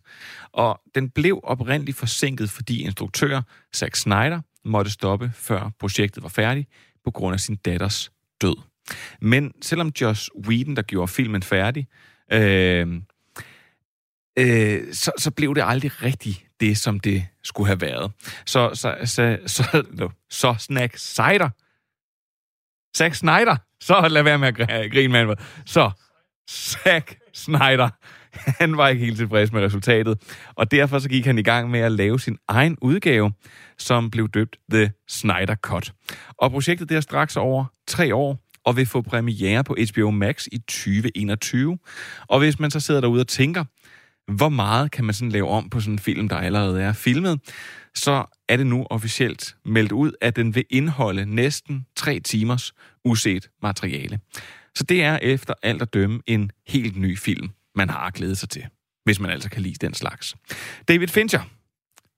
Og 0.52 0.82
den 0.96 1.10
blev 1.10 1.40
oprindeligt 1.44 1.98
forsinket, 1.98 2.50
fordi 2.50 2.84
instruktør 2.84 3.42
Zack 3.76 3.96
Snyder 3.96 4.42
måtte 4.66 4.92
stoppe, 4.92 5.32
før 5.36 5.72
projektet 5.80 6.24
var 6.24 6.30
færdigt, 6.30 6.70
på 7.06 7.12
grund 7.12 7.34
af 7.34 7.40
sin 7.40 7.56
datters 7.56 8.12
død. 8.42 8.56
Men 9.22 9.52
selvom 9.62 9.92
Joss 10.02 10.30
Whedon, 10.48 10.76
der 10.76 10.82
gjorde 10.82 11.08
filmen 11.08 11.44
færdig, 11.44 11.88
øh, 12.32 12.88
øh, 14.39 14.93
så, 14.93 15.12
så 15.17 15.32
blev 15.32 15.56
det 15.56 15.63
aldrig 15.65 16.04
rigtigt 16.04 16.46
det, 16.60 16.78
som 16.78 17.00
det 17.00 17.26
skulle 17.43 17.67
have 17.67 17.82
været. 17.82 18.12
Så, 18.46 18.69
så, 18.74 18.96
så, 19.06 19.38
så, 19.46 19.63
så, 19.98 20.10
så 20.30 20.56
Snack 20.60 20.98
Cider, 20.98 21.50
Zack 22.98 23.15
Snyder, 23.15 23.56
så 23.82 24.08
lad 24.08 24.24
være 24.24 24.38
med 24.38 24.48
at 24.48 24.91
grine, 24.91 25.13
mand. 25.13 25.38
Så 25.65 25.91
Zack 26.50 27.17
Snyder, 27.34 27.89
han 28.62 28.78
var 28.78 28.88
ikke 28.88 29.06
helt 29.06 29.17
tilfreds 29.17 29.52
med 29.52 29.62
resultatet, 29.62 30.22
og 30.56 30.72
derfor 30.72 31.00
så 31.00 31.10
gik 31.10 31.26
han 31.26 31.38
i 31.38 31.43
gang 31.43 31.69
med 31.69 31.80
at 31.80 31.91
lave 31.91 32.19
sin 32.19 32.38
egen 32.48 32.78
udgave, 32.82 33.34
som 33.78 34.12
blev 34.12 34.30
døbt 34.30 34.58
The 34.72 34.91
Snyder 35.08 35.56
Cut. 35.56 35.93
Og 36.38 36.52
projektet 36.52 36.89
der 36.89 37.02
straks 37.02 37.38
over 37.38 37.65
tre 37.88 38.15
år, 38.15 38.39
og 38.65 38.78
vil 38.78 38.86
få 38.86 39.02
premiere 39.02 39.63
på 39.63 39.76
HBO 39.93 40.12
Max 40.12 40.48
i 40.52 40.58
2021. 40.58 41.78
Og 42.28 42.39
hvis 42.39 42.60
man 42.60 42.72
så 42.72 42.80
sidder 42.80 43.02
derude 43.02 43.22
og 43.22 43.28
tænker, 43.28 43.65
hvor 44.32 44.50
meget 44.50 44.92
kan 44.92 45.06
man 45.06 45.14
sådan 45.14 45.32
lave 45.32 45.50
om 45.50 45.70
på 45.70 45.80
sådan 45.80 45.94
en 45.94 46.00
film, 46.00 46.30
der 46.30 46.38
allerede 46.38 46.82
er 46.82 46.94
filmet, 46.94 47.40
så 47.96 48.26
er 48.50 48.58
det 48.58 48.68
nu 48.68 48.88
officielt 48.90 49.56
meldt 49.66 49.92
ud, 49.92 50.12
at 50.22 50.36
den 50.36 50.56
vil 50.56 50.66
indeholde 50.70 51.26
næsten 51.26 51.86
tre 51.96 52.20
timers 52.20 52.74
uset 53.06 53.50
materiale. 53.62 54.20
Så 54.76 54.84
det 54.84 55.04
er 55.04 55.18
efter 55.22 55.54
alt 55.64 55.82
at 55.82 55.94
dømme 55.94 56.22
en 56.28 56.52
helt 56.68 56.98
ny 56.98 57.18
film, 57.18 57.50
man 57.76 57.90
har 57.90 58.10
glædet 58.10 58.38
sig 58.38 58.50
til, 58.50 58.66
hvis 59.04 59.20
man 59.20 59.32
altså 59.32 59.50
kan 59.50 59.62
lide 59.62 59.86
den 59.86 59.94
slags. 59.94 60.36
David 60.88 61.08
Fincher, 61.08 61.42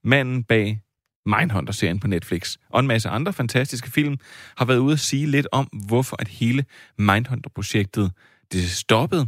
manden 0.03 0.43
bag 0.43 0.79
Mindhunter-serien 1.25 1.99
på 1.99 2.07
Netflix, 2.07 2.57
og 2.69 2.79
en 2.79 2.87
masse 2.87 3.09
andre 3.09 3.33
fantastiske 3.33 3.91
film, 3.91 4.17
har 4.57 4.65
været 4.65 4.77
ude 4.77 4.93
at 4.93 4.99
sige 4.99 5.25
lidt 5.25 5.47
om, 5.51 5.65
hvorfor 5.65 6.15
at 6.19 6.27
hele 6.27 6.65
Mindhunter-projektet 6.97 8.11
det 8.51 8.69
stoppede. 8.69 9.27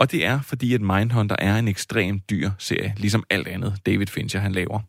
Og 0.00 0.10
det 0.10 0.24
er, 0.24 0.40
fordi 0.40 0.74
at 0.74 0.80
Mindhunter 0.80 1.36
er 1.38 1.58
en 1.58 1.68
ekstremt 1.68 2.30
dyr 2.30 2.50
serie, 2.58 2.94
ligesom 2.96 3.24
alt 3.30 3.48
andet 3.48 3.78
David 3.86 4.06
Fincher 4.06 4.40
han 4.40 4.52
laver. 4.52 4.80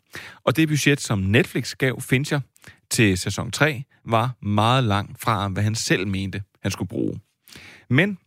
Og 0.44 0.56
det 0.56 0.68
budget, 0.68 1.02
som 1.02 1.20
Netflix 1.20 1.76
gav 1.76 2.02
Fincher 2.02 2.40
til 2.90 3.18
sæson 3.18 3.52
3, 3.52 3.84
var 4.06 4.36
meget 4.42 4.84
langt 4.84 5.22
fra, 5.22 5.48
hvad 5.48 5.64
han 5.64 5.76
selv 5.76 6.08
mente, 6.08 6.44
han 6.62 6.72
skulle 6.72 6.90
bruge. 6.90 7.20
Men 7.90 8.18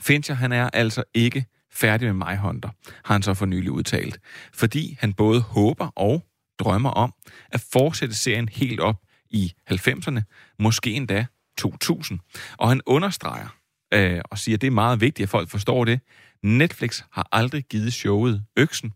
Fincher, 0.00 0.34
han 0.34 0.52
er 0.52 0.70
altså 0.70 1.04
ikke 1.14 1.44
færdig 1.72 2.14
med 2.14 2.26
Mindhunter, 2.26 2.68
har 3.04 3.14
han 3.14 3.22
så 3.22 3.34
for 3.34 3.46
nylig 3.46 3.70
udtalt. 3.70 4.18
Fordi 4.54 4.96
han 5.00 5.12
både 5.12 5.40
håber 5.40 5.86
og 5.86 6.24
drømmer 6.58 6.90
om 6.90 7.14
at 7.52 7.64
fortsætte 7.72 8.14
serien 8.14 8.48
helt 8.48 8.80
op 8.80 8.96
i 9.30 9.52
90'erne, 9.70 10.20
måske 10.58 10.90
endda 10.92 11.26
2000. 11.58 12.20
Og 12.58 12.68
han 12.68 12.80
understreger 12.86 13.61
øh, 13.92 14.20
og 14.24 14.38
siger, 14.38 14.56
at 14.56 14.60
det 14.60 14.66
er 14.66 14.70
meget 14.70 15.00
vigtigt, 15.00 15.24
at 15.24 15.30
folk 15.30 15.48
forstår 15.48 15.84
det. 15.84 16.00
Netflix 16.42 17.02
har 17.12 17.28
aldrig 17.32 17.64
givet 17.64 17.92
showet 17.92 18.44
øksen, 18.56 18.92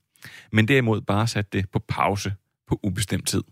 men 0.53 0.69
derimod 0.69 1.01
bare 1.01 1.27
sat 1.27 1.53
det 1.53 1.71
på 1.71 1.79
pause 1.79 2.35
på 2.69 2.81
ubestemt 2.83 3.29
tid. 3.29 3.43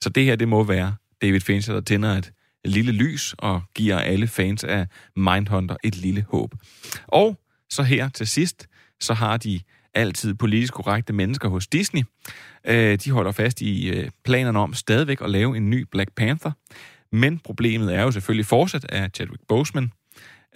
Så 0.00 0.10
det 0.10 0.24
her, 0.24 0.36
det 0.36 0.48
må 0.48 0.64
være 0.64 0.94
David 1.22 1.40
Fincher, 1.40 1.74
der 1.74 1.80
tænder 1.80 2.10
et 2.12 2.32
lille 2.64 2.92
lys 2.92 3.34
og 3.38 3.62
giver 3.74 3.98
alle 3.98 4.26
fans 4.26 4.64
af 4.64 4.86
Mindhunter 5.16 5.76
et 5.84 5.96
lille 5.96 6.26
håb. 6.28 6.54
Og 7.06 7.40
så 7.70 7.82
her 7.82 8.08
til 8.08 8.26
sidst, 8.26 8.68
så 9.00 9.14
har 9.14 9.36
de 9.36 9.60
altid 9.94 10.34
politisk 10.34 10.74
korrekte 10.74 11.12
mennesker 11.12 11.48
hos 11.48 11.66
Disney. 11.66 12.02
Øh, 12.64 12.98
de 12.98 13.10
holder 13.10 13.32
fast 13.32 13.60
i 13.60 13.88
øh, 13.88 14.10
planerne 14.24 14.58
om 14.58 14.74
stadigvæk 14.74 15.20
at 15.20 15.30
lave 15.30 15.56
en 15.56 15.70
ny 15.70 15.86
Black 15.90 16.12
Panther. 16.16 16.52
Men 17.12 17.38
problemet 17.38 17.94
er 17.94 18.02
jo 18.02 18.10
selvfølgelig 18.10 18.46
fortsat, 18.46 18.86
at 18.88 19.16
Chadwick 19.16 19.42
Boseman 19.48 19.92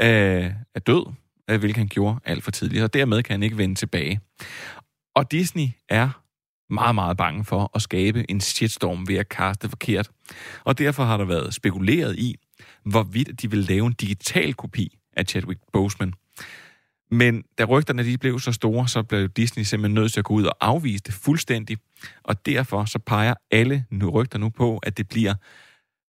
øh, 0.01 0.53
er 0.75 0.81
død, 0.87 1.13
øh, 1.51 1.59
hvilket 1.59 1.77
han 1.77 1.89
gjorde 1.89 2.19
alt 2.25 2.45
for 2.45 2.51
tidligt, 2.51 2.83
og 2.83 2.95
dermed 2.95 3.23
kan 3.23 3.35
han 3.35 3.43
ikke 3.43 3.59
vende 3.59 3.75
tilbage. 3.75 4.21
Og 5.15 5.33
Disney 5.33 5.69
er 5.89 6.23
meget, 6.71 6.95
meget 6.95 7.17
bange 7.17 7.45
for 7.45 7.71
at 7.75 7.83
skabe 7.83 8.31
en 8.31 8.41
shitstorm 8.41 9.09
ved 9.09 9.17
at 9.17 9.29
kaste 9.29 9.69
forkert. 9.69 10.11
Og 10.65 10.79
derfor 10.79 11.05
har 11.05 11.17
der 11.17 11.25
været 11.25 11.55
spekuleret 11.55 12.19
i, 12.19 12.37
hvorvidt 12.85 13.43
de 13.43 13.51
vil 13.51 13.59
lave 13.59 13.87
en 13.87 13.93
digital 13.93 14.55
kopi 14.55 14.99
af 15.17 15.25
Chadwick 15.25 15.61
Boseman. 15.73 16.13
Men 17.11 17.45
da 17.59 17.65
rygterne 17.65 18.05
de 18.05 18.19
blev 18.19 18.41
så 18.41 18.53
store, 18.53 18.89
så 18.89 19.03
blev 19.03 19.29
Disney 19.29 19.65
simpelthen 19.65 19.95
nødt 19.95 20.13
til 20.13 20.21
at 20.21 20.25
gå 20.25 20.35
ud 20.35 20.45
og 20.45 20.57
afvise 20.61 21.05
det 21.07 21.15
fuldstændig. 21.15 21.79
Og 22.23 22.47
derfor 22.47 22.85
så 22.85 22.99
peger 22.99 23.35
alle 23.51 23.85
nu 23.91 24.11
rygter 24.11 24.39
nu 24.39 24.49
på, 24.49 24.79
at 24.79 24.99
det 24.99 25.09
bliver 25.09 25.35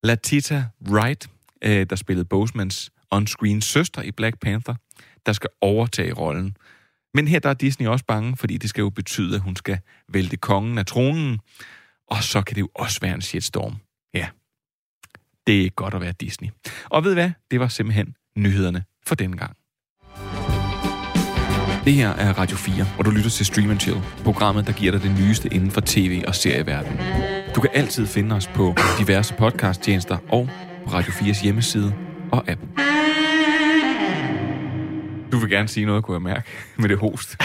Latita 0.03 0.65
Wright, 0.89 1.29
øh, 1.61 1.85
der 1.89 1.95
spillede 1.95 2.25
Bosemans 2.25 2.91
on-screen 3.11 3.61
søster 3.61 4.01
i 4.01 4.11
Black 4.11 4.39
Panther, 4.39 4.75
der 5.25 5.33
skal 5.33 5.49
overtage 5.61 6.13
rollen. 6.13 6.55
Men 7.13 7.27
her 7.27 7.39
der 7.39 7.49
er 7.49 7.53
Disney 7.53 7.87
også 7.87 8.05
bange, 8.05 8.37
fordi 8.37 8.57
det 8.57 8.69
skal 8.69 8.81
jo 8.81 8.89
betyde, 8.89 9.35
at 9.35 9.41
hun 9.41 9.55
skal 9.55 9.79
vælte 10.13 10.37
kongen 10.37 10.77
af 10.77 10.85
tronen. 10.85 11.39
Og 12.07 12.23
så 12.23 12.41
kan 12.41 12.55
det 12.55 12.61
jo 12.61 12.69
også 12.75 12.99
være 13.01 13.13
en 13.13 13.21
shitstorm. 13.21 13.75
Ja, 14.13 14.27
det 15.47 15.65
er 15.65 15.69
godt 15.69 15.93
at 15.93 16.01
være 16.01 16.11
Disney. 16.11 16.49
Og 16.85 17.03
ved 17.03 17.13
hvad? 17.13 17.31
Det 17.51 17.59
var 17.59 17.67
simpelthen 17.67 18.15
nyhederne 18.37 18.83
for 19.07 19.15
denne 19.15 19.37
gang. 19.37 19.55
Det 21.85 21.93
her 21.93 22.09
er 22.09 22.33
Radio 22.33 22.57
4, 22.57 22.85
hvor 22.95 23.03
du 23.03 23.09
lytter 23.09 23.29
til 23.29 23.45
Stream 23.45 23.79
Chill, 23.79 24.01
programmet, 24.23 24.67
der 24.67 24.73
giver 24.73 24.91
dig 24.91 25.01
det 25.01 25.11
nyeste 25.19 25.53
inden 25.53 25.71
for 25.71 25.81
tv- 25.85 26.23
og 26.27 26.35
serieverdenen. 26.35 26.99
Du 27.55 27.61
kan 27.61 27.69
altid 27.73 28.07
finde 28.07 28.35
os 28.35 28.47
på 28.47 28.75
diverse 28.99 29.33
podcasttjenester 29.33 30.17
og 30.29 30.49
på 30.85 30.89
Radio 30.93 31.11
4's 31.11 31.43
hjemmeside 31.43 32.08
og 32.31 32.43
app. 32.47 32.61
Du 35.31 35.37
vil 35.37 35.49
gerne 35.49 35.67
sige 35.67 35.85
noget, 35.85 36.03
kunne 36.03 36.15
jeg 36.15 36.21
mærke, 36.21 36.49
med 36.81 36.89
det 36.89 36.97
host. 36.97 37.37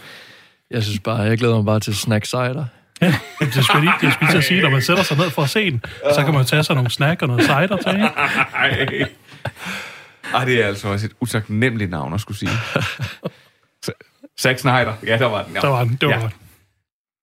jeg 0.70 0.82
synes 0.82 1.00
bare, 1.00 1.20
jeg 1.20 1.38
glæder 1.38 1.56
mig 1.56 1.64
bare 1.64 1.80
til 1.80 1.96
snack 1.96 2.24
cider. 2.26 2.64
Ja, 3.00 3.14
det 3.40 3.64
skulle 3.64 3.80
lige, 3.80 3.94
jeg 4.02 4.12
skulle 4.12 4.38
at 4.38 4.44
sige, 4.44 4.62
når 4.62 4.70
man 4.70 4.82
sætter 4.82 5.02
sig 5.02 5.16
ned 5.16 5.30
for 5.30 5.42
at 5.42 5.50
se 5.50 5.70
den, 5.70 5.82
så 6.14 6.22
kan 6.24 6.34
man 6.34 6.44
tage 6.44 6.64
sig 6.64 6.74
nogle 6.74 6.90
snack 6.90 7.22
og 7.22 7.28
noget 7.28 7.42
cider 7.44 7.76
til, 7.76 7.94
ikke? 7.94 8.06
Ej. 8.54 9.08
Ej, 10.34 10.44
det 10.44 10.62
er 10.62 10.66
altså 10.66 10.88
også 10.88 11.06
et 11.06 11.12
utaknemmeligt 11.20 11.90
navn 11.90 12.14
at 12.14 12.20
skulle 12.20 12.38
sige. 12.38 12.50
Zack 14.40 14.58
Snyder. 14.58 14.94
Ja, 15.06 15.18
der 15.18 15.26
var 15.26 15.42
den. 15.42 15.54
Ja. 15.54 15.60
Der 15.60 15.68
var 15.68 15.84
den. 15.84 15.98
Det 16.00 16.08
var 16.08 16.14
ja. 16.14 16.28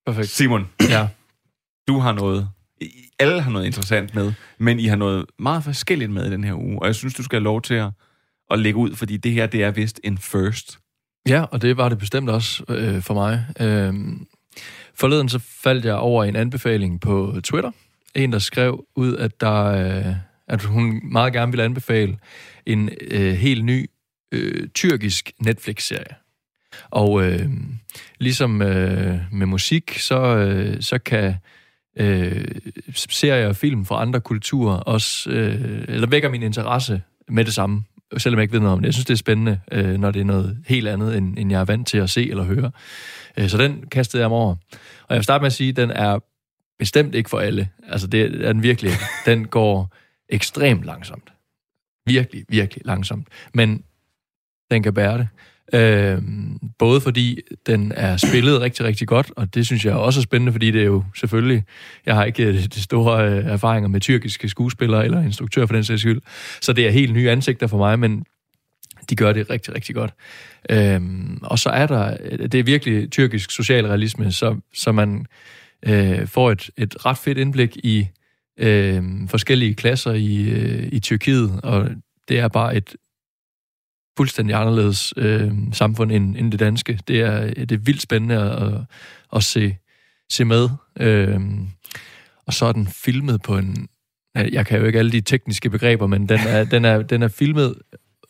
Perfekt. 0.05 0.29
Simon. 0.29 0.69
Ja. 0.89 1.07
Du 1.88 1.99
har 1.99 2.12
noget... 2.12 2.49
Alle 3.20 3.42
har 3.42 3.52
noget 3.52 3.65
interessant 3.65 4.15
med, 4.15 4.34
men 4.58 4.80
I 4.80 4.86
har 4.86 4.96
noget 4.96 5.26
meget 5.39 5.63
forskelligt 5.63 6.12
med 6.12 6.28
i 6.28 6.32
den 6.32 6.44
her 6.44 6.54
uge, 6.54 6.82
og 6.82 6.88
jeg 6.88 6.96
synes, 6.96 7.13
du 7.13 7.24
skal 7.24 7.36
have 7.36 7.44
lov 7.44 7.62
til 7.62 7.74
at, 7.74 7.89
at 8.52 8.60
lægge 8.60 8.80
ud, 8.80 8.96
fordi 8.96 9.18
det 9.18 9.32
her, 9.32 9.48
det 9.48 9.63
er 9.63 9.72
vist 9.72 10.00
en 10.04 10.18
first. 10.18 10.80
Ja, 11.28 11.44
og 11.44 11.62
det 11.62 11.78
var 11.78 11.89
det 11.89 11.98
bestemt 11.98 12.30
også 12.30 12.63
øh, 12.70 13.02
for 13.02 13.13
mig. 13.13 13.46
Øh, 13.60 13.94
forleden 14.96 15.30
så 15.30 15.39
faldt 15.39 15.86
jeg 15.86 15.96
over 15.96 16.24
en 16.24 16.36
anbefaling 16.36 17.02
på 17.02 17.36
Twitter. 17.44 17.72
En, 18.15 18.32
der 18.32 18.39
skrev 18.39 18.86
ud, 18.96 19.15
at, 19.15 19.42
der, 19.42 19.63
øh, 19.63 20.15
at 20.48 20.63
hun 20.63 21.02
meget 21.04 21.34
gerne 21.34 21.52
ville 21.52 21.63
anbefale 21.63 22.18
en 22.65 22.89
øh, 23.02 23.34
helt 23.34 23.65
ny 23.65 23.89
øh, 24.32 24.68
tyrkisk 24.76 25.32
Netflix-serie. 25.40 26.15
Og 26.90 27.23
øh, 27.23 27.50
ligesom 28.19 28.62
øh, 28.62 29.19
med 29.32 29.46
musik, 29.46 30.00
så, 30.00 30.21
øh, 30.21 30.82
så 30.82 30.98
kan 30.98 31.36
øh, 31.98 32.46
serier 32.96 33.48
og 33.48 33.56
film 33.56 33.85
fra 33.85 34.02
andre 34.02 34.21
kulturer 34.21 34.77
også, 34.77 35.29
øh, 35.29 35.85
eller 35.87 36.08
vækker 36.08 36.29
min 36.29 36.44
interesse 36.44 37.02
med 37.27 37.46
det 37.46 37.54
samme, 37.54 37.83
selvom 38.17 38.37
jeg 38.37 38.44
ikke 38.44 38.54
ved 38.54 38.60
noget 38.60 38.73
om 38.73 38.79
det. 38.79 38.85
Jeg 38.85 38.94
synes, 38.94 39.06
det 39.06 39.13
er 39.13 39.17
spændende, 39.17 39.60
øh, 39.71 39.98
når 39.98 40.12
det 40.12 40.19
er 40.19 40.25
noget 40.25 40.58
helt 40.67 40.87
andet, 40.87 41.17
end, 41.17 41.40
end 41.40 41.52
jeg 41.52 41.62
er 41.62 41.65
vant 41.65 41.87
til 41.87 41.98
at 41.98 42.10
se 42.10 42.29
eller 42.29 42.44
høre. 42.44 42.71
Øh, 43.37 43.50
så 43.50 43.58
den 43.58 43.83
kastede 43.92 44.21
jeg 44.21 44.29
mig 44.29 44.37
over. 44.37 44.56
Og 45.02 45.10
jeg 45.10 45.15
vil 45.15 45.23
starte 45.23 45.42
med 45.42 45.48
at 45.48 45.54
sige, 45.54 45.69
at 45.69 45.75
den 45.75 45.92
er 45.92 46.19
bestemt 46.79 47.15
ikke 47.15 47.29
for 47.29 47.40
alle. 47.40 47.69
Altså, 47.87 48.08
det 48.08 48.46
er 48.46 48.54
den 48.54 48.63
virkelig. 48.63 48.92
Den 49.25 49.48
går 49.48 49.96
ekstremt 50.29 50.83
langsomt. 50.83 51.33
Virkelig, 52.06 52.46
virkelig 52.50 52.85
langsomt. 52.85 53.27
Men 53.54 53.83
den 54.71 54.83
kan 54.83 54.94
bære 54.94 55.17
det. 55.17 55.27
Øh, 55.74 56.22
både 56.80 57.02
fordi 57.02 57.40
den 57.67 57.92
er 57.96 58.17
spillet 58.17 58.62
rigtig, 58.62 58.86
rigtig 58.86 59.08
godt, 59.08 59.32
og 59.36 59.56
det 59.56 59.65
synes 59.65 59.86
jeg 59.86 59.94
også 59.94 60.20
er 60.20 60.22
spændende, 60.22 60.52
fordi 60.52 60.72
det 60.72 60.82
er 60.82 60.86
jo 60.86 61.04
selvfølgelig, 61.15 61.63
jeg 62.06 62.15
har 62.15 62.26
ikke 62.26 62.44
øh, 62.44 62.54
det 62.54 62.74
store 62.84 63.30
øh, 63.30 63.46
erfaringer 63.46 63.90
med 63.90 64.02
tyrkiske 64.02 64.50
skuespillere 64.50 65.06
eller 65.06 65.22
instruktører 65.22 65.65
for 65.65 65.74
den 65.74 65.84
sags 65.84 66.02
skyld, 66.02 66.22
så 66.62 66.74
det 66.74 66.88
er 66.88 66.92
helt 66.92 67.13
nye 67.13 67.30
ansigter 67.30 67.67
for 67.67 67.78
mig, 67.78 68.00
men 68.00 68.24
de 69.10 69.15
gør 69.15 69.34
det 69.34 69.50
rigtig, 69.50 69.76
rigtig 69.76 69.96
godt. 69.96 70.13
Øhm, 70.70 71.40
og 71.44 71.60
så 71.60 71.70
er 71.70 71.88
der, 71.88 72.17
øh, 72.24 72.40
det 72.40 72.56
er 72.56 72.63
virkelig 72.63 73.12
tyrkisk 73.12 73.52
socialrealisme, 73.52 74.32
så, 74.32 74.56
så 74.74 74.92
man 74.92 75.26
øh, 75.86 76.28
får 76.28 76.52
et, 76.52 76.70
et 76.78 77.06
ret 77.06 77.17
fedt 77.17 77.38
indblik 77.38 77.78
i 77.78 78.08
øh, 78.60 79.04
forskellige 79.28 79.74
klasser 79.74 80.13
i, 80.13 80.50
øh, 80.50 80.90
i 80.92 81.00
Tyrkiet, 81.00 81.60
og 81.63 81.90
det 82.30 82.40
er 82.40 82.48
bare 82.48 82.76
et 82.76 82.96
fuldstændig 84.20 84.56
anderledes 84.56 85.13
øh, 85.17 85.52
samfund 85.74 86.12
end, 86.12 86.36
end 86.38 86.52
det 86.52 86.60
danske. 86.60 87.00
Det 87.08 87.22
er, 87.22 87.54
det 87.54 87.72
er 87.72 87.78
vildt 87.78 88.02
spændende 88.02 88.36
at, 88.36 88.63
at, 88.63 88.82
at 89.36 89.44
se, 89.44 89.78
se 90.30 90.46
med. 90.46 90.70
Øh, 91.00 91.40
og 92.48 92.54
så 92.54 92.65
er 92.65 92.72
den 92.72 92.88
filmet 92.88 93.42
på 93.42 93.58
en... 93.58 93.88
Jeg 94.36 94.65
kan 94.65 94.80
jo 94.80 94.86
ikke 94.86 95.00
alle 95.00 95.12
de 95.12 95.22
tekniske 95.22 95.70
begreber, 95.70 96.08
men 96.08 96.30
den 96.30 96.40
er, 96.48 96.63
den 96.63 96.86
er, 96.86 97.02
den 97.02 97.24
er 97.24 97.28
filmet 97.28 97.76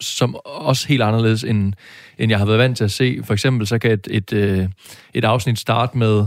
som 0.02 0.36
også 0.46 0.88
helt 0.88 1.02
anderledes, 1.02 1.44
end, 1.44 1.74
end 2.18 2.30
jeg 2.30 2.40
har 2.40 2.46
været 2.46 2.60
vant 2.60 2.78
til 2.78 2.84
at 2.84 2.92
se. 2.92 3.20
For 3.24 3.34
eksempel 3.34 3.68
så 3.68 3.80
kan 3.80 3.92
et, 3.92 4.08
et, 4.12 4.34
øh, 4.34 4.68
et 5.14 5.26
afsnit 5.26 5.60
starte 5.60 5.98
med, 5.98 6.26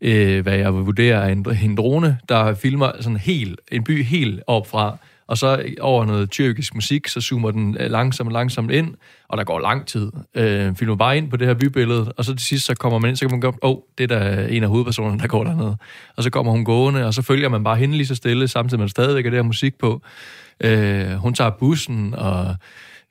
øh, 0.00 0.42
hvad 0.42 0.56
jeg 0.56 0.74
vurderer 0.74 1.20
er 1.20 1.28
en, 1.28 1.46
en 1.62 1.76
drone, 1.76 2.18
der 2.28 2.54
filmer 2.54 2.92
sådan 3.00 3.16
helt, 3.16 3.60
en 3.72 3.84
by 3.84 4.04
helt 4.04 4.40
op 4.46 4.66
fra, 4.66 4.98
og 5.28 5.38
så 5.38 5.64
over 5.80 6.04
noget 6.04 6.30
tyrkisk 6.30 6.74
musik, 6.74 7.08
så 7.08 7.20
zoomer 7.20 7.50
den 7.50 7.76
øh, 7.80 7.90
langsomt 7.90 8.32
langsomt 8.32 8.70
ind, 8.70 8.94
og 9.28 9.38
der 9.38 9.44
går 9.44 9.58
lang 9.58 9.86
tid. 9.86 10.12
Øh, 10.34 10.74
filmer 10.74 10.96
bare 10.96 11.16
ind 11.16 11.30
på 11.30 11.36
det 11.36 11.46
her 11.46 11.54
bybillede, 11.54 12.12
og 12.16 12.24
så 12.24 12.34
til 12.34 12.46
sidst, 12.46 12.66
så 12.66 12.74
kommer 12.74 12.98
man 12.98 13.08
ind, 13.08 13.16
så 13.16 13.24
kan 13.24 13.30
man 13.30 13.40
gå, 13.40 13.48
åh, 13.48 13.70
oh, 13.70 13.76
det 13.98 14.12
er 14.12 14.18
der 14.18 14.46
en 14.46 14.62
af 14.62 14.68
hovedpersonerne, 14.68 15.18
der 15.18 15.26
går 15.26 15.44
dernede. 15.44 15.76
Og 16.16 16.22
så 16.22 16.30
kommer 16.30 16.52
hun 16.52 16.64
gående, 16.64 17.06
og 17.06 17.14
så 17.14 17.22
følger 17.22 17.48
man 17.48 17.64
bare 17.64 17.76
hende 17.76 17.96
lige 17.96 18.06
så 18.06 18.14
stille, 18.14 18.48
samtidig 18.48 18.78
med 18.78 18.84
at 18.84 18.90
stadigvæk 18.90 19.26
er 19.26 19.30
det 19.30 19.36
her 19.36 19.42
musik 19.42 19.78
på. 19.78 20.02
Øh, 20.60 21.10
hun 21.10 21.34
tager 21.34 21.50
bussen, 21.50 22.14
og 22.14 22.56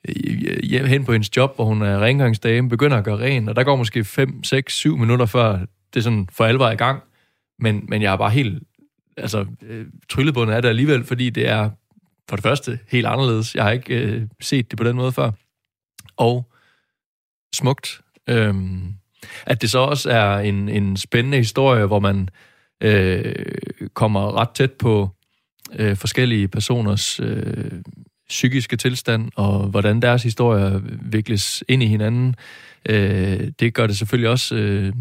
øh, 0.08 0.62
hjem 0.62 0.86
hen 0.86 1.04
på 1.04 1.12
hendes 1.12 1.36
job, 1.36 1.56
hvor 1.56 1.64
hun 1.64 1.82
er 1.82 2.00
rengøringsdame, 2.00 2.68
begynder 2.68 2.96
at 2.96 3.04
gøre 3.04 3.18
ren, 3.18 3.48
og 3.48 3.56
der 3.56 3.64
går 3.64 3.76
måske 3.76 4.04
5, 4.04 4.44
6, 4.44 4.74
7 4.74 4.98
minutter 4.98 5.26
før 5.26 5.58
det 5.94 6.04
sådan 6.04 6.28
for 6.32 6.44
alvor 6.44 6.66
er 6.66 6.72
i 6.72 6.76
gang. 6.76 7.02
Men, 7.58 7.84
men 7.88 8.02
jeg 8.02 8.12
er 8.12 8.16
bare 8.16 8.30
helt 8.30 8.62
altså, 9.16 9.46
øh, 9.62 9.86
tryllebundet 10.08 10.54
af 10.54 10.62
det 10.62 10.68
alligevel, 10.68 11.04
fordi 11.04 11.30
det 11.30 11.48
er 11.48 11.70
for 12.28 12.36
det 12.36 12.42
første 12.42 12.78
helt 12.88 13.06
anderledes. 13.06 13.54
Jeg 13.54 13.64
har 13.64 13.70
ikke 13.70 13.94
øh, 13.94 14.22
set 14.40 14.70
det 14.70 14.78
på 14.78 14.84
den 14.84 14.96
måde 14.96 15.12
før. 15.12 15.30
Og 16.16 16.52
smukt. 17.54 18.00
Øhm, 18.28 18.94
at 19.46 19.62
det 19.62 19.70
så 19.70 19.78
også 19.78 20.10
er 20.10 20.38
en, 20.38 20.68
en 20.68 20.96
spændende 20.96 21.38
historie, 21.38 21.86
hvor 21.86 21.98
man 21.98 22.28
øh, 22.80 23.34
kommer 23.94 24.40
ret 24.40 24.50
tæt 24.50 24.72
på 24.72 25.10
øh, 25.72 25.96
forskellige 25.96 26.48
personers 26.48 27.20
øh, 27.20 27.72
psykiske 28.28 28.76
tilstand, 28.76 29.30
og 29.36 29.66
hvordan 29.66 30.02
deres 30.02 30.22
historier 30.22 30.80
vikles 31.02 31.64
ind 31.68 31.82
i 31.82 31.86
hinanden. 31.86 32.34
Øh, 32.88 33.52
det 33.60 33.74
gør 33.74 33.86
det 33.86 33.98
selvfølgelig 33.98 34.30
også 34.30 34.54
øh, 34.54 34.92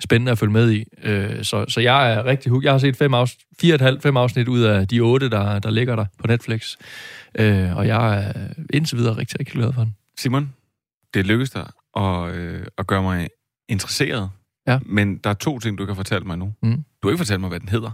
spændende 0.00 0.32
at 0.32 0.38
følge 0.38 0.52
med 0.52 0.72
i. 0.72 0.84
Øh, 1.02 1.44
så, 1.44 1.64
så 1.68 1.80
jeg 1.80 2.12
er 2.12 2.24
rigtig 2.24 2.50
hooked. 2.50 2.66
Jeg 2.66 2.72
har 2.72 2.78
set 2.78 2.96
fem 2.96 3.14
afsnit, 3.14 3.44
fire 3.60 3.72
og 3.72 3.74
et 3.74 3.80
halvt, 3.80 4.02
fem 4.02 4.16
afsnit 4.16 4.48
ud 4.48 4.60
af 4.60 4.88
de 4.88 5.00
otte, 5.00 5.30
der, 5.30 5.58
der 5.58 5.70
ligger 5.70 5.96
der 5.96 6.04
på 6.18 6.26
Netflix. 6.26 6.76
Øh, 7.34 7.76
og 7.76 7.86
jeg 7.86 8.18
er 8.18 8.32
indtil 8.72 8.98
videre 8.98 9.16
rigtig, 9.16 9.40
rigtig 9.40 9.54
glad 9.54 9.72
for 9.72 9.82
den. 9.82 9.94
Simon, 10.18 10.52
det 11.14 11.26
lykkedes 11.26 11.50
dig 11.50 11.66
at, 11.96 12.34
øh, 12.34 12.66
at 12.78 12.86
gøre 12.86 13.02
mig 13.02 13.28
interesseret. 13.68 14.30
Ja. 14.66 14.78
Men 14.86 15.16
der 15.16 15.30
er 15.30 15.34
to 15.34 15.58
ting, 15.58 15.78
du 15.78 15.86
kan 15.86 15.96
fortælle 15.96 16.26
mig 16.26 16.38
nu. 16.38 16.52
Mm. 16.62 16.84
Du 17.02 17.08
har 17.08 17.10
ikke 17.10 17.18
fortalt 17.18 17.40
mig, 17.40 17.48
hvad 17.48 17.60
den 17.60 17.68
hedder. 17.68 17.90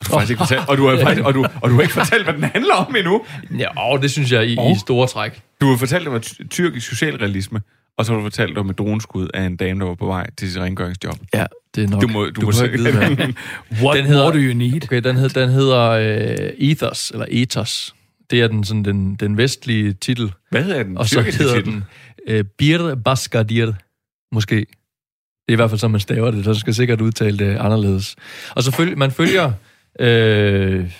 Og 0.00 0.06
du, 0.06 0.12
har 0.12 0.18
faktisk 0.18 0.30
ikke 0.30 0.40
fortalt, 0.40 0.68
og, 0.68 0.76
du 0.76 0.88
har 0.88 0.98
faktisk, 1.04 1.26
og, 1.26 1.34
du, 1.34 1.46
og 1.62 1.70
du 1.70 1.74
har 1.74 1.82
ikke 1.82 1.94
fortalt, 1.94 2.24
hvad 2.24 2.34
den 2.34 2.44
handler 2.44 2.74
om 2.74 2.96
endnu. 2.96 3.24
Ja, 3.58 3.78
og 3.80 4.02
det 4.02 4.10
synes 4.10 4.32
jeg 4.32 4.46
i, 4.46 4.56
oh. 4.58 4.72
i 4.72 4.78
store 4.78 5.06
træk. 5.06 5.42
Du 5.60 5.66
har 5.66 5.76
fortalt 5.76 6.08
om 6.08 6.20
ty- 6.20 6.42
tyrkisk 6.50 6.88
socialrealisme, 6.88 7.60
og 7.98 8.06
så 8.06 8.12
har 8.12 8.16
du 8.16 8.24
fortalt 8.24 8.58
om 8.58 8.70
et 8.70 8.78
droneskud 8.78 9.28
af 9.34 9.42
en 9.42 9.56
dame, 9.56 9.80
der 9.80 9.86
var 9.86 9.94
på 9.94 10.06
vej 10.06 10.30
til 10.38 10.52
sit 10.52 10.60
rengøringsjob. 10.60 11.18
Ja, 11.34 11.46
det 11.74 11.84
er 11.84 11.88
nok. 11.88 12.02
Du 12.02 12.08
må, 12.08 12.24
du, 12.24 12.40
du 12.40 12.46
må 12.46 12.64
ikke 12.64 12.78
vide, 12.78 12.92
hvad. 12.92 13.32
What 13.82 13.96
den 13.96 14.06
hedder, 14.06 14.22
more 14.22 14.32
do 14.32 14.38
you 14.38 14.54
need? 14.54 14.84
Okay, 14.84 15.00
den, 15.00 15.16
hed, 15.16 15.28
den 15.28 15.48
hedder 15.48 15.90
uh, 15.90 16.68
Ethos, 16.70 17.10
eller 17.10 17.26
Ethos. 17.28 17.94
Det 18.30 18.40
er 18.40 18.48
den, 18.48 18.64
sådan, 18.64 18.84
den, 18.84 19.14
den 19.14 19.36
vestlige 19.36 19.92
titel. 19.92 20.32
Hvad 20.50 20.62
hedder 20.62 20.82
den 20.82 20.98
Og 20.98 21.08
så 21.08 21.14
tyrkiske 21.14 21.42
hedder 21.42 21.56
titel? 21.56 21.72
den 22.28 22.38
uh, 22.38 22.44
Bir 22.58 22.94
Baskadir, 22.94 23.72
måske. 24.34 24.56
Det 24.56 24.66
er 25.48 25.52
i 25.52 25.56
hvert 25.56 25.70
fald, 25.70 25.80
som 25.80 25.90
man 25.90 26.00
staver 26.00 26.30
det, 26.30 26.44
så 26.44 26.54
skal 26.54 26.74
sikkert 26.74 27.00
udtale 27.00 27.38
det 27.38 27.56
anderledes. 27.56 28.16
Og 28.50 28.62
så 28.62 28.70
følger, 28.72 28.96
man 28.96 29.10
følger 29.10 29.52
øh, 30.00 30.90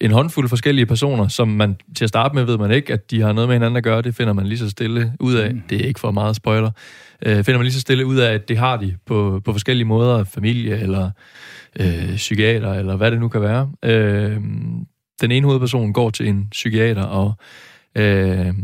en 0.00 0.10
håndfuld 0.10 0.48
forskellige 0.48 0.86
personer, 0.86 1.28
som 1.28 1.48
man 1.48 1.76
til 1.96 2.04
at 2.04 2.08
starte 2.08 2.34
med 2.34 2.44
ved 2.44 2.58
man 2.58 2.70
ikke, 2.70 2.92
at 2.92 3.10
de 3.10 3.20
har 3.20 3.32
noget 3.32 3.48
med 3.48 3.54
hinanden 3.54 3.76
at 3.76 3.84
gøre. 3.84 4.02
Det 4.02 4.14
finder 4.14 4.32
man 4.32 4.46
lige 4.46 4.58
så 4.58 4.70
stille 4.70 5.12
ud 5.20 5.34
af. 5.34 5.54
Mm. 5.54 5.62
Det 5.70 5.80
er 5.80 5.86
ikke 5.86 6.00
for 6.00 6.10
meget 6.10 6.36
spoiler. 6.36 6.70
Øh, 7.26 7.44
finder 7.44 7.58
man 7.58 7.62
lige 7.62 7.72
så 7.72 7.80
stille 7.80 8.06
ud 8.06 8.16
af, 8.16 8.34
at 8.34 8.48
det 8.48 8.58
har 8.58 8.76
de 8.76 8.96
på, 9.06 9.40
på 9.44 9.52
forskellige 9.52 9.86
måder. 9.86 10.24
Familie 10.24 10.78
eller 10.78 11.10
øh, 11.80 12.16
psykiater, 12.16 12.74
eller 12.74 12.96
hvad 12.96 13.10
det 13.10 13.20
nu 13.20 13.28
kan 13.28 13.40
være. 13.40 13.70
Øh, 13.84 14.36
den 15.20 15.30
ene 15.30 15.46
hovedperson 15.46 15.92
går 15.92 16.10
til 16.10 16.28
en 16.28 16.48
psykiater, 16.50 17.02
og 17.02 17.34
øh, 17.94 18.54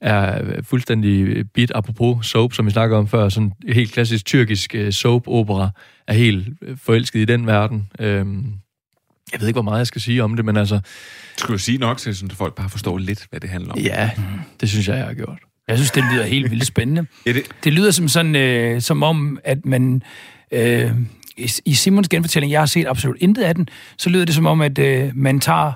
er 0.00 0.42
fuldstændig 0.62 1.44
bit, 1.54 1.72
apropos 1.74 2.26
soap, 2.26 2.52
som 2.52 2.66
vi 2.66 2.70
snakker 2.70 2.96
om 2.96 3.08
før, 3.08 3.28
sådan 3.28 3.52
helt 3.68 3.92
klassisk 3.92 4.26
tyrkisk 4.26 4.74
øh, 4.74 4.92
soap-opera, 4.92 5.70
er 6.08 6.14
helt 6.14 6.48
øh, 6.62 6.76
forelsket 6.76 7.20
i 7.20 7.24
den 7.24 7.46
verden. 7.46 7.88
Øh, 8.00 8.26
jeg 9.32 9.40
ved 9.40 9.48
ikke, 9.48 9.56
hvor 9.56 9.62
meget 9.62 9.78
jeg 9.78 9.86
skal 9.86 10.00
sige 10.00 10.24
om 10.24 10.36
det, 10.36 10.44
men 10.44 10.56
altså... 10.56 10.80
Skal 11.36 11.52
du 11.52 11.58
sige 11.58 11.78
nok 11.78 11.98
til, 11.98 12.16
så 12.16 12.26
folk 12.34 12.54
bare 12.54 12.70
forstår 12.70 12.98
lidt, 12.98 13.26
hvad 13.30 13.40
det 13.40 13.50
handler 13.50 13.72
om? 13.72 13.78
Ja, 13.78 14.10
det 14.60 14.68
synes 14.68 14.88
jeg, 14.88 14.96
jeg 14.96 15.06
har 15.06 15.14
gjort. 15.14 15.38
Jeg 15.68 15.78
synes, 15.78 15.90
det 15.90 16.04
lyder 16.12 16.24
helt 16.24 16.50
vildt 16.50 16.66
spændende. 16.66 17.06
ja, 17.26 17.32
det... 17.32 17.42
det 17.64 17.72
lyder 17.72 17.90
som 17.90 18.08
sådan, 18.08 18.36
øh, 18.36 18.80
som 18.80 19.02
om, 19.02 19.38
at 19.44 19.66
man... 19.66 20.02
Øh, 20.52 20.92
i, 21.64 21.74
Simons 21.74 22.08
genfortælling, 22.08 22.52
jeg 22.52 22.60
har 22.60 22.66
set 22.66 22.86
absolut 22.86 23.16
intet 23.20 23.42
af 23.42 23.54
den, 23.54 23.68
så 23.98 24.10
lyder 24.10 24.24
det 24.24 24.34
som 24.34 24.46
om, 24.46 24.60
at 24.60 24.78
øh, 24.78 25.10
man 25.14 25.40
tager 25.40 25.72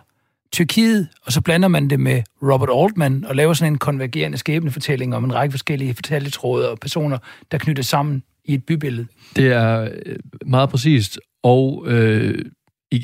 Tyrkiet, 0.52 1.08
og 1.26 1.32
så 1.32 1.40
blander 1.40 1.68
man 1.68 1.90
det 1.90 2.00
med 2.00 2.22
Robert 2.42 2.68
Altman, 2.72 3.24
og 3.24 3.36
laver 3.36 3.52
sådan 3.52 3.72
en 3.72 3.78
konvergerende 3.78 4.38
skæbnefortælling 4.38 5.14
om 5.14 5.24
en 5.24 5.34
række 5.34 5.52
forskellige 5.52 5.94
fortælletråde 5.94 6.70
og 6.70 6.78
personer, 6.78 7.18
der 7.52 7.58
knytter 7.58 7.82
sammen 7.82 8.22
i 8.44 8.54
et 8.54 8.64
bybillede. 8.64 9.06
Det 9.36 9.52
er 9.52 9.88
øh, 10.06 10.16
meget 10.46 10.70
præcist, 10.70 11.18
og 11.42 11.84
øh, 11.86 12.44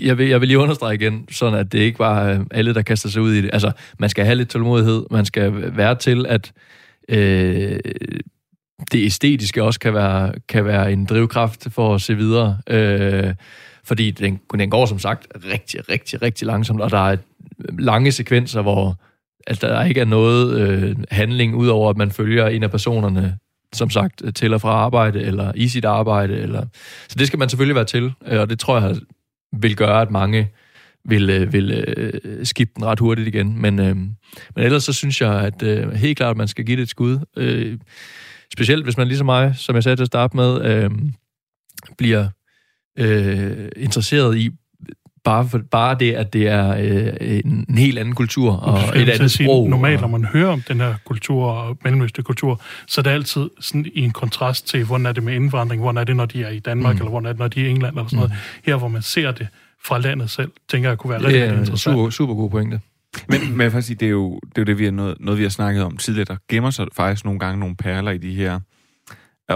jeg, 0.03 0.19
vil, 0.19 0.29
jeg 0.29 0.41
vil 0.41 0.49
lige 0.49 0.59
understrege 0.59 0.95
igen, 0.95 1.29
sådan 1.31 1.59
at 1.59 1.73
det 1.73 1.79
ikke 1.79 1.99
var 1.99 2.29
øh, 2.29 2.41
alle, 2.51 2.75
der 2.75 2.83
kaster 2.83 3.09
sig 3.09 3.23
ud 3.23 3.33
i 3.33 3.43
det. 3.43 3.51
Altså, 3.53 3.73
man 3.99 4.11
skal 4.11 4.25
have 4.25 4.35
lidt 4.35 4.49
tålmodighed, 4.49 5.05
man 5.11 5.25
skal 5.25 5.77
være 5.77 5.95
til, 5.95 6.27
at 6.29 6.53
øh, 7.09 7.79
det 8.93 9.07
æstetiske 9.07 9.63
også 9.63 9.81
kan 9.81 9.95
være, 9.95 10.33
kan 10.49 10.65
være 10.65 10.93
en 10.93 11.05
drivkraft 11.05 11.67
for 11.71 11.95
at 11.95 12.01
se 12.01 12.17
videre. 12.17 12.59
Øh, 12.67 13.35
fordi 13.85 14.11
den, 14.11 14.41
den 14.59 14.71
går 14.71 14.87
som 14.87 14.99
sagt 14.99 15.27
rigtig, 15.53 15.89
rigtig, 15.89 16.23
rigtig 16.23 16.47
langsomt, 16.47 16.81
og 16.81 16.91
der 16.91 17.11
er 17.11 17.17
lange 17.79 18.13
sekvenser, 18.13 18.63
hvor 18.63 19.01
altså, 19.47 19.67
der 19.67 19.85
ikke 19.85 20.01
er 20.01 20.05
noget 20.05 20.61
øh, 20.61 20.97
handling, 21.11 21.55
udover 21.55 21.91
at 21.91 21.97
man 21.97 22.11
følger 22.11 22.47
en 22.47 22.63
af 22.63 22.71
personerne, 22.71 23.39
som 23.73 23.91
sagt, 23.91 24.23
til 24.35 24.55
og 24.55 24.61
fra 24.61 24.69
arbejde, 24.69 25.23
eller 25.23 25.53
i 25.55 25.69
sit 25.69 25.85
arbejde. 25.85 26.37
Eller... 26.37 26.67
Så 27.09 27.17
det 27.19 27.27
skal 27.27 27.39
man 27.39 27.49
selvfølgelig 27.49 27.75
være 27.75 27.85
til, 27.85 28.13
øh, 28.27 28.41
og 28.41 28.51
det 28.51 28.59
tror 28.59 28.81
jeg 28.81 28.97
vil 29.53 29.77
gøre, 29.77 30.03
at 30.03 30.11
mange 30.11 30.51
vil, 31.05 31.31
øh, 31.31 31.53
vil 31.53 31.71
øh, 31.71 32.47
skifte 32.47 32.75
den 32.77 32.85
ret 32.85 33.01
hurtigt 33.01 33.29
igen. 33.29 33.63
Men, 33.63 33.79
øh, 33.79 33.97
men 33.97 34.15
ellers 34.57 34.85
så 34.85 34.93
synes 34.93 35.21
jeg, 35.21 35.41
at 35.41 35.63
øh, 35.63 35.93
helt 35.93 36.17
klart, 36.17 36.31
at 36.31 36.37
man 36.37 36.49
skal 36.49 36.65
give 36.65 36.77
det 36.77 36.83
et 36.83 36.89
skud. 36.89 37.19
Øh, 37.37 37.79
specielt 38.53 38.85
hvis 38.85 38.97
man 38.97 39.07
ligesom 39.07 39.27
mig, 39.27 39.55
som 39.57 39.75
jeg 39.75 39.83
sagde 39.83 39.97
til 39.97 40.03
at 40.03 40.07
starte 40.07 40.37
med, 40.37 40.65
øh, 40.65 40.91
bliver 41.99 42.29
øh, 42.99 43.69
interesseret 43.77 44.37
i 44.39 44.51
bare, 45.25 45.49
for, 45.49 45.61
bare 45.71 45.97
det, 46.01 46.13
at 46.13 46.33
det 46.33 46.49
er 46.49 46.77
øh, 46.79 47.13
en, 47.21 47.65
en 47.69 47.79
helt 47.79 47.99
anden 47.99 48.15
kultur 48.15 48.53
og 48.53 48.99
et 48.99 49.09
andet 49.09 49.31
sige, 49.31 49.47
sprog. 49.47 49.71
Normalt, 49.71 49.97
og, 49.97 50.01
når 50.01 50.19
man 50.19 50.25
hører 50.25 50.49
om 50.49 50.63
den 50.69 50.81
her 50.81 50.95
kultur 51.05 51.45
og 51.45 51.79
mellemøstlig 51.85 52.25
kultur, 52.25 52.61
så 52.87 53.01
er 53.01 53.03
det 53.03 53.11
altid 53.11 53.51
sådan 53.61 53.87
i 53.95 54.01
en 54.01 54.11
kontrast 54.11 54.69
til, 54.69 54.85
hvordan 54.85 55.07
er 55.07 55.13
det 55.13 55.23
med 55.23 55.35
indvandring, 55.35 55.83
hvordan 55.83 56.01
er 56.01 56.05
det, 56.05 56.17
når 56.17 56.27
de 56.27 56.43
er 56.43 56.51
i 56.51 56.59
Danmark, 56.59 56.95
mm. 56.95 57.01
eller 57.01 57.11
hvordan 57.11 57.27
er 57.27 57.33
det, 57.33 57.39
når 57.39 57.49
de 57.49 57.61
er 57.61 57.67
i 57.67 57.71
England, 57.71 57.97
eller 57.97 58.09
sådan 58.09 58.17
noget. 58.17 58.33
Her, 58.65 58.77
hvor 58.77 58.89
man 58.89 59.03
ser 59.03 59.33
det 59.33 59.49
fra 59.85 59.99
landet 59.99 60.31
selv, 60.31 60.51
tænker 60.69 60.89
jeg 60.89 60.99
kunne 60.99 61.11
være 61.11 61.21
rigtig, 61.23 61.43
rigtig 61.43 61.59
interessant. 61.59 61.97
super, 61.97 62.11
super 62.11 62.35
god 62.35 62.51
pointe. 62.51 62.81
Men, 63.29 63.41
men 63.41 63.51
jeg 63.51 63.59
vil 63.59 63.71
faktisk 63.71 63.87
sige, 63.87 63.97
det 63.97 64.07
er 64.07 64.11
jo 64.11 64.41
det, 64.49 64.59
er 64.59 64.63
jo 64.63 64.65
det 64.65 64.79
vi 64.79 64.85
har 64.85 64.91
noget, 64.91 65.17
noget, 65.21 65.39
vi 65.39 65.43
har 65.43 65.51
snakket 65.51 65.85
om 65.85 65.97
tidligere. 65.97 66.25
Der 66.25 66.37
gemmer 66.49 66.71
sig 66.71 66.87
faktisk 66.97 67.25
nogle 67.25 67.41
gange 67.41 67.61
nogle 67.61 67.77
perler 67.77 68.11
i 68.11 68.19
de 68.19 68.35
her 68.35 68.61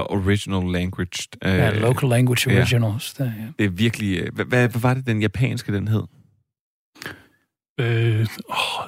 original 0.01 0.72
language. 0.72 1.28
Uh, 1.45 1.51
Ja, 1.51 1.78
local 1.78 2.09
language 2.09 2.59
originals. 2.59 3.14
Der, 3.14 3.24
ja. 3.24 3.30
Det 3.59 3.64
er 3.64 3.70
virkelig... 3.70 4.22
Uh, 4.22 4.34
hvad, 4.34 4.45
hvad, 4.45 4.68
var 4.80 4.95
det, 4.95 5.07
den 5.07 5.22
japanske, 5.22 5.72
den 5.72 5.88
hed? 5.88 6.03
Øh, 7.80 8.26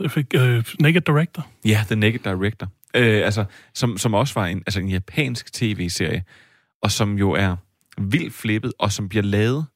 fik, 0.08 0.34
øh, 0.34 0.64
Naked 0.80 1.00
Director. 1.00 1.46
Ja, 1.64 1.84
The 1.86 1.96
Naked 1.96 2.18
Director. 2.18 2.68
Øh, 2.96 3.24
altså, 3.24 3.44
som, 3.74 3.98
som 3.98 4.14
også 4.14 4.34
var 4.34 4.46
en, 4.46 4.58
altså 4.58 4.80
en 4.80 4.88
japansk 4.88 5.52
tv-serie, 5.52 6.24
og 6.82 6.90
som 6.90 7.18
jo 7.18 7.30
er 7.30 7.56
vildt 7.98 8.34
flippet, 8.34 8.72
og 8.78 8.92
som 8.92 9.08
bliver 9.08 9.22
lavet 9.22 9.66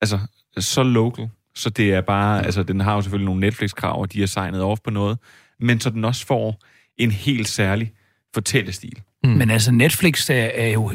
altså, 0.00 0.18
så 0.58 0.82
local, 0.82 1.28
så 1.54 1.70
det 1.70 1.94
er 1.94 2.00
bare, 2.00 2.44
altså 2.44 2.62
den 2.62 2.80
har 2.80 2.94
jo 2.94 3.02
selvfølgelig 3.02 3.26
nogle 3.26 3.40
Netflix-krav, 3.40 4.00
og 4.00 4.12
de 4.12 4.20
har 4.20 4.26
signet 4.26 4.62
off 4.62 4.80
på 4.84 4.90
noget, 4.90 5.18
men 5.60 5.80
så 5.80 5.90
den 5.90 6.04
også 6.04 6.26
får 6.26 6.62
en 6.96 7.10
helt 7.10 7.48
særlig 7.48 7.92
fortællestil. 8.34 9.02
Mm. 9.26 9.32
Men 9.32 9.50
altså, 9.50 9.72
Netflix 9.72 10.30
er, 10.30 10.34
er 10.54 10.68
jo 10.68 10.92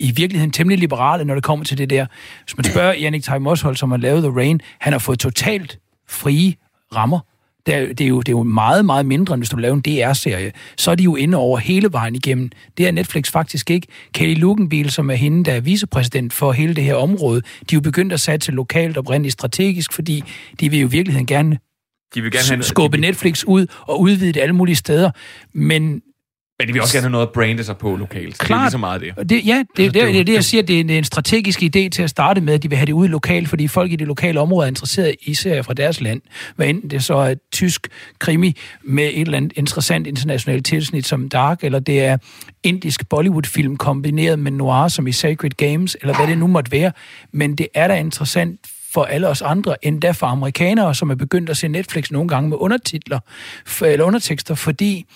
i 0.00 0.10
virkeligheden 0.10 0.50
temmelig 0.50 0.78
liberale, 0.78 1.24
når 1.24 1.34
det 1.34 1.44
kommer 1.44 1.64
til 1.64 1.78
det 1.78 1.90
der. 1.90 2.06
Hvis 2.44 2.56
man 2.56 2.64
spørger 2.64 2.94
Jannik 2.94 3.24
Tej 3.24 3.38
Moshold, 3.38 3.76
som 3.76 3.90
har 3.90 3.98
lavet 3.98 4.22
The 4.22 4.32
Rain, 4.32 4.60
han 4.78 4.92
har 4.92 4.98
fået 4.98 5.18
totalt 5.18 5.78
frie 6.08 6.54
rammer. 6.94 7.20
Det 7.66 7.74
er, 7.74 7.86
det, 7.86 8.00
er 8.00 8.08
jo, 8.08 8.18
det 8.18 8.28
er 8.28 8.32
jo 8.32 8.42
meget, 8.42 8.84
meget 8.84 9.06
mindre, 9.06 9.34
end 9.34 9.40
hvis 9.40 9.50
du 9.50 9.56
laver 9.56 9.74
en 9.74 9.80
DR-serie. 9.80 10.52
Så 10.76 10.90
er 10.90 10.94
de 10.94 11.02
jo 11.02 11.16
inde 11.16 11.38
over 11.38 11.58
hele 11.58 11.92
vejen 11.92 12.14
igennem. 12.14 12.50
Det 12.78 12.86
er 12.86 12.92
Netflix 12.92 13.30
faktisk 13.30 13.70
ikke. 13.70 13.86
Kelly 14.14 14.40
Lugenbil, 14.40 14.90
som 14.90 15.10
er 15.10 15.14
hende, 15.14 15.44
der 15.44 15.52
er 15.52 15.60
vicepræsident 15.60 16.32
for 16.32 16.52
hele 16.52 16.74
det 16.74 16.84
her 16.84 16.94
område, 16.94 17.40
de 17.40 17.74
er 17.74 17.76
jo 17.76 17.80
begyndt 17.80 18.12
at 18.12 18.20
satse 18.20 18.52
lokalt 18.52 18.96
oprindeligt 18.96 19.32
strategisk, 19.32 19.92
fordi 19.92 20.24
de 20.60 20.70
vil 20.70 20.80
jo 20.80 20.86
i 20.86 20.90
virkeligheden 20.90 21.26
gerne 21.26 21.58
De 22.14 22.22
vil 22.22 22.32
gerne 22.32 22.48
have, 22.48 22.62
skubbe 22.62 22.96
de, 22.96 23.00
Netflix 23.00 23.44
ud 23.44 23.66
og 23.80 24.00
udvide 24.00 24.32
det 24.32 24.40
alle 24.40 24.54
mulige 24.54 24.76
steder. 24.76 25.10
Men 25.52 26.02
men 26.58 26.68
de 26.68 26.72
vil 26.72 26.82
også 26.82 26.94
gerne 26.94 27.02
have 27.02 27.12
noget 27.12 27.26
at 27.26 27.32
brande 27.32 27.64
sig 27.64 27.76
på 27.76 27.96
lokalt. 27.96 28.38
Klart. 28.38 28.48
Det 28.48 28.54
er 28.54 28.64
lige 28.64 28.70
så 28.70 28.78
meget 28.78 29.00
det. 29.00 29.30
Det, 29.30 29.46
ja, 29.46 29.64
det, 29.76 29.82
Altså, 29.82 29.82
det, 29.82 29.94
det 29.94 30.02
er 30.02 30.06
det, 30.06 30.20
er 30.20 30.24
det, 30.24 30.32
jeg 30.32 30.44
siger, 30.44 30.62
det 30.62 30.80
er, 30.80 30.94
er 30.94 30.98
en 30.98 31.04
strategisk 31.04 31.62
idé 31.62 31.88
til 31.88 32.02
at 32.02 32.10
starte 32.10 32.40
med, 32.40 32.54
at 32.54 32.62
de 32.62 32.68
vil 32.68 32.78
have 32.78 32.86
det 32.86 32.92
ud 32.92 33.08
lokalt, 33.08 33.48
fordi 33.48 33.68
folk 33.68 33.92
i 33.92 33.96
det 33.96 34.06
lokale 34.06 34.40
område 34.40 34.66
er 34.66 34.68
interesseret 34.68 35.14
i 35.22 35.34
serier 35.34 35.62
fra 35.62 35.74
deres 35.74 36.00
land. 36.00 36.20
Hvad 36.56 36.66
enten 36.66 36.90
det 36.90 37.04
så 37.04 37.14
er 37.14 37.28
et 37.28 37.38
tysk 37.52 37.88
krimi 38.18 38.56
med 38.82 39.04
et 39.04 39.20
eller 39.20 39.36
andet 39.36 39.52
interessant 39.56 40.06
internationalt 40.06 40.66
tilsnit 40.66 41.06
som 41.06 41.28
Dark, 41.28 41.64
eller 41.64 41.78
det 41.78 42.04
er 42.04 42.16
indisk 42.62 43.08
Bollywood-film 43.08 43.76
kombineret 43.76 44.38
med 44.38 44.52
noir 44.52 44.88
som 44.88 45.06
i 45.06 45.12
Sacred 45.12 45.50
Games, 45.50 45.96
eller 46.00 46.16
hvad 46.16 46.26
det 46.26 46.38
nu 46.38 46.46
måtte 46.46 46.72
være. 46.72 46.92
Men 47.32 47.54
det 47.54 47.68
er 47.74 47.88
da 47.88 47.94
interessant 47.94 48.60
for 48.92 49.04
alle 49.04 49.28
os 49.28 49.42
andre, 49.42 49.86
endda 49.86 50.10
for 50.10 50.26
amerikanere, 50.26 50.94
som 50.94 51.10
er 51.10 51.14
begyndt 51.14 51.50
at 51.50 51.56
se 51.56 51.68
Netflix 51.68 52.10
nogle 52.10 52.28
gange 52.28 52.48
med 52.48 52.56
undertitler, 52.60 53.18
eller 53.82 54.04
undertekster, 54.04 54.54
fordi 54.54 55.06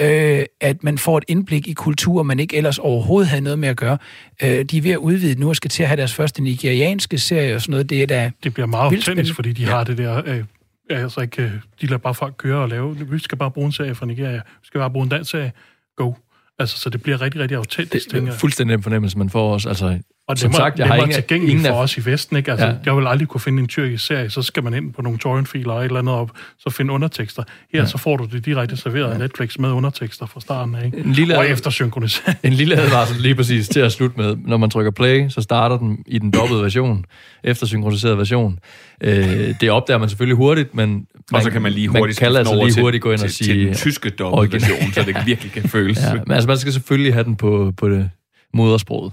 øh, 0.00 0.44
at 0.60 0.84
man 0.84 0.98
får 0.98 1.18
et 1.18 1.24
indblik 1.28 1.68
i 1.68 1.72
kultur, 1.72 2.22
man 2.22 2.40
ikke 2.40 2.56
ellers 2.56 2.78
overhovedet 2.78 3.28
havde 3.28 3.42
noget 3.42 3.58
med 3.58 3.68
at 3.68 3.76
gøre. 3.76 3.98
Øh, 4.42 4.64
de 4.64 4.78
er 4.78 4.82
ved 4.82 4.90
at 4.90 4.96
udvide 4.96 5.40
nu 5.40 5.48
og 5.48 5.56
skal 5.56 5.70
til 5.70 5.82
at 5.82 5.88
have 5.88 5.96
deres 5.96 6.14
første 6.14 6.42
nigerianske 6.42 7.18
serie 7.18 7.54
og 7.54 7.60
sådan 7.60 7.70
noget. 7.70 7.90
Det 7.90 8.02
er 8.02 8.06
da 8.06 8.30
Det 8.44 8.54
bliver 8.54 8.66
meget 8.66 8.84
autentisk, 8.94 9.34
fordi 9.34 9.52
de 9.52 9.64
har 9.66 9.84
det 9.84 9.98
der... 9.98 10.22
Øh, 10.26 10.44
altså 10.90 11.20
ikke, 11.20 11.42
øh, 11.42 11.50
de 11.80 11.86
lader 11.86 11.98
bare 11.98 12.14
folk 12.14 12.34
køre 12.38 12.58
og 12.62 12.68
lave... 12.68 12.96
Vi 13.10 13.18
skal 13.18 13.38
bare 13.38 13.50
bruge 13.50 13.66
en 13.66 13.72
serie 13.72 13.94
fra 13.94 14.06
Nigeria. 14.06 14.36
Vi 14.36 14.66
skal 14.66 14.78
bare 14.78 14.90
bruge 14.90 15.02
en 15.04 15.08
dansk 15.10 15.30
serie. 15.30 15.52
Go. 15.96 16.12
Altså, 16.58 16.78
så 16.78 16.90
det 16.90 17.02
bliver 17.02 17.20
rigtig, 17.20 17.40
rigtig 17.40 17.56
autentisk, 17.56 18.04
Det 18.04 18.12
tænker 18.12 18.28
er 18.28 18.32
jeg. 18.32 18.40
fuldstændig 18.40 18.74
den 18.76 18.82
fornemmelse, 18.82 19.18
man 19.18 19.30
får 19.30 19.52
også. 19.52 19.68
Altså, 19.68 19.98
Og 20.28 20.38
som 20.38 20.50
det 20.50 20.56
sagt, 20.56 20.78
jeg 20.78 20.86
har 20.86 20.94
ingen, 20.96 21.12
tilgængeligt 21.12 21.50
ingen 21.58 21.66
for 21.72 21.74
os 21.80 21.96
i 21.96 22.00
Vesten, 22.06 22.36
ikke? 22.36 22.50
Altså, 22.50 22.66
Ja. 22.66 22.72
ja. 22.72 22.78
jeg 22.86 22.96
vil 22.96 23.06
aldrig 23.06 23.28
kunne 23.28 23.40
finde 23.40 23.60
en 23.62 23.68
tyrkisk 23.68 24.06
serie, 24.06 24.30
så 24.30 24.42
skal 24.42 24.62
man 24.64 24.74
ind 24.74 24.92
på 24.92 25.02
nogle 25.02 25.18
torrentfiler 25.18 25.72
og 25.72 25.80
et 25.80 25.84
eller 25.84 25.98
andet 25.98 26.14
op, 26.14 26.30
så 26.58 26.70
finde 26.70 26.92
undertekster. 26.92 27.42
Her, 27.48 27.52
Ja. 27.74 27.78
ja. 27.78 27.86
så 27.86 27.98
får 27.98 28.16
du 28.16 28.24
det 28.32 28.44
direkte 28.44 28.76
serveret 28.76 29.12
af 29.12 29.18
Netflix 29.18 29.58
med 29.58 29.68
undertekster 29.70 30.26
fra 30.26 30.40
starten 30.40 30.74
af, 30.74 30.84
ikke? 30.86 30.98
En 30.98 31.12
lille- 31.12 31.38
og 31.38 31.48
efter 31.48 31.70
synkronisering. 31.70 32.38
En 32.42 32.52
lille 32.52 32.76
advarsel 32.82 33.20
lige 33.22 33.34
præcis 33.34 33.68
til 33.68 33.80
at 33.80 33.92
slutte 33.92 34.20
med. 34.20 34.36
Når 34.46 34.56
man 34.56 34.70
trykker 34.70 34.90
play, 34.90 35.28
så 35.28 35.40
starter 35.40 35.78
den 35.78 35.98
i 36.06 36.18
den 36.18 36.30
dobbelte 36.30 36.62
version, 36.62 37.04
efter 37.44 37.66
synkroniseret 37.66 38.18
version. 38.18 38.58
Øh, 39.00 39.54
det 39.60 39.70
opdager 39.70 39.98
man 39.98 40.08
selvfølgelig 40.08 40.36
hurtigt, 40.36 40.74
men 40.74 41.06
Og 41.32 41.42
så 41.42 41.50
kan 41.50 41.62
man 41.62 41.72
lige 41.72 41.88
man 41.88 42.00
hurtigt 42.00 42.18
kan 42.18 42.26
skifte 42.26 42.38
altså 42.38 42.54
lige 42.54 42.70
til- 42.70 42.82
hurtigt 42.82 43.02
gå 43.02 43.10
ind 43.12 43.20
og 43.20 43.28
til- 43.28 43.36
til 43.36 43.46
sige... 43.46 43.66
den 43.66 43.74
tyske 43.74 44.10
dobbelte 44.10 44.52
version, 44.52 44.92
så 44.92 45.02
det 45.02 45.16
virkelig 45.26 45.52
kan 45.52 45.68
føles. 45.68 45.98
Ja, 46.02 46.14
men 46.14 46.30
altså 46.32 46.48
man 46.48 46.56
skal 46.58 46.72
selvfølgelig 46.72 47.12
have 47.14 47.24
den 47.24 47.36
på, 47.36 47.72
på 47.76 47.88
det 47.88 48.10
modersproget. 48.54 49.12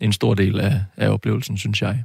En 0.00 0.12
stor 0.12 0.34
del 0.34 0.60
af, 0.60 0.84
af 0.96 1.08
oplevelsen, 1.08 1.58
synes 1.58 1.82
jeg. 1.82 2.04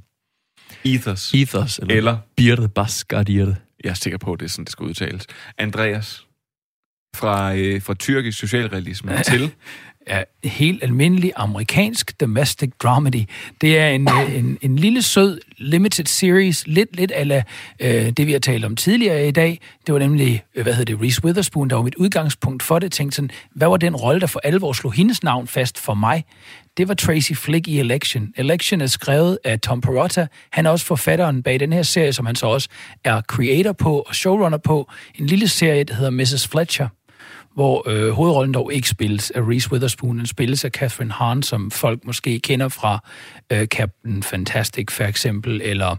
Ethos. 0.83 1.33
Ethos, 1.33 1.79
eller, 1.79 1.95
Eller- 1.95 2.17
Birte 2.37 2.67
Basgardierte. 2.69 3.57
Jeg 3.83 3.89
er 3.89 3.93
sikker 3.93 4.17
på, 4.17 4.33
at 4.33 4.39
det 4.39 4.45
er 4.45 4.49
sådan, 4.49 4.65
det 4.65 4.71
skal 4.71 4.83
udtales. 4.83 5.27
Andreas, 5.57 6.25
fra, 7.15 7.55
øh, 7.55 7.81
fra 7.81 7.93
tyrkisk 7.93 8.39
socialrealisme 8.39 9.11
til 9.31 9.51
er 10.10 10.24
helt 10.43 10.84
almindelig 10.84 11.32
amerikansk 11.36 12.20
domestic 12.20 12.70
dramedy. 12.84 13.24
Det 13.62 13.78
er 13.80 13.88
en, 13.88 14.07
øh, 14.10 14.36
en, 14.36 14.57
en 14.62 14.76
lille 14.76 15.01
sød 15.01 15.39
limited 15.57 16.05
series, 16.05 16.68
lidt 16.68 16.95
lidt 16.95 17.12
ala 17.16 17.43
øh, 17.80 18.10
det, 18.10 18.28
vi 18.28 18.32
har 18.32 18.39
talt 18.39 18.66
om 18.66 18.76
tidligere 18.76 19.28
i 19.28 19.32
dag. 19.32 19.60
Det 19.88 19.93
var 19.93 19.99
nemlig, 19.99 20.43
øh, 20.55 20.64
hvad 20.64 20.74
hedder 20.74 20.95
det, 20.95 21.03
Reese 21.03 21.26
Witherspoon, 21.26 21.70
der 21.70 21.76
var 21.76 21.84
mit 21.84 21.95
udgangspunkt 21.95 22.64
for 22.64 22.80
det. 22.80 22.91
Tænkte 22.91 23.16
sådan, 23.16 23.30
hvad 23.55 23.68
var 23.68 23.78
den 23.78 23.95
rolle, 23.95 24.22
der 24.22 24.28
for 24.28 24.39
alvor 24.43 24.74
slog 24.74 24.93
hendes 24.93 25.24
navn 25.24 25.47
fast 25.47 25.78
for 25.78 25.93
mig? 25.93 26.24
Det 26.78 26.88
var 26.88 26.93
Tracy 26.93 27.34
Flick 27.34 27.68
i 27.68 27.80
Election. 27.80 28.34
Election 28.38 28.82
er 28.82 28.88
skrevet 28.88 29.38
af 29.43 29.60
Tom 29.60 29.82
Perotta. 29.82 30.28
Han 30.51 30.66
er 30.66 30.70
også 30.70 30.86
forfatteren 30.86 31.43
bag 31.43 31.60
den 31.60 31.74
her 31.74 31.84
serie, 31.84 32.14
som 32.14 32.26
han 32.26 32.36
så 32.36 32.47
også 32.47 32.70
er 33.03 33.22
creator 33.22 33.72
på 33.72 33.99
og 33.99 34.16
showrunner 34.16 34.57
på. 34.57 34.91
En 35.16 35.26
lille 35.26 35.47
serie, 35.47 35.84
der 35.84 35.93
hedder 35.93 36.12
Mrs. 36.12 36.47
Fletcher 36.47 36.88
hvor 37.60 37.89
øh, 37.89 38.12
hovedrollen 38.12 38.53
dog 38.53 38.74
ikke 38.74 38.89
spilles 38.89 39.32
af 39.32 39.41
Reese 39.41 39.72
Witherspoon, 39.72 40.18
den 40.18 40.28
spilles 40.28 40.66
af 40.66 40.72
Catherine 40.72 41.12
Hahn, 41.12 41.43
som 41.43 41.72
folk 41.72 42.05
måske 42.05 42.39
kender 42.39 42.70
fra 42.70 43.03
øh, 43.49 43.68
Captain 43.68 44.24
Fantastic 44.24 44.91
for 44.91 45.03
eksempel, 45.03 45.62
eller 45.64 45.95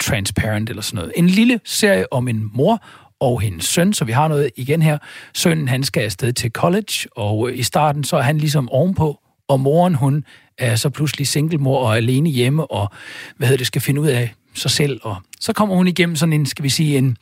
Transparent 0.00 0.70
eller 0.70 0.82
sådan 0.82 0.96
noget. 0.96 1.12
En 1.16 1.26
lille 1.26 1.60
serie 1.64 2.12
om 2.12 2.28
en 2.28 2.50
mor 2.54 2.84
og 3.20 3.40
hendes 3.40 3.64
søn, 3.64 3.92
så 3.92 4.04
vi 4.04 4.12
har 4.12 4.28
noget 4.28 4.50
igen 4.56 4.82
her. 4.82 4.98
Sønnen, 5.34 5.68
han 5.68 5.84
skal 5.84 6.02
afsted 6.02 6.32
til 6.32 6.50
college, 6.50 7.08
og 7.16 7.50
øh, 7.50 7.58
i 7.58 7.62
starten 7.62 8.04
så 8.04 8.16
er 8.16 8.22
han 8.22 8.38
ligesom 8.38 8.68
ovenpå, 8.68 9.20
og 9.48 9.60
moren, 9.60 9.94
hun 9.94 10.24
er 10.58 10.76
så 10.76 10.90
pludselig 10.90 11.26
singlemor 11.26 11.78
og 11.78 11.96
alene 11.96 12.30
hjemme, 12.30 12.70
og 12.70 12.90
hvad 13.36 13.48
hedder 13.48 13.58
det, 13.58 13.66
skal 13.66 13.82
finde 13.82 14.00
ud 14.00 14.08
af 14.08 14.34
sig 14.54 14.70
selv, 14.70 15.00
og 15.02 15.16
så 15.40 15.52
kommer 15.52 15.74
hun 15.74 15.88
igennem 15.88 16.16
sådan 16.16 16.32
en, 16.32 16.46
skal 16.46 16.62
vi 16.62 16.68
sige, 16.68 16.98
en, 16.98 17.08
øh, 17.08 17.14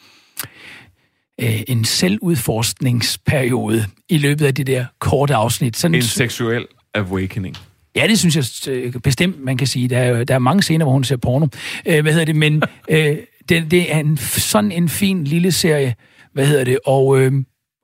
en 1.39 1.85
selvudforskningsperiode 1.85 3.85
i 4.09 4.19
løbet 4.19 4.47
af 4.47 4.55
det 4.55 4.67
der 4.67 4.85
korte 4.99 5.35
afsnit. 5.35 5.77
Sådan, 5.77 5.95
En 5.95 6.03
seksuel 6.03 6.67
awakening. 6.95 7.57
Ja, 7.97 8.07
det 8.07 8.19
synes 8.19 8.37
jeg 8.37 8.75
øh, 8.75 8.93
bestemt, 8.93 9.45
man 9.45 9.57
kan 9.57 9.67
sige. 9.67 9.89
Der 9.89 9.99
er, 9.99 10.25
der 10.25 10.35
er 10.35 10.39
mange 10.39 10.63
scener, 10.63 10.85
hvor 10.85 10.93
hun 10.93 11.05
ser 11.05 11.17
porno. 11.17 11.47
Øh, 11.87 12.03
hvad 12.03 12.13
hedder 12.13 12.25
det? 12.25 12.37
Men 12.37 12.63
øh, 12.89 13.17
det, 13.49 13.71
det 13.71 13.95
er 13.95 13.99
en, 13.99 14.17
sådan 14.17 14.73
en 14.73 14.89
fin 14.89 15.25
lille 15.25 15.53
serie, 15.53 15.95
hvad 16.33 16.47
hedder 16.47 16.65
det? 16.65 16.79
Og, 16.87 17.21
øh, 17.21 17.33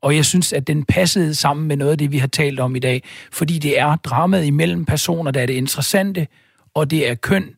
og 0.03 0.17
jeg 0.17 0.25
synes, 0.25 0.53
at 0.53 0.67
den 0.67 0.85
passede 0.85 1.35
sammen 1.35 1.69
med 1.69 1.77
noget 1.77 1.93
af 1.93 1.99
det, 1.99 2.13
vi 2.13 2.19
har 2.19 2.27
talt 2.27 2.61
om 2.61 2.77
i 2.77 2.79
dag. 2.79 3.03
Fordi 3.33 3.59
det 3.59 3.79
er 3.79 3.97
dramaet 3.97 4.45
imellem 4.45 4.85
personer, 4.85 5.31
der 5.31 5.41
er 5.41 5.47
det 5.47 5.55
interessante, 5.55 6.27
og 6.75 6.91
det 6.91 7.09
er 7.09 7.15
køn 7.15 7.49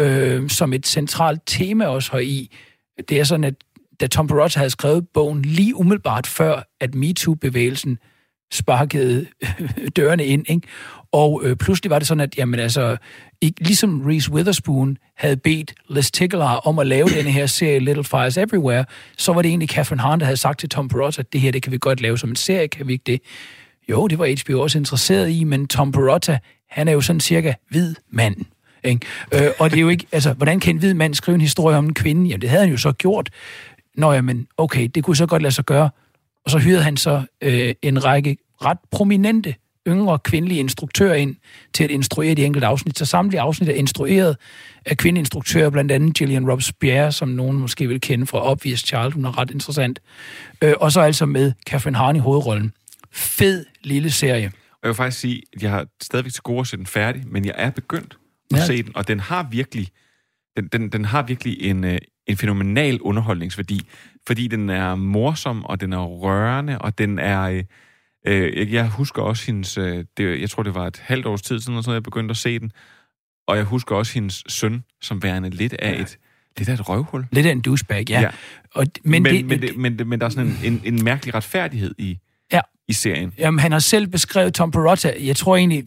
øh, 0.00 0.50
som 0.50 0.72
et 0.72 0.86
centralt 0.86 1.40
tema 1.46 1.86
også 1.86 2.12
heri. 2.12 2.56
Det 3.08 3.20
er 3.20 3.24
sådan, 3.24 3.44
at 3.44 3.54
da 4.00 4.06
Tom 4.06 4.26
Perrotta 4.26 4.58
havde 4.58 4.70
skrevet 4.70 5.08
bogen 5.14 5.42
lige 5.42 5.76
umiddelbart 5.76 6.26
før, 6.26 6.62
at 6.80 6.94
MeToo-bevægelsen 6.94 7.98
sparkede 8.52 9.26
dørene 9.96 10.26
ind, 10.26 10.50
ikke? 10.50 10.68
Og 11.12 11.40
øh, 11.44 11.56
pludselig 11.56 11.90
var 11.90 11.98
det 11.98 12.08
sådan, 12.08 12.20
at 12.20 12.38
jamen, 12.38 12.60
altså, 12.60 12.96
ikke, 13.40 13.60
ligesom 13.60 14.02
Reese 14.06 14.32
Witherspoon 14.32 14.96
havde 15.16 15.36
bedt 15.36 15.74
Les 15.88 16.10
Tickler 16.10 16.44
om 16.44 16.78
at 16.78 16.86
lave 16.86 17.08
denne 17.08 17.30
her 17.30 17.46
serie 17.46 17.78
Little 17.78 18.04
Fires 18.04 18.36
Everywhere, 18.36 18.84
så 19.18 19.32
var 19.32 19.42
det 19.42 19.48
egentlig 19.48 19.68
Catherine 19.68 20.02
Hahn, 20.02 20.20
der 20.20 20.26
havde 20.26 20.36
sagt 20.36 20.60
til 20.60 20.68
Tom 20.68 20.88
Perrotta, 20.88 21.20
at 21.20 21.32
det 21.32 21.40
her, 21.40 21.50
det 21.50 21.62
kan 21.62 21.72
vi 21.72 21.78
godt 21.80 22.00
lave 22.00 22.18
som 22.18 22.30
en 22.30 22.36
serie, 22.36 22.68
kan 22.68 22.86
vi 22.86 22.92
ikke 22.92 23.04
det? 23.06 23.20
Jo, 23.88 24.06
det 24.06 24.18
var 24.18 24.42
HBO 24.44 24.60
også 24.60 24.78
interesseret 24.78 25.30
i, 25.30 25.44
men 25.44 25.68
Tom 25.68 25.92
Perrotta, 25.92 26.38
han 26.70 26.88
er 26.88 26.92
jo 26.92 27.00
sådan 27.00 27.20
cirka 27.20 27.52
hvid 27.70 27.94
mand. 28.10 28.36
Ikke? 28.84 29.06
Øh, 29.34 29.50
og 29.58 29.70
det 29.70 29.76
er 29.76 29.80
jo 29.80 29.88
ikke, 29.88 30.06
altså, 30.12 30.32
hvordan 30.32 30.60
kan 30.60 30.74
en 30.74 30.78
hvid 30.78 30.94
mand 30.94 31.14
skrive 31.14 31.34
en 31.34 31.40
historie 31.40 31.76
om 31.76 31.84
en 31.84 31.94
kvinde? 31.94 32.28
Jamen, 32.28 32.40
det 32.40 32.50
havde 32.50 32.62
han 32.62 32.70
jo 32.70 32.76
så 32.76 32.92
gjort. 32.92 33.30
Nå 33.96 34.12
ja, 34.12 34.20
men 34.20 34.46
okay, 34.56 34.88
det 34.94 35.04
kunne 35.04 35.16
så 35.16 35.26
godt 35.26 35.42
lade 35.42 35.54
sig 35.54 35.64
gøre. 35.64 35.90
Og 36.44 36.50
så 36.50 36.58
hyrede 36.58 36.82
han 36.82 36.96
så 36.96 37.22
øh, 37.42 37.74
en 37.82 38.04
række 38.04 38.36
ret 38.64 38.78
prominente 38.90 39.54
yngre 39.88 40.18
kvindelige 40.18 40.60
instruktører 40.60 41.14
ind 41.14 41.36
til 41.74 41.84
at 41.84 41.90
instruere 41.90 42.34
de 42.34 42.44
enkelte 42.44 42.66
afsnit. 42.66 42.98
Så 42.98 43.04
samtlige 43.04 43.40
afsnit 43.40 43.68
er 43.68 43.72
instrueret 43.74 44.36
af 44.86 44.96
kvindeinstruktører, 44.96 45.70
blandt 45.70 45.92
andet 45.92 46.14
Gillian 46.16 46.50
Robespierre, 46.50 47.12
som 47.12 47.28
nogen 47.28 47.58
måske 47.58 47.88
vil 47.88 48.00
kende 48.00 48.26
fra 48.26 48.50
Obvious 48.50 48.80
Child. 48.80 49.12
Hun 49.12 49.24
er 49.24 49.38
ret 49.38 49.50
interessant. 49.50 50.00
Øh, 50.62 50.74
og 50.80 50.92
så 50.92 51.00
altså 51.00 51.26
med 51.26 51.52
Catherine 51.68 51.98
Hahn 51.98 52.16
i 52.16 52.18
hovedrollen. 52.18 52.72
Fed 53.12 53.64
lille 53.84 54.10
serie. 54.10 54.46
Og 54.46 54.78
jeg 54.82 54.88
vil 54.88 54.94
faktisk 54.94 55.20
sige, 55.20 55.42
at 55.56 55.62
jeg 55.62 55.70
har 55.70 55.86
stadigvæk 56.02 56.32
til 56.32 56.42
gode 56.42 56.60
at 56.60 56.66
se 56.66 56.76
den 56.76 56.86
færdig, 56.86 57.22
men 57.26 57.44
jeg 57.44 57.54
er 57.56 57.70
begyndt 57.70 58.18
at 58.50 58.58
Ja. 58.58 58.66
se 58.66 58.82
den, 58.82 58.96
og 58.96 59.08
den 59.08 59.20
har 59.20 59.48
virkelig, 59.50 59.88
den, 60.56 60.68
den, 60.72 60.88
den 60.88 61.04
har 61.04 61.22
virkelig 61.22 61.62
en, 61.62 61.84
øh, 61.84 61.98
en 62.26 62.36
fænomenal 62.36 63.00
underholdningsværdi, 63.00 63.80
fordi 64.26 64.46
den 64.48 64.70
er 64.70 64.94
morsom, 64.94 65.64
og 65.64 65.80
den 65.80 65.92
er 65.92 66.04
rørende, 66.04 66.78
og 66.78 66.98
den 66.98 67.18
er... 67.18 67.42
Øh, 67.42 67.64
øh, 68.26 68.72
jeg- 68.72 68.88
husker 68.88 69.22
også 69.22 69.46
hendes... 69.46 69.78
Øh, 69.78 70.04
det, 70.16 70.40
jeg 70.40 70.50
tror, 70.50 70.62
det 70.62 70.74
var 70.74 70.86
et 70.86 70.98
halvt 71.04 71.26
års 71.26 71.42
tid 71.42 71.60
siden, 71.60 71.72
noget, 71.74 71.88
jeg 71.94 72.02
begyndte 72.02 72.32
at 72.32 72.36
se 72.36 72.58
den. 72.58 72.72
Og 73.46 73.56
jeg 73.56 73.64
husker 73.64 73.94
også 73.96 74.14
hendes 74.14 74.44
søn, 74.48 74.84
som 75.02 75.22
værende 75.22 75.50
lidt 75.50 75.72
af 75.72 76.00
et, 76.00 76.18
lidt 76.58 76.68
af 76.68 76.74
et 76.74 76.88
røvhul. 76.88 77.26
Lidt 77.32 77.46
af 77.46 77.52
en 77.52 77.60
douchebag, 77.60 78.10
ja. 78.10 78.20
Ja. 78.20 78.30
Og, 78.74 78.86
Men, 79.04 79.22
men, 79.22 79.22
men, 79.22 79.34
det, 79.34 79.46
men, 79.46 79.62
det, 79.62 79.76
men, 79.98 80.08
men 80.08 80.20
der 80.20 80.26
er 80.26 80.30
sådan 80.30 80.46
en, 80.46 80.58
en, 80.84 80.94
en 80.94 81.04
mærkelig 81.04 81.34
retfærdighed 81.34 81.94
i 81.98 82.18
i 82.92 82.94
serien. 82.94 83.32
Jamen, 83.38 83.58
han 83.58 83.72
har 83.72 83.78
selv 83.78 84.06
beskrevet 84.06 84.54
Tom 84.54 84.70
Perotta. 84.70 85.12
Jeg 85.20 85.36
tror 85.36 85.56
egentlig, 85.56 85.84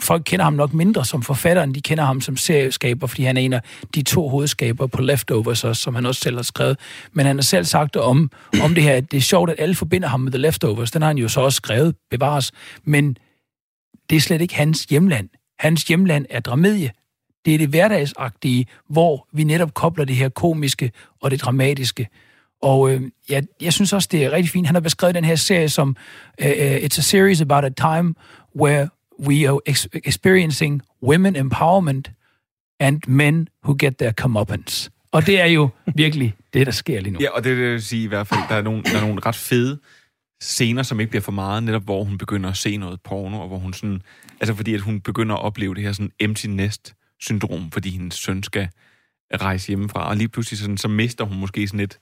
folk 0.00 0.22
kender 0.26 0.44
ham 0.44 0.52
nok 0.52 0.72
mindre 0.72 1.04
som 1.04 1.22
forfatter, 1.22 1.62
end 1.62 1.74
de 1.74 1.80
kender 1.80 2.04
ham 2.04 2.20
som 2.20 2.36
serieskaber, 2.36 3.06
fordi 3.06 3.22
han 3.22 3.36
er 3.36 3.40
en 3.40 3.52
af 3.52 3.62
de 3.94 4.02
to 4.02 4.28
hovedskaber 4.28 4.86
på 4.86 5.02
Leftovers, 5.02 5.64
også, 5.64 5.82
som 5.82 5.94
han 5.94 6.06
også 6.06 6.20
selv 6.20 6.36
har 6.36 6.42
skrevet. 6.42 6.78
Men 7.12 7.26
han 7.26 7.36
har 7.36 7.42
selv 7.42 7.64
sagt 7.64 7.96
om, 7.96 8.30
om 8.62 8.74
det 8.74 8.82
her, 8.82 8.94
at 8.94 9.10
det 9.10 9.16
er 9.16 9.20
sjovt, 9.20 9.50
at 9.50 9.56
alle 9.58 9.74
forbinder 9.74 10.08
ham 10.08 10.20
med 10.20 10.32
The 10.32 10.38
Leftovers. 10.38 10.90
Den 10.90 11.02
har 11.02 11.08
han 11.08 11.18
jo 11.18 11.28
så 11.28 11.40
også 11.40 11.56
skrevet, 11.56 11.94
bevares. 12.10 12.52
Men 12.84 13.16
det 14.10 14.16
er 14.16 14.20
slet 14.20 14.40
ikke 14.40 14.54
hans 14.54 14.84
hjemland. 14.84 15.28
Hans 15.58 15.82
hjemland 15.82 16.26
er 16.30 16.40
dramedie. 16.40 16.90
Det 17.44 17.54
er 17.54 17.58
det 17.58 17.68
hverdagsagtige, 17.68 18.66
hvor 18.88 19.28
vi 19.32 19.44
netop 19.44 19.74
kobler 19.74 20.04
det 20.04 20.16
her 20.16 20.28
komiske 20.28 20.90
og 21.22 21.30
det 21.30 21.40
dramatiske. 21.40 22.08
Og 22.62 22.90
øh, 22.90 23.02
jeg, 23.28 23.42
jeg 23.60 23.72
synes 23.72 23.92
også, 23.92 24.08
det 24.12 24.24
er 24.24 24.30
rigtig 24.30 24.50
fint. 24.50 24.66
Han 24.66 24.74
har 24.74 24.80
beskrevet 24.80 25.14
den 25.14 25.24
her 25.24 25.34
serie 25.34 25.68
som 25.68 25.96
uh, 26.42 26.46
It's 26.76 26.98
a 26.98 27.02
series 27.02 27.40
about 27.40 27.64
a 27.64 27.68
time 27.68 28.14
where 28.56 28.88
we 29.26 29.48
are 29.48 29.60
ex- 29.66 29.86
experiencing 30.04 30.82
women 31.02 31.36
empowerment 31.36 32.10
and 32.80 33.00
men 33.08 33.48
who 33.64 33.76
get 33.78 33.96
their 33.96 34.12
comeuppance. 34.12 34.90
Og 35.12 35.26
det 35.26 35.40
er 35.40 35.46
jo 35.46 35.68
virkelig 35.94 36.34
det, 36.52 36.66
der 36.66 36.72
sker 36.72 37.00
lige 37.00 37.12
nu. 37.12 37.18
Ja, 37.20 37.30
og 37.30 37.44
det, 37.44 37.56
det 37.56 37.72
vil 37.72 37.82
sige 37.82 38.02
i 38.04 38.06
hvert 38.06 38.26
fald, 38.26 38.40
der 38.48 38.54
er 38.54 38.62
nogle, 38.62 38.82
der 38.82 38.96
er 38.96 39.00
nogle 39.00 39.20
ret 39.26 39.36
fede 39.36 39.78
scener, 40.40 40.82
som 40.82 41.00
ikke 41.00 41.10
bliver 41.10 41.22
for 41.22 41.32
meget, 41.32 41.62
netop 41.62 41.82
hvor 41.82 42.04
hun 42.04 42.18
begynder 42.18 42.50
at 42.50 42.56
se 42.56 42.76
noget 42.76 43.00
porno, 43.00 43.40
og 43.40 43.48
hvor 43.48 43.58
hun 43.58 43.72
sådan, 43.72 44.02
altså 44.40 44.54
fordi 44.54 44.74
at 44.74 44.80
hun 44.80 45.00
begynder 45.00 45.34
at 45.34 45.42
opleve 45.42 45.74
det 45.74 45.82
her 45.82 45.92
sådan 45.92 46.10
empty 46.20 46.46
nest 46.46 46.94
syndrom, 47.20 47.70
fordi 47.70 47.90
hendes 47.90 48.14
søn 48.14 48.42
skal 48.42 48.68
rejse 49.34 49.68
hjemmefra, 49.68 50.08
og 50.08 50.16
lige 50.16 50.28
pludselig 50.28 50.58
sådan, 50.58 50.76
så 50.76 50.88
mister 50.88 51.24
hun 51.24 51.38
måske 51.40 51.66
sådan 51.66 51.80
lidt, 51.80 51.98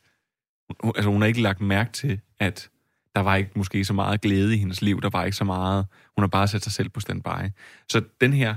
altså 0.85 1.11
hun 1.11 1.23
har 1.23 1.27
ikke 1.27 1.43
lagt 1.43 1.61
mærke 1.61 1.93
til, 1.93 2.21
at 2.39 2.71
der 3.17 3.21
var 3.21 3.37
ikke 3.37 3.51
måske 3.55 3.85
så 3.85 3.93
meget 3.93 4.21
glæde 4.21 4.55
i 4.55 4.59
hendes 4.59 4.83
liv, 4.83 5.03
der 5.03 5.11
var 5.11 5.25
ikke 5.25 5.37
så 5.37 5.45
meget, 5.45 5.87
hun 6.17 6.23
har 6.23 6.29
bare 6.29 6.49
sat 6.49 6.63
sig 6.63 6.73
selv 6.73 6.89
på 6.89 7.01
standby. 7.01 7.51
Så 7.89 8.03
den 8.21 8.33
her, 8.33 8.55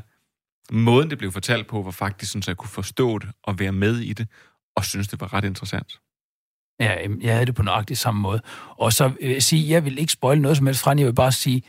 måden 0.72 1.10
det 1.10 1.18
blev 1.18 1.32
fortalt 1.32 1.68
på, 1.68 1.82
var 1.82 1.92
faktisk 1.92 2.32
sådan, 2.32 2.44
så 2.44 2.52
jeg 2.52 2.58
kunne 2.58 2.70
forstå 2.70 3.20
det 3.20 3.30
og 3.44 3.60
være 3.60 3.72
med 3.72 3.98
i 4.00 4.14
det, 4.14 4.28
og 4.76 4.86
synes, 4.86 5.08
det 5.08 5.22
var 5.22 5.34
ret 5.34 5.46
interessant. 5.46 6.00
Ja, 6.80 7.08
jeg 7.22 7.34
havde 7.34 7.46
det 7.46 7.56
på 7.56 7.64
nøjagtig 7.64 7.98
samme 7.98 8.22
måde. 8.22 8.42
Og 8.70 8.94
så 8.94 9.08
vil 9.08 9.30
jeg 9.30 9.44
sige, 9.44 9.70
jeg 9.70 9.86
vil 9.86 10.00
ikke 10.00 10.12
spoile 10.12 10.42
noget 10.42 10.58
som 10.58 10.66
helst 10.66 10.82
fra. 10.82 10.94
Jeg 10.98 11.06
vil 11.06 11.14
bare 11.14 11.32
sige, 11.32 11.64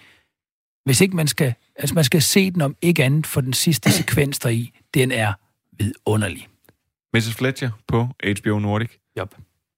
hvis 0.85 1.01
ikke 1.01 1.17
man 1.17 1.29
skal, 1.29 1.55
altså 1.77 1.95
man 1.95 2.05
skal 2.05 2.23
se 2.23 2.51
den 2.51 2.63
om 2.63 2.77
ikke 2.83 3.05
andet 3.05 3.27
for 3.27 3.41
den 3.41 3.53
sidste 3.53 3.91
sekvens 3.91 4.39
deri, 4.39 4.71
den 4.95 5.13
er 5.13 5.33
vidunderlig. 5.73 6.49
Mrs. 7.15 7.35
Fletcher 7.35 7.71
på 7.89 8.09
HBO 8.41 8.59
Nordic. 8.59 8.91
Yep. 9.19 9.35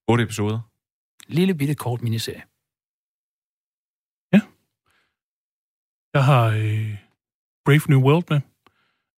8 0.09 0.25
episoder. 0.25 0.61
Lille 1.29 1.55
bitte 1.55 1.75
kort 1.75 2.03
miniserie. 2.03 2.43
Jeg 6.15 6.25
har 6.25 6.45
øh, 6.47 6.95
Brave 7.65 7.81
New 7.89 8.01
World 8.01 8.25
med 8.31 8.41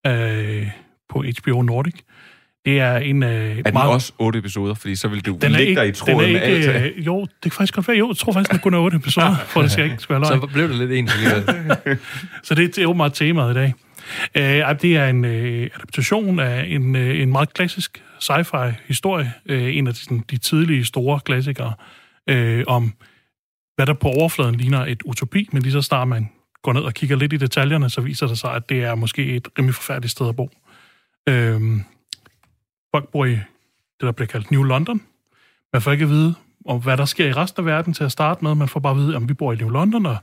øh, 0.07 0.69
på 1.09 1.25
HBO 1.43 1.63
Nordic. 1.63 1.95
Det 2.65 2.81
er 2.81 2.97
en 2.97 3.23
øh, 3.23 3.59
Er 3.59 3.63
den 3.63 3.77
også 3.77 4.13
8 4.19 4.39
episoder? 4.39 4.75
Fordi 4.75 4.97
så 4.97 5.09
vil 5.09 5.27
du 5.27 5.33
den 5.43 5.43
er 5.55 5.59
ligge 5.59 5.69
ikke, 5.71 5.81
dig 5.81 5.89
i 5.89 5.93
tråden 5.93 6.19
den 6.21 6.33
med 6.33 6.41
er 6.41 6.45
alt. 6.45 6.87
ikke, 6.87 6.99
øh, 6.99 7.07
Jo, 7.07 7.21
det 7.21 7.43
kan 7.43 7.51
faktisk 7.51 7.75
godt 7.75 7.89
være. 7.89 7.97
Jo, 7.97 8.09
jeg 8.09 8.17
tror 8.17 8.33
faktisk, 8.33 8.51
den 8.53 8.61
kun 8.61 8.75
er 8.75 8.79
8 8.79 8.97
episoder, 8.97 9.37
for 9.53 9.63
det 9.63 9.71
skal 9.71 9.83
jeg 9.83 9.93
ikke 9.93 10.03
skal 10.03 10.21
være 10.21 10.31
løgn. 10.31 10.41
Så 10.41 10.47
blev 10.47 10.69
det 10.69 10.77
lidt 10.77 10.91
alligevel. 10.91 11.99
Så 12.47 12.55
det, 12.55 12.77
det 12.77 12.83
er 12.83 12.87
åbenbart 12.87 13.13
temaet 13.15 13.51
i 13.51 13.55
dag. 13.55 13.75
Øh, 14.35 14.81
det 14.83 14.97
er 14.97 15.07
en 15.07 15.25
øh, 15.25 15.71
adaptation 15.75 16.39
af 16.39 16.65
en, 16.69 16.97
øh, 16.97 17.21
en 17.21 17.33
meget 17.33 17.55
klassisk 17.55 18.03
sci-fi 18.21 18.73
historie. 18.87 19.33
Øh, 19.47 19.77
en 19.77 19.87
af 19.87 19.95
de, 19.95 20.01
sådan, 20.01 20.25
de 20.31 20.39
tidlige 20.39 20.85
store 20.85 21.21
klassikere 21.21 21.75
øh, 22.29 22.65
om, 22.67 22.93
hvad 23.77 23.87
der 23.87 23.95
på 23.95 24.09
overfladen 24.09 24.55
ligner 24.55 24.87
et 24.87 25.03
utopi, 25.03 25.49
men 25.53 25.63
lige 25.63 25.73
så 25.73 25.83
snart 25.83 26.09
man 26.09 26.29
går 26.63 26.73
ned 26.73 26.83
og 26.83 26.95
kigger 26.95 27.17
lidt 27.17 27.33
i 27.33 27.37
detaljerne, 27.37 27.91
så 27.91 28.01
viser 28.01 28.27
det 28.27 28.39
sig, 28.39 28.55
at 28.55 28.69
det 28.69 28.85
er 28.85 28.95
måske 28.95 29.37
et 29.37 29.49
rimelig 29.59 29.75
forfærdeligt 29.75 30.13
sted 30.13 30.29
at 30.29 30.37
bo. 30.37 30.51
Øh, 31.29 31.61
folk 32.95 33.09
bor 33.13 33.25
i 33.25 33.31
det, 33.31 34.01
der 34.01 34.13
bliver 34.13 34.27
kaldt 34.27 34.51
New 34.51 34.63
London. 34.63 35.01
Man 35.73 35.83
får 35.83 35.93
ikke 35.93 36.03
at 36.03 36.11
vide, 36.11 36.35
om 36.67 36.83
hvad 36.83 36.97
der 36.97 37.05
sker 37.05 37.27
i 37.27 37.33
resten 37.33 37.61
af 37.61 37.67
verden 37.67 37.95
til 37.95 38.05
at 38.05 38.13
starte 38.13 38.45
med. 38.45 38.55
Man 38.55 38.69
får 38.69 38.81
bare 38.81 38.91
at 38.93 38.99
vide, 38.99 39.17
om 39.17 39.29
vi 39.29 39.35
bor 39.35 39.53
i 39.53 39.57
New 39.57 39.69
London, 39.69 40.07
og 40.07 40.17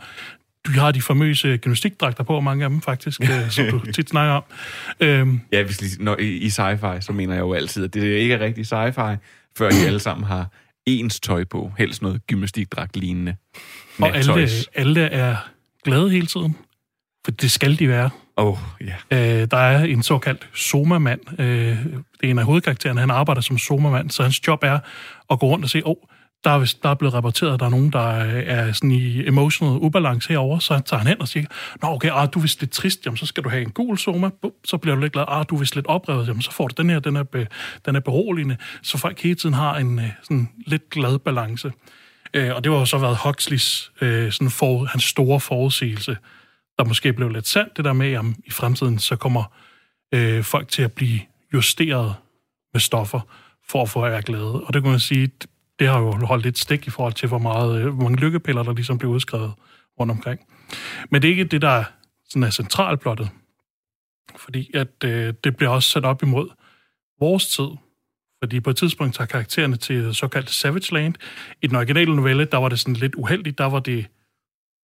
du 0.66 0.72
har 0.72 0.91
de 0.91 1.01
famøse 1.01 1.57
gymnastikdragter 1.57 2.24
på, 2.24 2.39
mange 2.39 2.64
af 2.64 2.70
dem 2.70 2.82
faktisk, 2.82 3.22
øh, 3.22 3.49
som 3.49 3.66
du 3.70 3.91
tit 3.91 4.09
snakker 4.09 4.34
om. 4.34 4.43
Øhm, 4.99 5.39
Ja, 5.51 5.64
hvis 5.64 5.82
lige, 5.82 6.03
når, 6.03 6.18
i, 6.20 6.28
i 6.28 6.47
sci-fi, 6.47 7.01
så 7.01 7.11
mener 7.14 7.34
jeg 7.34 7.41
jo 7.41 7.53
altid, 7.53 7.84
at 7.84 7.93
det 7.93 8.03
ikke 8.03 8.34
er 8.34 8.39
rigtig 8.39 8.66
sci-fi, 8.66 9.18
før 9.57 9.70
de 9.70 9.86
alle 9.86 9.99
sammen 9.99 10.28
har 10.28 10.47
ens 10.86 11.20
tøj 11.20 11.43
på. 11.43 11.72
Helst 11.78 12.01
noget 12.01 12.28
gymnastikdragt 12.28 12.97
lignende. 12.97 13.36
og 13.99 14.16
alle, 14.16 14.49
alle 14.76 15.01
er 15.01 15.36
glade 15.84 16.09
hele 16.09 16.28
tiden, 16.28 16.55
for 17.26 17.32
det 17.32 17.51
skal 17.51 17.80
de 17.80 17.88
være. 17.89 18.09
Oh, 18.36 18.57
ja. 18.82 19.41
Øh, 19.41 19.47
der 19.51 19.57
er 19.57 19.84
en 19.84 20.03
såkaldt 20.03 20.49
somamand. 20.53 21.20
Øh, 21.39 21.45
det 21.47 21.78
er 22.24 22.28
en 22.28 22.39
af 22.39 22.45
hovedkaraktererne. 22.45 22.99
Han 22.99 23.11
arbejder 23.11 23.41
som 23.41 23.57
somamand, 23.57 24.09
så 24.09 24.24
hans 24.24 24.47
job 24.47 24.64
er 24.64 24.80
at 25.32 25.39
gå 25.39 25.45
rundt 25.47 25.66
og 25.66 25.70
se, 25.70 25.86
åh, 25.86 25.91
oh, 25.91 25.95
der 26.43 26.49
er, 26.49 26.59
vist, 26.59 26.83
der 26.83 26.89
er 26.89 26.93
blevet 26.93 27.13
rapporteret, 27.13 27.53
at 27.53 27.59
der 27.59 27.65
er 27.65 27.69
nogen, 27.69 27.91
der 27.91 28.19
øh, 28.19 28.43
er 28.45 28.71
sådan 28.71 28.91
i 28.91 29.27
emotional 29.27 29.77
ubalance 29.81 30.29
herover, 30.29 30.59
så 30.59 30.79
tager 30.85 30.97
han 30.97 31.07
hen 31.07 31.21
og 31.21 31.27
siger, 31.27 31.45
Nå, 31.81 31.87
okay, 31.87 32.09
ah, 32.13 32.27
du 32.33 32.39
er 32.39 32.41
vist 32.41 32.59
lidt 32.59 32.71
trist, 32.71 33.05
jamen, 33.05 33.17
så 33.17 33.25
skal 33.25 33.43
du 33.43 33.49
have 33.49 33.61
en 33.61 33.71
gul 33.71 33.97
soma, 33.97 34.29
Bum, 34.41 34.51
så 34.65 34.77
bliver 34.77 34.95
du 34.95 35.01
lidt 35.01 35.13
glad, 35.13 35.25
ah, 35.27 35.45
du 35.49 35.55
er 35.55 35.59
vist 35.59 35.75
lidt 35.75 35.87
oprevet, 35.87 36.27
jamen, 36.27 36.41
så 36.41 36.51
får 36.51 36.67
du 36.67 36.81
den 36.81 36.89
her, 36.89 36.99
den 36.99 37.15
er, 37.15 37.23
be, 37.23 37.47
den 37.85 37.95
er 37.95 37.99
beroligende, 37.99 38.57
så 38.81 38.97
folk 38.97 39.21
hele 39.21 39.35
tiden 39.35 39.55
har 39.55 39.77
en 39.77 39.99
øh, 39.99 40.09
sådan 40.23 40.49
lidt 40.67 40.89
glad 40.89 41.19
balance. 41.19 41.71
Øh, 42.33 42.55
og 42.55 42.63
det 42.63 42.71
var 42.71 42.79
jo 42.79 42.85
så 42.85 42.97
været 42.97 43.17
Huxleys 43.17 43.91
øh, 44.01 44.31
sådan 44.31 44.49
for, 44.49 44.85
hans 44.85 45.03
store 45.03 45.39
forudsigelse, 45.39 46.17
der 46.79 46.85
måske 46.85 47.13
blev 47.13 47.29
lidt 47.29 47.47
sandt, 47.47 47.77
det 47.77 47.85
der 47.85 47.93
med, 47.93 48.13
at 48.13 48.25
i 48.45 48.51
fremtiden 48.51 48.99
så 48.99 49.15
kommer 49.15 49.43
øh, 50.13 50.43
folk 50.43 50.67
til 50.67 50.81
at 50.81 50.91
blive 50.91 51.19
justeret 51.53 52.15
med 52.73 52.81
stoffer 52.81 53.19
for 53.69 53.81
at 53.81 53.89
få 53.89 54.03
at 54.03 54.11
være 54.11 54.21
glade. 54.21 54.63
Og 54.63 54.73
det 54.73 54.81
kan 54.81 54.91
man 54.91 54.99
sige, 54.99 55.29
det- 55.80 55.88
har 55.88 55.99
jo 55.99 56.11
holdt 56.11 56.43
lidt 56.43 56.57
stik 56.57 56.88
i 56.88 56.89
forhold 56.89 57.13
til, 57.13 57.28
hvor, 57.28 57.38
meget, 57.38 57.82
øh, 57.82 57.93
hvor 57.93 58.03
mange 58.03 58.19
lykkepiller, 58.19 58.63
der 58.63 58.74
ligesom 58.74 58.97
blev 58.97 59.11
udskrevet 59.11 59.53
rundt 59.99 60.11
omkring. 60.11 60.39
Men 61.11 61.21
det 61.21 61.28
er 61.28 61.32
ikke 61.32 61.43
det, 61.43 61.61
der 61.61 61.84
sådan 62.30 62.43
er 62.43 62.49
centralplottet. 62.49 63.30
Fordi 64.38 64.71
at 64.74 65.03
øh, 65.05 65.34
det 65.43 65.55
bliver 65.57 65.69
også 65.69 65.89
sat 65.89 66.05
op 66.05 66.24
imod 66.24 66.49
vores 67.19 67.47
tid. 67.47 67.67
Fordi 68.43 68.59
på 68.59 68.69
et 68.69 68.78
tidspunkt 68.78 69.15
tager 69.15 69.26
karaktererne 69.28 69.76
til 69.76 70.03
det 70.03 70.15
såkaldte 70.15 70.53
Savage 70.53 70.93
Land. 70.93 71.15
I 71.61 71.67
den 71.67 71.76
originale 71.76 72.15
novelle, 72.15 72.45
der 72.45 72.57
var 72.57 72.69
det 72.69 72.80
sådan 72.80 72.93
lidt 72.93 73.15
uheldigt. 73.15 73.57
Der 73.57 73.65
var 73.65 73.80
det 73.80 74.05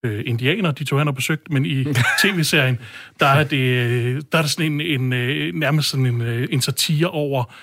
øh, 0.05 0.23
indianer, 0.25 0.71
de 0.71 0.83
tog 0.83 0.99
hen 0.99 1.07
og 1.07 1.15
besøgte, 1.15 1.53
men 1.53 1.65
i 1.65 1.83
tv-serien, 2.21 2.79
der 3.19 3.25
er 3.25 3.43
det, 3.43 3.57
øh, 3.57 4.21
der 4.31 4.37
er 4.37 4.41
det 4.41 4.51
sådan 4.51 4.71
en, 4.71 4.81
en 4.81 5.13
øh, 5.13 5.53
nærmest 5.55 5.89
sådan 5.89 6.05
en, 6.05 6.21
en 6.21 6.61
satire 6.61 7.07
over 7.09 7.53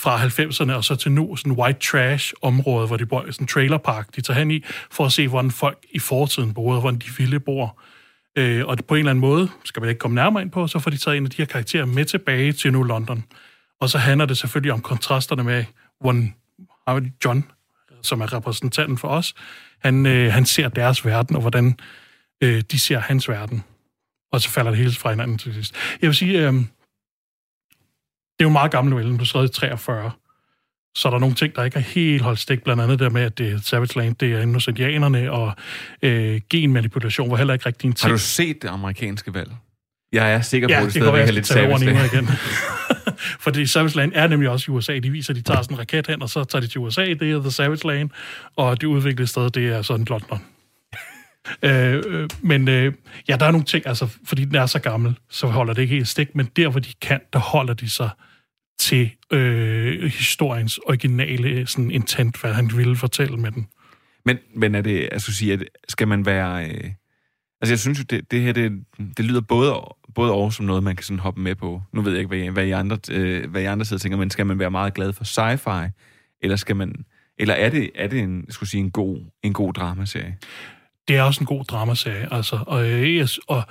fra 0.00 0.26
90'erne 0.26 0.72
og 0.72 0.84
så 0.84 0.96
til 0.96 1.12
nu, 1.12 1.36
sådan 1.36 1.52
en 1.52 1.58
white 1.58 1.80
trash 1.80 2.32
område, 2.42 2.86
hvor 2.86 2.96
de 2.96 3.06
bor 3.06 3.24
i 3.24 3.32
sådan 3.32 3.44
en 3.44 3.48
trailerpark, 3.48 4.16
de 4.16 4.20
tager 4.20 4.38
hen 4.38 4.50
i, 4.50 4.64
for 4.90 5.06
at 5.06 5.12
se, 5.12 5.28
hvordan 5.28 5.50
folk 5.50 5.78
i 5.90 5.98
fortiden 5.98 6.54
boede, 6.54 6.76
og 6.76 6.80
hvordan 6.80 6.98
de 6.98 7.10
ville 7.18 7.40
bor. 7.40 7.80
Øh, 8.36 8.66
og 8.66 8.78
på 8.88 8.94
en 8.94 8.98
eller 8.98 9.10
anden 9.10 9.20
måde, 9.20 9.48
skal 9.64 9.80
man 9.80 9.88
ikke 9.88 9.98
komme 9.98 10.14
nærmere 10.14 10.42
ind 10.42 10.50
på, 10.50 10.66
så 10.66 10.78
får 10.78 10.90
de 10.90 10.96
taget 10.96 11.16
en 11.16 11.24
af 11.24 11.30
de 11.30 11.36
her 11.36 11.44
karakterer 11.44 11.84
med 11.84 12.04
tilbage 12.04 12.52
til 12.52 12.72
nu 12.72 12.82
London. 12.82 13.24
Og 13.80 13.90
så 13.90 13.98
handler 13.98 14.26
det 14.26 14.38
selvfølgelig 14.38 14.72
om 14.72 14.80
kontrasterne 14.80 15.44
med, 15.44 15.64
hvordan 16.00 16.34
John, 17.24 17.44
som 18.02 18.20
er 18.20 18.32
repræsentanten 18.32 18.98
for 18.98 19.08
os, 19.08 19.34
han, 19.78 20.06
øh, 20.06 20.32
han 20.32 20.46
ser 20.46 20.68
deres 20.68 21.04
verden, 21.04 21.36
og 21.36 21.40
hvordan 21.40 21.78
øh, 22.40 22.62
de 22.70 22.78
ser 22.78 22.98
hans 22.98 23.28
verden. 23.28 23.64
Og 24.32 24.40
så 24.40 24.50
falder 24.50 24.70
det 24.70 24.78
hele 24.78 24.92
fra 24.92 25.10
hinanden 25.10 25.38
til 25.38 25.54
sidst. 25.54 25.74
Jeg 26.02 26.08
vil 26.08 26.16
sige, 26.16 26.48
øh, 26.48 26.54
det 28.38 28.44
er 28.44 28.48
jo 28.48 28.52
meget 28.52 28.70
gammel 28.70 28.90
novelle, 28.90 29.18
du 29.18 29.24
skrev 29.24 29.44
i 29.44 29.48
43. 29.48 30.10
Så 30.94 31.08
er 31.08 31.12
der 31.12 31.18
nogle 31.18 31.34
ting, 31.34 31.56
der 31.56 31.64
ikke 31.64 31.76
er 31.76 31.80
helt 31.80 32.22
holdt 32.22 32.38
stik, 32.38 32.64
blandt 32.64 32.82
andet 32.82 32.98
der 32.98 33.10
med, 33.10 33.22
at 33.22 33.38
det 33.38 33.52
er 33.52 33.58
Savage 33.62 33.98
Land, 33.98 34.16
det 34.16 34.32
er 34.32 34.52
hos 34.52 34.68
indianerne, 34.68 35.32
og 35.32 35.52
øh, 36.02 36.40
genmanipulation 36.50 37.30
var 37.30 37.36
heller 37.36 37.54
ikke 37.54 37.66
rigtig 37.66 37.86
en 37.86 37.92
ting. 37.92 38.10
Har 38.10 38.16
du 38.16 38.22
set 38.22 38.62
det 38.62 38.68
amerikanske 38.68 39.34
valg? 39.34 39.50
Jeg 40.12 40.32
er 40.32 40.40
sikker 40.40 40.68
på, 40.68 40.72
Ja, 40.72 40.78
at 40.78 40.84
det 40.86 40.94
det 40.94 41.02
stadigvæk 41.02 41.28
er 41.28 41.32
lidt 41.32 41.46
savage. 41.46 41.72
ordene 41.72 42.06
igen. 42.12 42.28
Fordi 43.44 43.66
Savage 43.66 43.96
Land 43.96 44.12
er 44.14 44.26
nemlig 44.26 44.50
også 44.50 44.72
i 44.72 44.74
USA. 44.74 44.98
De 44.98 45.10
viser, 45.10 45.32
at 45.32 45.36
de 45.36 45.42
tager 45.42 45.62
sådan 45.62 45.74
en 45.74 45.78
raket 45.78 46.06
hen, 46.06 46.22
og 46.22 46.30
så 46.30 46.44
tager 46.44 46.60
de 46.60 46.66
til 46.66 46.80
USA, 46.80 47.04
det 47.04 47.22
er 47.22 47.40
The 47.40 47.50
Savage 47.50 47.86
Land, 47.88 48.10
og 48.56 48.80
det 48.80 48.86
udviklede 48.86 49.26
sted, 49.26 49.50
det 49.50 49.66
er 49.68 49.82
sådan 49.82 50.06
London. 50.10 50.42
øh, 51.62 52.02
øh, 52.06 52.28
men 52.40 52.68
øh, 52.68 52.92
ja, 53.28 53.36
der 53.36 53.46
er 53.46 53.50
nogle 53.50 53.64
ting, 53.64 53.86
altså, 53.86 54.08
fordi 54.24 54.44
den 54.44 54.54
er 54.54 54.66
så 54.66 54.78
gammel, 54.78 55.18
så 55.30 55.46
holder 55.46 55.72
det 55.72 55.82
ikke 55.82 55.94
helt 55.94 56.08
stik, 56.08 56.34
men 56.34 56.48
der, 56.56 56.68
hvor 56.68 56.80
de 56.80 56.92
kan, 57.00 57.20
der 57.32 57.38
holder 57.38 57.74
de 57.74 57.90
sig 57.90 58.10
til 58.78 59.10
øh, 59.32 60.04
historiens 60.04 60.78
originale 60.78 61.66
sådan, 61.66 61.90
intent, 61.90 62.40
hvad 62.40 62.52
han 62.52 62.70
ville 62.76 62.96
fortælle 62.96 63.36
med 63.36 63.50
den. 63.52 63.66
Men, 64.24 64.38
men 64.54 64.74
er 64.74 64.80
det, 64.82 65.08
altså 65.12 65.32
sige, 65.32 65.52
at 65.52 65.64
skal 65.88 66.08
man 66.08 66.26
være... 66.26 66.64
Øh, 66.64 66.90
altså 67.60 67.72
jeg 67.72 67.78
synes 67.78 67.98
jo, 67.98 68.04
det, 68.10 68.30
det 68.30 68.42
her, 68.42 68.52
det, 68.52 68.72
det 69.16 69.24
lyder 69.24 69.40
både, 69.40 69.74
både 70.14 70.32
over 70.32 70.50
som 70.50 70.66
noget, 70.66 70.82
man 70.82 70.96
kan 70.96 71.04
sådan 71.04 71.18
hoppe 71.18 71.40
med 71.40 71.54
på. 71.54 71.82
Nu 71.92 72.00
ved 72.02 72.12
jeg 72.12 72.18
ikke, 72.18 72.28
hvad, 72.28 72.38
I- 72.38 72.48
hvad, 72.48 72.66
I 72.66 72.70
andre, 72.70 72.98
øh, 73.10 73.50
hvad 73.50 73.62
I 73.62 73.64
andre 73.64 73.84
sidder 73.84 73.98
og 73.98 74.02
tænker, 74.02 74.18
men 74.18 74.30
skal 74.30 74.46
man 74.46 74.58
være 74.58 74.70
meget 74.70 74.94
glad 74.94 75.12
for 75.12 75.24
sci-fi? 75.24 75.90
Eller 76.42 76.56
skal 76.56 76.76
man... 76.76 76.94
Eller 77.38 77.54
er 77.54 77.70
det, 77.70 77.90
er 77.94 78.06
det 78.08 78.18
en, 78.20 78.44
skulle 78.48 78.68
sige, 78.68 78.80
en 78.80 78.90
god, 78.90 79.18
en 79.42 79.52
god 79.52 79.72
dramaserie? 79.72 80.36
det 81.08 81.16
er 81.16 81.22
også 81.22 81.40
en 81.40 81.46
god 81.46 81.64
dramaserie, 81.64 82.34
altså. 82.34 82.64
Og, 82.66 82.90
øh, 82.90 83.28
og 83.48 83.62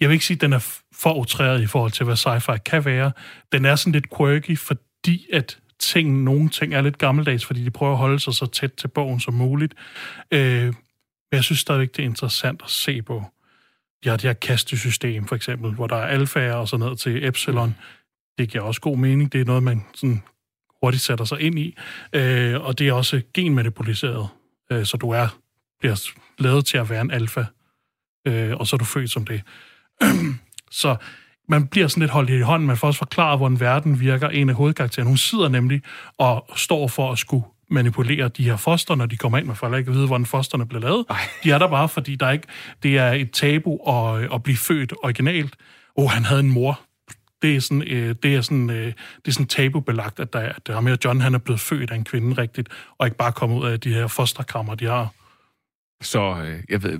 jeg 0.00 0.08
vil 0.08 0.14
ikke 0.14 0.26
sige, 0.26 0.34
at 0.34 0.40
den 0.40 0.52
er 0.52 0.80
for 0.92 1.14
utræret 1.14 1.62
i 1.62 1.66
forhold 1.66 1.92
til, 1.92 2.04
hvad 2.04 2.16
sci-fi 2.16 2.56
kan 2.56 2.84
være. 2.84 3.12
Den 3.52 3.64
er 3.64 3.76
sådan 3.76 3.92
lidt 3.92 4.16
quirky, 4.16 4.58
fordi 4.58 5.26
at 5.32 5.58
ting, 5.78 6.22
nogle 6.22 6.48
ting 6.48 6.74
er 6.74 6.80
lidt 6.80 6.98
gammeldags, 6.98 7.44
fordi 7.44 7.64
de 7.64 7.70
prøver 7.70 7.92
at 7.92 7.98
holde 7.98 8.20
sig 8.20 8.34
så 8.34 8.46
tæt 8.46 8.72
til 8.72 8.88
bogen 8.88 9.20
som 9.20 9.34
muligt. 9.34 9.74
Øh, 10.30 10.64
men 11.30 11.36
jeg 11.36 11.44
synes 11.44 11.60
stadigvæk, 11.60 11.96
det 11.96 12.02
er 12.02 12.06
interessant 12.06 12.62
at 12.64 12.70
se 12.70 13.02
på. 13.02 13.24
De 14.04 14.08
har 14.08 14.16
det 14.16 14.24
her 14.24 14.32
kastesystem, 14.32 15.26
for 15.26 15.36
eksempel, 15.36 15.74
hvor 15.74 15.86
der 15.86 15.96
er 15.96 16.06
alfaer 16.06 16.54
og 16.54 16.68
så 16.68 16.76
ned 16.76 16.96
til 16.96 17.26
epsilon. 17.26 17.74
Det 18.38 18.48
giver 18.50 18.64
også 18.64 18.80
god 18.80 18.96
mening. 18.96 19.32
Det 19.32 19.40
er 19.40 19.44
noget, 19.44 19.62
man 19.62 19.84
sådan 19.94 20.22
hurtigt 20.82 21.02
sætter 21.02 21.24
sig 21.24 21.40
ind 21.40 21.58
i. 21.58 21.76
Øh, 22.12 22.60
og 22.60 22.78
det 22.78 22.88
er 22.88 22.92
også 22.92 23.22
genmanipuleret. 23.34 24.28
Øh, 24.72 24.84
så 24.84 24.96
du 24.96 25.10
er 25.10 25.38
bliver 25.80 26.10
lavet 26.38 26.66
til 26.66 26.78
at 26.78 26.90
være 26.90 27.00
en 27.00 27.10
alfa, 27.10 27.44
øh, 28.26 28.56
og 28.56 28.66
så 28.66 28.76
er 28.76 28.78
du 28.78 28.84
født 28.84 29.10
som 29.10 29.24
det. 29.24 29.42
så 30.70 30.96
man 31.48 31.66
bliver 31.66 31.88
sådan 31.88 32.00
lidt 32.00 32.10
holdt 32.10 32.30
i 32.30 32.40
hånden. 32.40 32.66
Man 32.66 32.76
får 32.76 32.86
også 32.86 32.98
forklaret, 32.98 33.38
hvordan 33.38 33.60
verden 33.60 34.00
virker. 34.00 34.28
En 34.28 34.48
af 34.48 34.54
hovedkaraktererne, 34.54 35.08
hun 35.08 35.16
sidder 35.16 35.48
nemlig 35.48 35.82
og 36.18 36.50
står 36.56 36.88
for 36.88 37.12
at 37.12 37.18
skulle 37.18 37.44
manipulere 37.70 38.28
de 38.28 38.44
her 38.44 38.56
foster, 38.56 38.94
når 38.94 39.06
de 39.06 39.16
kommer 39.16 39.38
ind. 39.38 39.46
Man 39.46 39.56
får 39.56 39.76
ikke 39.76 39.90
at 39.90 39.94
vide, 39.94 40.06
hvordan 40.06 40.26
fosterne 40.26 40.66
bliver 40.66 40.82
lavet. 40.82 41.06
Ej. 41.10 41.16
De 41.44 41.50
er 41.50 41.58
der 41.58 41.68
bare, 41.68 41.88
fordi 41.88 42.16
der 42.16 42.30
ikke, 42.30 42.46
det 42.82 42.98
er 42.98 43.12
et 43.12 43.32
tabu 43.32 43.90
at, 43.90 44.34
at 44.34 44.42
blive 44.42 44.56
født 44.56 44.94
originalt. 45.02 45.56
Åh, 45.96 46.04
oh, 46.04 46.10
han 46.10 46.24
havde 46.24 46.40
en 46.40 46.50
mor. 46.50 46.80
Det 47.42 47.56
er 47.56 47.60
sådan, 47.60 47.82
øh, 47.82 48.14
det 48.22 48.34
er 48.34 48.40
sådan, 48.40 48.70
øh, 48.70 48.86
det 48.86 49.28
er 49.28 49.32
sådan 49.32 49.46
tabubelagt, 49.46 50.20
at 50.20 50.32
der 50.32 50.38
er, 50.38 50.52
der 50.66 50.76
er 50.76 50.96
John, 51.04 51.20
han 51.20 51.34
er 51.34 51.38
blevet 51.38 51.60
født 51.60 51.90
af 51.90 51.96
en 51.96 52.04
kvinde 52.04 52.42
rigtigt, 52.42 52.68
og 52.98 53.06
ikke 53.06 53.16
bare 53.16 53.32
kommet 53.32 53.60
ud 53.60 53.66
af 53.66 53.80
de 53.80 53.94
her 53.94 54.06
fosterkammer, 54.06 54.74
de 54.74 54.84
har. 54.84 55.08
Så, 56.02 56.42
øh, 56.44 56.58
jeg 56.68 56.82
ved, 56.82 56.98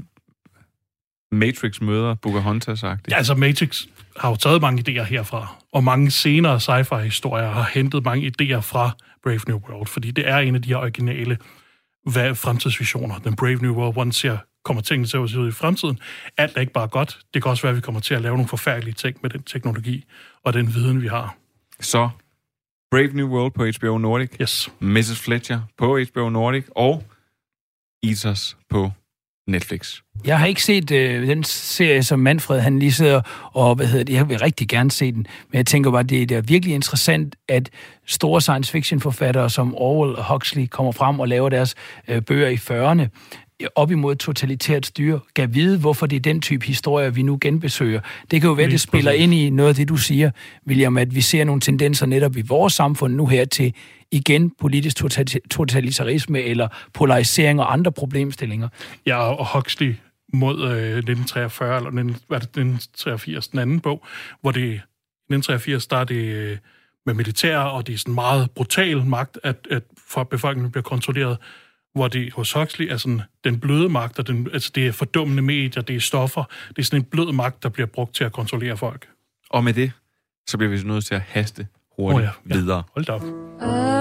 Matrix 1.32 1.80
møder 1.80 2.14
Pocahontas 2.14 2.78
sagt. 2.78 3.08
Ja, 3.10 3.16
altså 3.16 3.34
Matrix 3.34 3.86
har 4.16 4.30
jo 4.30 4.36
taget 4.36 4.60
mange 4.60 4.84
idéer 4.88 5.02
herfra, 5.02 5.56
og 5.72 5.84
mange 5.84 6.10
senere 6.10 6.60
sci-fi-historier 6.60 7.50
har 7.50 7.70
hentet 7.74 8.04
mange 8.04 8.26
idéer 8.26 8.60
fra 8.60 8.90
Brave 9.22 9.40
New 9.48 9.58
World, 9.58 9.86
fordi 9.86 10.10
det 10.10 10.28
er 10.28 10.38
en 10.38 10.54
af 10.54 10.62
de 10.62 10.68
her 10.68 10.76
originale 10.76 11.38
hvad, 12.04 12.34
fremtidsvisioner. 12.34 13.18
Den 13.18 13.36
Brave 13.36 13.56
New 13.56 13.74
World, 13.74 13.92
hvordan 13.92 14.12
ser, 14.12 14.38
kommer 14.64 14.82
tingene 14.82 15.06
til 15.06 15.18
at 15.18 15.30
se 15.30 15.38
ud 15.38 15.48
i 15.48 15.52
fremtiden. 15.52 15.98
Alt 16.36 16.56
er 16.56 16.60
ikke 16.60 16.72
bare 16.72 16.88
godt. 16.88 17.18
Det 17.34 17.42
kan 17.42 17.50
også 17.50 17.62
være, 17.62 17.70
at 17.70 17.76
vi 17.76 17.80
kommer 17.80 18.00
til 18.00 18.14
at 18.14 18.22
lave 18.22 18.34
nogle 18.34 18.48
forfærdelige 18.48 18.94
ting 18.94 19.16
med 19.22 19.30
den 19.30 19.42
teknologi 19.42 20.04
og 20.44 20.52
den 20.52 20.74
viden, 20.74 21.02
vi 21.02 21.06
har. 21.06 21.36
Så 21.80 22.08
Brave 22.90 23.12
New 23.12 23.28
World 23.28 23.52
på 23.52 23.66
HBO 23.78 23.98
Nordic. 23.98 24.30
Yes. 24.40 24.70
Mrs. 24.80 25.20
Fletcher 25.20 25.60
på 25.78 25.98
HBO 26.12 26.28
Nordic. 26.28 26.64
Og 26.76 27.04
Eaters 28.02 28.56
på 28.70 28.90
Netflix. 29.48 29.94
Jeg 30.26 30.38
har 30.38 30.46
ikke 30.46 30.62
set 30.62 30.90
øh, 30.90 31.26
den 31.26 31.44
serie, 31.44 32.02
som 32.02 32.18
Manfred 32.18 32.60
han 32.60 32.78
lige 32.78 32.92
sidder 32.92 33.20
og, 33.52 33.74
hvad 33.74 33.86
hedder 33.86 34.04
det, 34.04 34.14
jeg 34.14 34.28
vil 34.28 34.38
rigtig 34.38 34.68
gerne 34.68 34.90
se 34.90 35.12
den, 35.12 35.26
men 35.50 35.56
jeg 35.56 35.66
tænker 35.66 35.90
bare, 35.90 36.02
det 36.02 36.32
er 36.32 36.40
virkelig 36.40 36.74
interessant, 36.74 37.36
at 37.48 37.70
store 38.06 38.40
science 38.40 38.72
fiction 38.72 39.00
forfattere 39.00 39.50
som 39.50 39.74
Orwell 39.74 40.16
og 40.16 40.32
Huxley 40.32 40.66
kommer 40.66 40.92
frem 40.92 41.20
og 41.20 41.28
laver 41.28 41.48
deres 41.48 41.74
øh, 42.08 42.22
bøger 42.22 42.48
i 42.48 42.54
40'erne 42.54 43.08
op 43.74 43.90
imod 43.90 44.16
totalitært 44.16 44.86
styre, 44.86 45.20
kan 45.36 45.54
vide, 45.54 45.78
hvorfor 45.78 46.06
det 46.06 46.16
er 46.16 46.20
den 46.20 46.40
type 46.40 46.66
historier, 46.66 47.10
vi 47.10 47.22
nu 47.22 47.38
genbesøger. 47.40 48.00
Det 48.30 48.40
kan 48.40 48.48
jo 48.48 48.54
være, 48.54 48.66
Lige 48.66 48.72
det 48.72 48.80
spiller 48.80 49.10
præcis. 49.10 49.24
ind 49.24 49.34
i 49.34 49.50
noget 49.50 49.68
af 49.68 49.74
det, 49.74 49.88
du 49.88 49.96
siger, 49.96 50.30
William, 50.66 50.96
at 50.96 51.14
vi 51.14 51.20
ser 51.20 51.44
nogle 51.44 51.60
tendenser 51.60 52.06
netop 52.06 52.36
i 52.36 52.42
vores 52.42 52.72
samfund 52.72 53.14
nu 53.14 53.26
her 53.26 53.44
til 53.44 53.74
igen 54.12 54.50
politisk 54.50 54.96
totali- 55.00 55.48
totalitarisme 55.50 56.42
eller 56.42 56.68
polarisering 56.94 57.60
og 57.60 57.72
andre 57.72 57.92
problemstillinger. 57.92 58.68
Ja, 59.06 59.16
og 59.16 59.46
Huxley 59.54 59.96
mod 60.32 60.54
øh, 60.54 60.98
1943, 60.98 61.76
eller 61.76 61.90
19, 61.90 62.16
hvad 62.28 62.36
er 62.36 62.40
det, 62.40 62.48
1983, 62.48 63.48
den 63.48 63.58
anden 63.58 63.80
bog, 63.80 64.06
hvor 64.40 64.50
det 64.50 64.72
1983, 64.72 65.86
der 65.86 65.96
er 65.96 66.04
det 66.04 66.24
øh, 66.24 66.58
med 67.06 67.14
militær, 67.14 67.58
og 67.58 67.86
det 67.86 67.94
er 67.94 67.98
sådan 67.98 68.14
meget 68.14 68.50
brutal 68.50 69.04
magt, 69.04 69.38
at, 69.42 69.56
at 69.70 69.82
for 70.08 70.20
at 70.20 70.28
befolkningen 70.28 70.70
bliver 70.72 70.82
kontrolleret, 70.82 71.38
hvor 71.94 72.08
det 72.08 72.32
hos 72.32 72.52
Huxley 72.52 72.86
er 72.86 72.96
sådan 72.96 73.22
den 73.44 73.60
bløde 73.60 73.88
magt, 73.88 74.18
og 74.18 74.26
den, 74.26 74.48
altså 74.52 74.72
det 74.74 74.86
er 74.86 74.92
fordummende 74.92 75.42
medier, 75.42 75.82
det 75.82 75.96
er 75.96 76.00
stoffer, 76.00 76.44
det 76.68 76.78
er 76.78 76.82
sådan 76.82 77.00
en 77.00 77.04
blød 77.04 77.32
magt, 77.32 77.62
der 77.62 77.68
bliver 77.68 77.86
brugt 77.86 78.14
til 78.14 78.24
at 78.24 78.32
kontrollere 78.32 78.76
folk. 78.76 79.08
Og 79.50 79.64
med 79.64 79.72
det, 79.72 79.92
så 80.48 80.58
bliver 80.58 80.70
vi 80.70 80.82
nødt 80.82 81.06
til 81.06 81.14
at 81.14 81.20
haste 81.20 81.66
hurtigt 81.96 82.18
oh 82.18 82.22
ja, 82.22 82.54
ja. 82.54 82.60
videre. 82.60 82.82
Hold 82.94 83.04
da 83.04 83.12
op. 83.12 83.22
I 83.22 83.97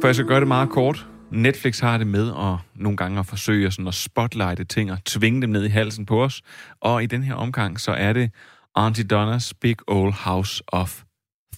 For 0.00 0.08
jeg 0.08 0.14
skal 0.14 0.26
gøre 0.26 0.40
det 0.40 0.48
meget 0.48 0.70
kort. 0.70 1.06
Netflix 1.30 1.80
har 1.80 1.98
det 1.98 2.06
med 2.06 2.28
at 2.28 2.56
nogle 2.74 2.96
gange 2.96 3.18
at 3.18 3.26
forsøge 3.26 3.70
sådan 3.70 3.88
at 3.88 3.94
spotlighte 3.94 4.64
ting 4.64 4.92
og 4.92 5.04
tvinge 5.04 5.42
dem 5.42 5.50
ned 5.50 5.64
i 5.64 5.68
halsen 5.68 6.06
på 6.06 6.24
os. 6.24 6.42
Og 6.80 7.02
i 7.02 7.06
den 7.06 7.22
her 7.22 7.34
omgang, 7.34 7.80
så 7.80 7.92
er 7.92 8.12
det 8.12 8.30
Auntie 8.74 9.04
Donnas 9.04 9.54
Big 9.54 9.76
Old 9.86 10.12
House 10.12 10.62
of 10.66 11.02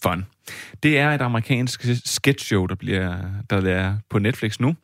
Fun. 0.02 0.26
Det 0.82 0.98
er 0.98 1.10
et 1.10 1.20
amerikansk 1.20 1.84
sketch 2.04 2.46
show, 2.46 2.66
der, 2.66 2.74
bliver, 2.74 3.18
der 3.50 3.70
er 3.70 3.96
på 4.10 4.18
Netflix 4.18 4.60
nu. 4.60 4.76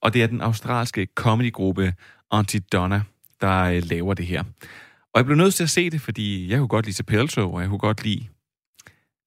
Og 0.00 0.14
det 0.14 0.22
er 0.22 0.26
den 0.26 0.40
australske 0.40 1.06
comedygruppe 1.14 1.94
Auntie 2.30 2.60
Donna, 2.60 3.02
der 3.40 3.62
øh, 3.64 3.82
laver 3.90 4.14
det 4.14 4.26
her. 4.26 4.42
Og 5.14 5.18
jeg 5.18 5.24
blev 5.24 5.36
nødt 5.36 5.54
til 5.54 5.62
at 5.62 5.70
se 5.70 5.90
det, 5.90 6.00
fordi 6.00 6.50
jeg 6.50 6.58
kunne 6.58 6.68
godt 6.68 6.86
lide 6.86 6.94
Chappelle 6.94 7.30
Show, 7.30 7.50
og 7.52 7.60
jeg 7.60 7.68
kunne 7.68 7.78
godt 7.78 8.04
lide 8.04 8.26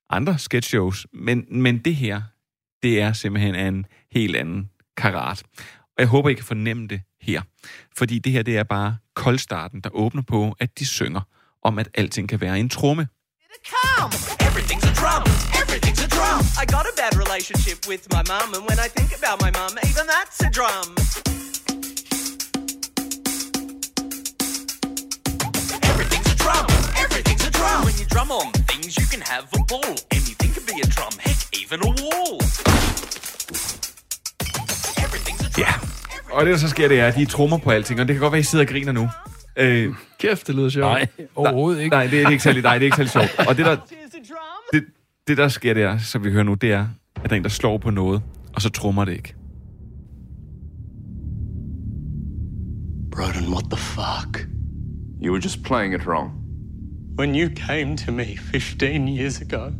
andre 0.09 0.37
sketch 0.37 0.69
shows. 0.69 1.07
Men, 1.13 1.45
men 1.49 1.77
det 1.77 1.95
her, 1.95 2.21
det 2.83 3.01
er 3.01 3.13
simpelthen 3.13 3.55
af 3.55 3.67
en 3.67 3.85
helt 4.11 4.35
anden 4.35 4.69
karat. 4.97 5.43
Og 5.97 5.99
jeg 5.99 6.07
håber, 6.07 6.29
I 6.29 6.33
kan 6.33 6.45
fornemme 6.45 6.87
det 6.87 7.01
her. 7.21 7.41
Fordi 7.97 8.19
det 8.19 8.31
her, 8.31 8.41
det 8.41 8.57
er 8.57 8.63
bare 8.63 8.97
koldstarten, 9.15 9.81
der 9.81 9.89
åbner 9.93 10.21
på, 10.21 10.55
at 10.59 10.79
de 10.79 10.85
synger 10.85 11.21
om, 11.63 11.79
at 11.79 11.89
alting 11.93 12.29
kan 12.29 12.41
være 12.41 12.59
en 12.59 12.69
tromme. 12.69 13.07
Everything's 14.47 14.85
a 14.91 14.93
drum. 15.01 15.23
Everything's 15.61 16.01
a 16.07 16.09
drum. 16.15 16.41
I 16.61 16.65
got 16.75 16.85
a 16.91 16.93
bad 17.01 17.13
relationship 17.23 17.77
with 17.89 18.03
my 18.15 18.23
mum, 18.31 18.47
and 18.57 18.63
when 18.69 18.79
I 18.85 18.87
think 18.97 19.09
about 19.19 19.37
my 19.45 19.51
mum, 19.59 19.71
even 19.89 20.05
that's 20.13 20.37
a 20.47 20.49
drum. 20.57 20.87
Everything's 25.91 26.29
a 26.35 26.37
drum. 26.43 26.67
Everything's 27.03 27.45
a 27.49 27.51
drum. 27.59 27.79
When 27.87 27.95
you 28.01 28.07
drum 28.15 28.29
on 28.39 28.51
things, 28.69 28.91
you 28.99 29.05
can 29.13 29.21
have 29.33 29.45
a 29.59 29.61
ball. 29.71 29.95
Anything 30.17 30.36
can 30.57 30.65
be 30.65 30.75
a 30.83 30.87
drum. 30.95 31.13
Heck, 31.25 31.39
even 31.61 31.79
a 31.89 31.91
wall. 32.03 32.35
Ja, 35.57 35.73
og 36.31 36.45
det, 36.45 36.51
der 36.51 36.57
så 36.57 36.69
sker, 36.69 36.87
det 36.87 36.99
er, 36.99 37.07
at 37.07 37.15
de 37.15 37.25
trommer 37.25 37.57
på 37.57 37.69
alting, 37.71 37.99
og 37.99 38.07
det 38.07 38.13
kan 38.13 38.21
godt 38.21 38.31
være, 38.31 38.39
at 38.39 38.45
I 38.45 38.47
sidder 38.47 38.65
og 38.65 38.69
griner 38.69 38.91
nu. 38.91 39.09
Øh, 39.57 39.93
Kæft, 40.19 40.47
det 40.47 40.55
lyder 40.55 40.69
sjovt. 40.69 40.85
Nej, 40.85 41.07
overhovedet 41.35 41.81
ikke. 41.81 41.95
Nej, 41.95 42.07
det 42.07 42.13
er, 42.13 42.17
det 42.17 42.25
er 42.25 42.29
ikke 42.29 42.43
særlig, 42.43 42.63
nej, 42.63 42.73
det 42.73 42.81
er 42.81 42.85
ikke 42.85 42.95
særlig 42.95 43.11
sjovt. 43.11 43.47
Og 43.47 43.57
det 43.57 43.65
der, 43.65 43.77
det, 44.73 44.83
det, 45.27 45.37
der 45.37 45.47
sker 45.47 45.73
der, 45.73 45.97
som 45.97 46.23
vi 46.23 46.31
hører 46.31 46.43
nu, 46.43 46.53
det 46.53 46.71
er, 46.71 46.87
at 47.15 47.29
der 47.29 47.35
er 47.35 47.37
en, 47.37 47.43
der 47.43 47.49
slår 47.49 47.77
på 47.77 47.89
noget, 47.89 48.21
og 48.55 48.61
så 48.61 48.69
trummer 48.69 49.05
det 49.05 49.11
ikke. 49.11 49.35
Broden, 53.11 53.53
what 53.53 53.63
the 53.71 53.77
fuck? 53.79 54.47
You 55.23 55.31
were 55.31 55.41
just 55.43 55.63
playing 55.63 55.93
it 55.93 56.07
wrong. 56.07 56.31
When 57.19 57.35
you 57.35 57.49
came 57.55 57.97
to 57.97 58.11
me 58.11 58.37
15 58.37 59.07
years 59.07 59.41
ago, 59.41 59.71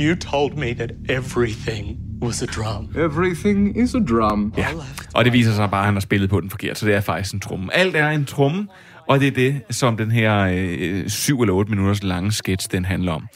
you 0.00 0.14
told 0.16 0.52
me 0.56 0.74
that 0.74 0.90
everything 1.08 1.98
was 2.22 2.42
a 2.42 2.46
drum. 2.46 2.88
Everything 2.96 3.82
is 3.82 3.94
a 3.94 3.98
drum. 3.98 4.52
Ja, 4.56 4.66
og 5.14 5.24
det 5.24 5.32
viser 5.32 5.52
sig 5.52 5.70
bare, 5.70 5.80
at 5.80 5.84
han 5.86 5.94
har 5.94 6.00
spillet 6.00 6.30
på 6.30 6.40
den 6.40 6.50
forkert, 6.50 6.78
så 6.78 6.86
det 6.86 6.94
er 6.94 7.00
faktisk 7.00 7.34
en 7.34 7.40
tromme. 7.40 7.76
Alt 7.76 7.96
er 7.96 8.08
en 8.08 8.24
tromme, 8.24 8.68
og 9.08 9.20
det 9.20 9.26
er 9.26 9.30
det, 9.32 9.60
som 9.70 9.96
den 9.96 10.10
her 10.10 10.48
øh, 10.52 11.08
syv 11.08 11.40
eller 11.40 11.54
otte 11.54 11.70
minutters 11.70 12.02
lange 12.02 12.32
sketch, 12.32 12.68
den 12.72 12.84
handler 12.84 13.12
om. 13.12 13.26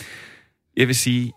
Jeg 0.76 0.86
vil 0.86 0.94
sige, 0.96 1.32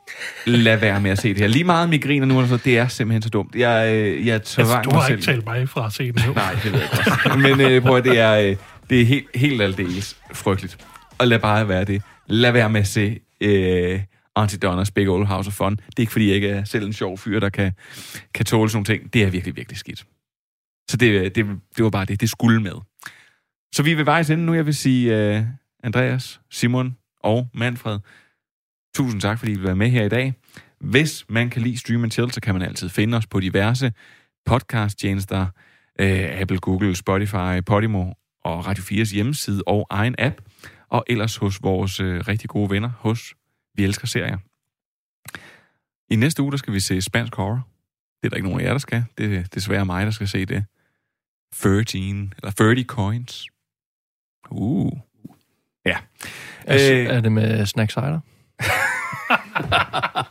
lad 0.45 0.77
være 0.77 1.01
med 1.01 1.11
at 1.11 1.17
se 1.21 1.29
det 1.29 1.37
her. 1.39 1.47
Lige 1.47 1.63
meget 1.63 1.89
migriner 1.89 2.25
nu, 2.25 2.47
så 2.47 2.57
det 2.57 2.77
er 2.77 2.87
simpelthen 2.87 3.21
så 3.21 3.29
dumt. 3.29 3.55
Jeg, 3.55 3.93
øh, 3.93 4.27
jeg 4.27 4.33
Altså, 4.33 4.81
du 4.83 4.89
mig 4.89 4.99
har 4.99 5.07
selv. 5.07 5.17
ikke 5.17 5.25
talt 5.25 5.45
mig 5.45 5.69
fra 5.69 5.85
at 5.85 5.93
se 5.93 6.11
den 6.11 6.21
nu. 6.27 6.33
Nej, 6.33 6.53
det 6.63 6.73
ved 6.73 6.79
jeg 6.79 6.89
godt. 7.23 7.39
Men 7.39 7.61
øh, 7.61 7.81
prøv 7.81 7.97
at, 7.97 8.03
det 8.03 8.19
er, 8.19 8.33
øh, 8.39 8.55
det 8.89 9.01
er 9.01 9.05
helt, 9.05 9.25
helt 9.35 9.61
aldeles 9.61 10.17
frygteligt. 10.33 10.77
Og 11.17 11.27
lad 11.27 11.39
bare 11.39 11.67
være 11.67 11.83
det. 11.85 12.01
Lad 12.27 12.51
være 12.51 12.69
med 12.69 12.81
at 12.81 12.87
se 12.87 13.19
øh, 13.41 13.99
Auntie 14.39 14.59
Donnas 14.59 14.91
Big 14.91 15.09
Old 15.09 15.25
House 15.25 15.47
of 15.47 15.53
Fun. 15.53 15.71
Det 15.71 15.81
er 15.97 15.99
ikke, 15.99 16.11
fordi 16.11 16.27
jeg 16.27 16.35
ikke 16.35 16.49
er 16.49 16.63
selv 16.63 16.85
en 16.85 16.93
sjov 16.93 17.17
fyr, 17.17 17.39
der 17.39 17.49
kan, 17.49 17.71
kan 18.33 18.45
tåle 18.45 18.69
sådan 18.69 18.77
nogle 18.77 18.85
ting. 18.85 19.13
Det 19.13 19.23
er 19.23 19.29
virkelig, 19.29 19.55
virkelig 19.55 19.77
skidt. 19.77 20.05
Så 20.89 20.97
det, 20.97 21.07
øh, 21.07 21.23
det, 21.23 21.45
det 21.77 21.83
var 21.83 21.89
bare 21.89 22.05
det. 22.05 22.21
Det 22.21 22.29
skulle 22.29 22.61
med. 22.61 22.75
Så 23.75 23.83
vi 23.83 23.91
er 23.91 23.95
ved 23.95 24.05
vejs 24.05 24.29
ende 24.29 24.45
nu. 24.45 24.53
Jeg 24.53 24.65
vil 24.65 24.75
sige 24.75 25.37
uh, 25.37 25.45
Andreas, 25.83 26.41
Simon 26.51 26.97
og 27.23 27.47
Manfred. 27.53 27.99
Tusind 28.95 29.21
tak, 29.21 29.39
fordi 29.39 29.51
I 29.51 29.55
vil 29.55 29.63
være 29.63 29.75
med 29.75 29.89
her 29.89 30.03
i 30.03 30.09
dag. 30.09 30.33
Hvis 30.81 31.25
man 31.29 31.49
kan 31.49 31.61
lide 31.61 31.77
Stream 31.77 32.03
and 32.03 32.11
Chill, 32.11 32.31
så 32.31 32.41
kan 32.41 32.55
man 32.55 32.61
altid 32.61 32.89
finde 32.89 33.17
os 33.17 33.27
på 33.27 33.39
diverse 33.39 33.91
podcast-tjenester. 34.45 35.41
uh, 36.01 36.41
Apple, 36.41 36.57
Google, 36.57 36.95
Spotify, 36.95 37.61
Podimo 37.65 38.13
og 38.43 38.67
Radio 38.67 38.83
4's 38.83 39.13
hjemmeside 39.13 39.63
og 39.67 39.87
egen 39.89 40.15
app. 40.17 40.41
Og 40.89 41.03
ellers 41.07 41.37
hos 41.37 41.63
vores 41.63 41.99
uh, 41.99 42.07
rigtig 42.07 42.49
gode 42.49 42.69
venner 42.69 42.91
hos 42.99 43.33
vi 43.75 43.83
Elsker 43.83 44.07
Serier. 44.07 44.37
I 46.09 46.15
næste 46.15 46.41
uge, 46.43 46.51
der 46.51 46.57
skal 46.57 46.73
vi 46.73 46.79
se 46.79 47.01
spansk 47.01 47.35
horror. 47.35 47.67
Det 48.21 48.25
er 48.27 48.29
der 48.29 48.35
ikke 48.35 48.47
nogen 48.47 48.61
af 48.61 48.65
jer, 48.65 48.71
der 48.71 48.79
skal. 48.79 49.05
Det 49.17 49.35
er 49.37 49.43
desværre 49.43 49.85
mig, 49.85 50.05
der 50.05 50.11
skal 50.11 50.27
se 50.27 50.45
det. 50.45 50.65
13, 51.55 52.33
eller 52.37 52.51
30 52.51 52.83
coins. 52.83 53.45
Uh. 54.51 54.91
Ja. 55.85 55.97
Er, 56.65 56.91
øh, 56.91 57.05
er 57.05 57.21
det 57.21 57.31
med 57.31 57.65
Snack 57.65 57.91
Cider? 57.91 58.19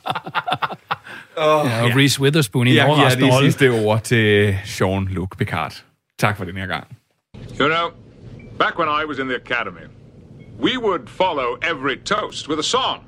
Oh, 1.41 1.67
Ja, 1.67 1.85
og 1.85 1.97
Reese 1.97 2.21
Witherspoon 2.21 2.67
i 2.67 2.71
en 2.71 2.77
Jeg 2.77 2.85
giver 2.85 2.97
overraskende 2.97 3.27
de 3.29 3.33
rolle. 3.35 3.53
sidste 3.53 3.71
ord 3.71 4.03
til 4.03 4.53
Jean-Luc 4.65 5.29
Picard. 5.39 5.85
Tak 6.19 6.37
for 6.37 6.45
den 6.45 6.57
her 6.57 6.67
gang. 6.67 6.99
You 7.61 7.69
know, 7.69 7.91
back 8.59 8.79
when 8.79 8.89
I 8.89 9.05
was 9.09 9.19
in 9.19 9.27
the 9.29 9.37
academy, 9.37 9.87
we 10.61 10.79
would 10.79 11.07
follow 11.07 11.57
every 11.63 11.97
toast 12.05 12.49
with 12.49 12.59
a 12.59 12.63
song. 12.63 13.08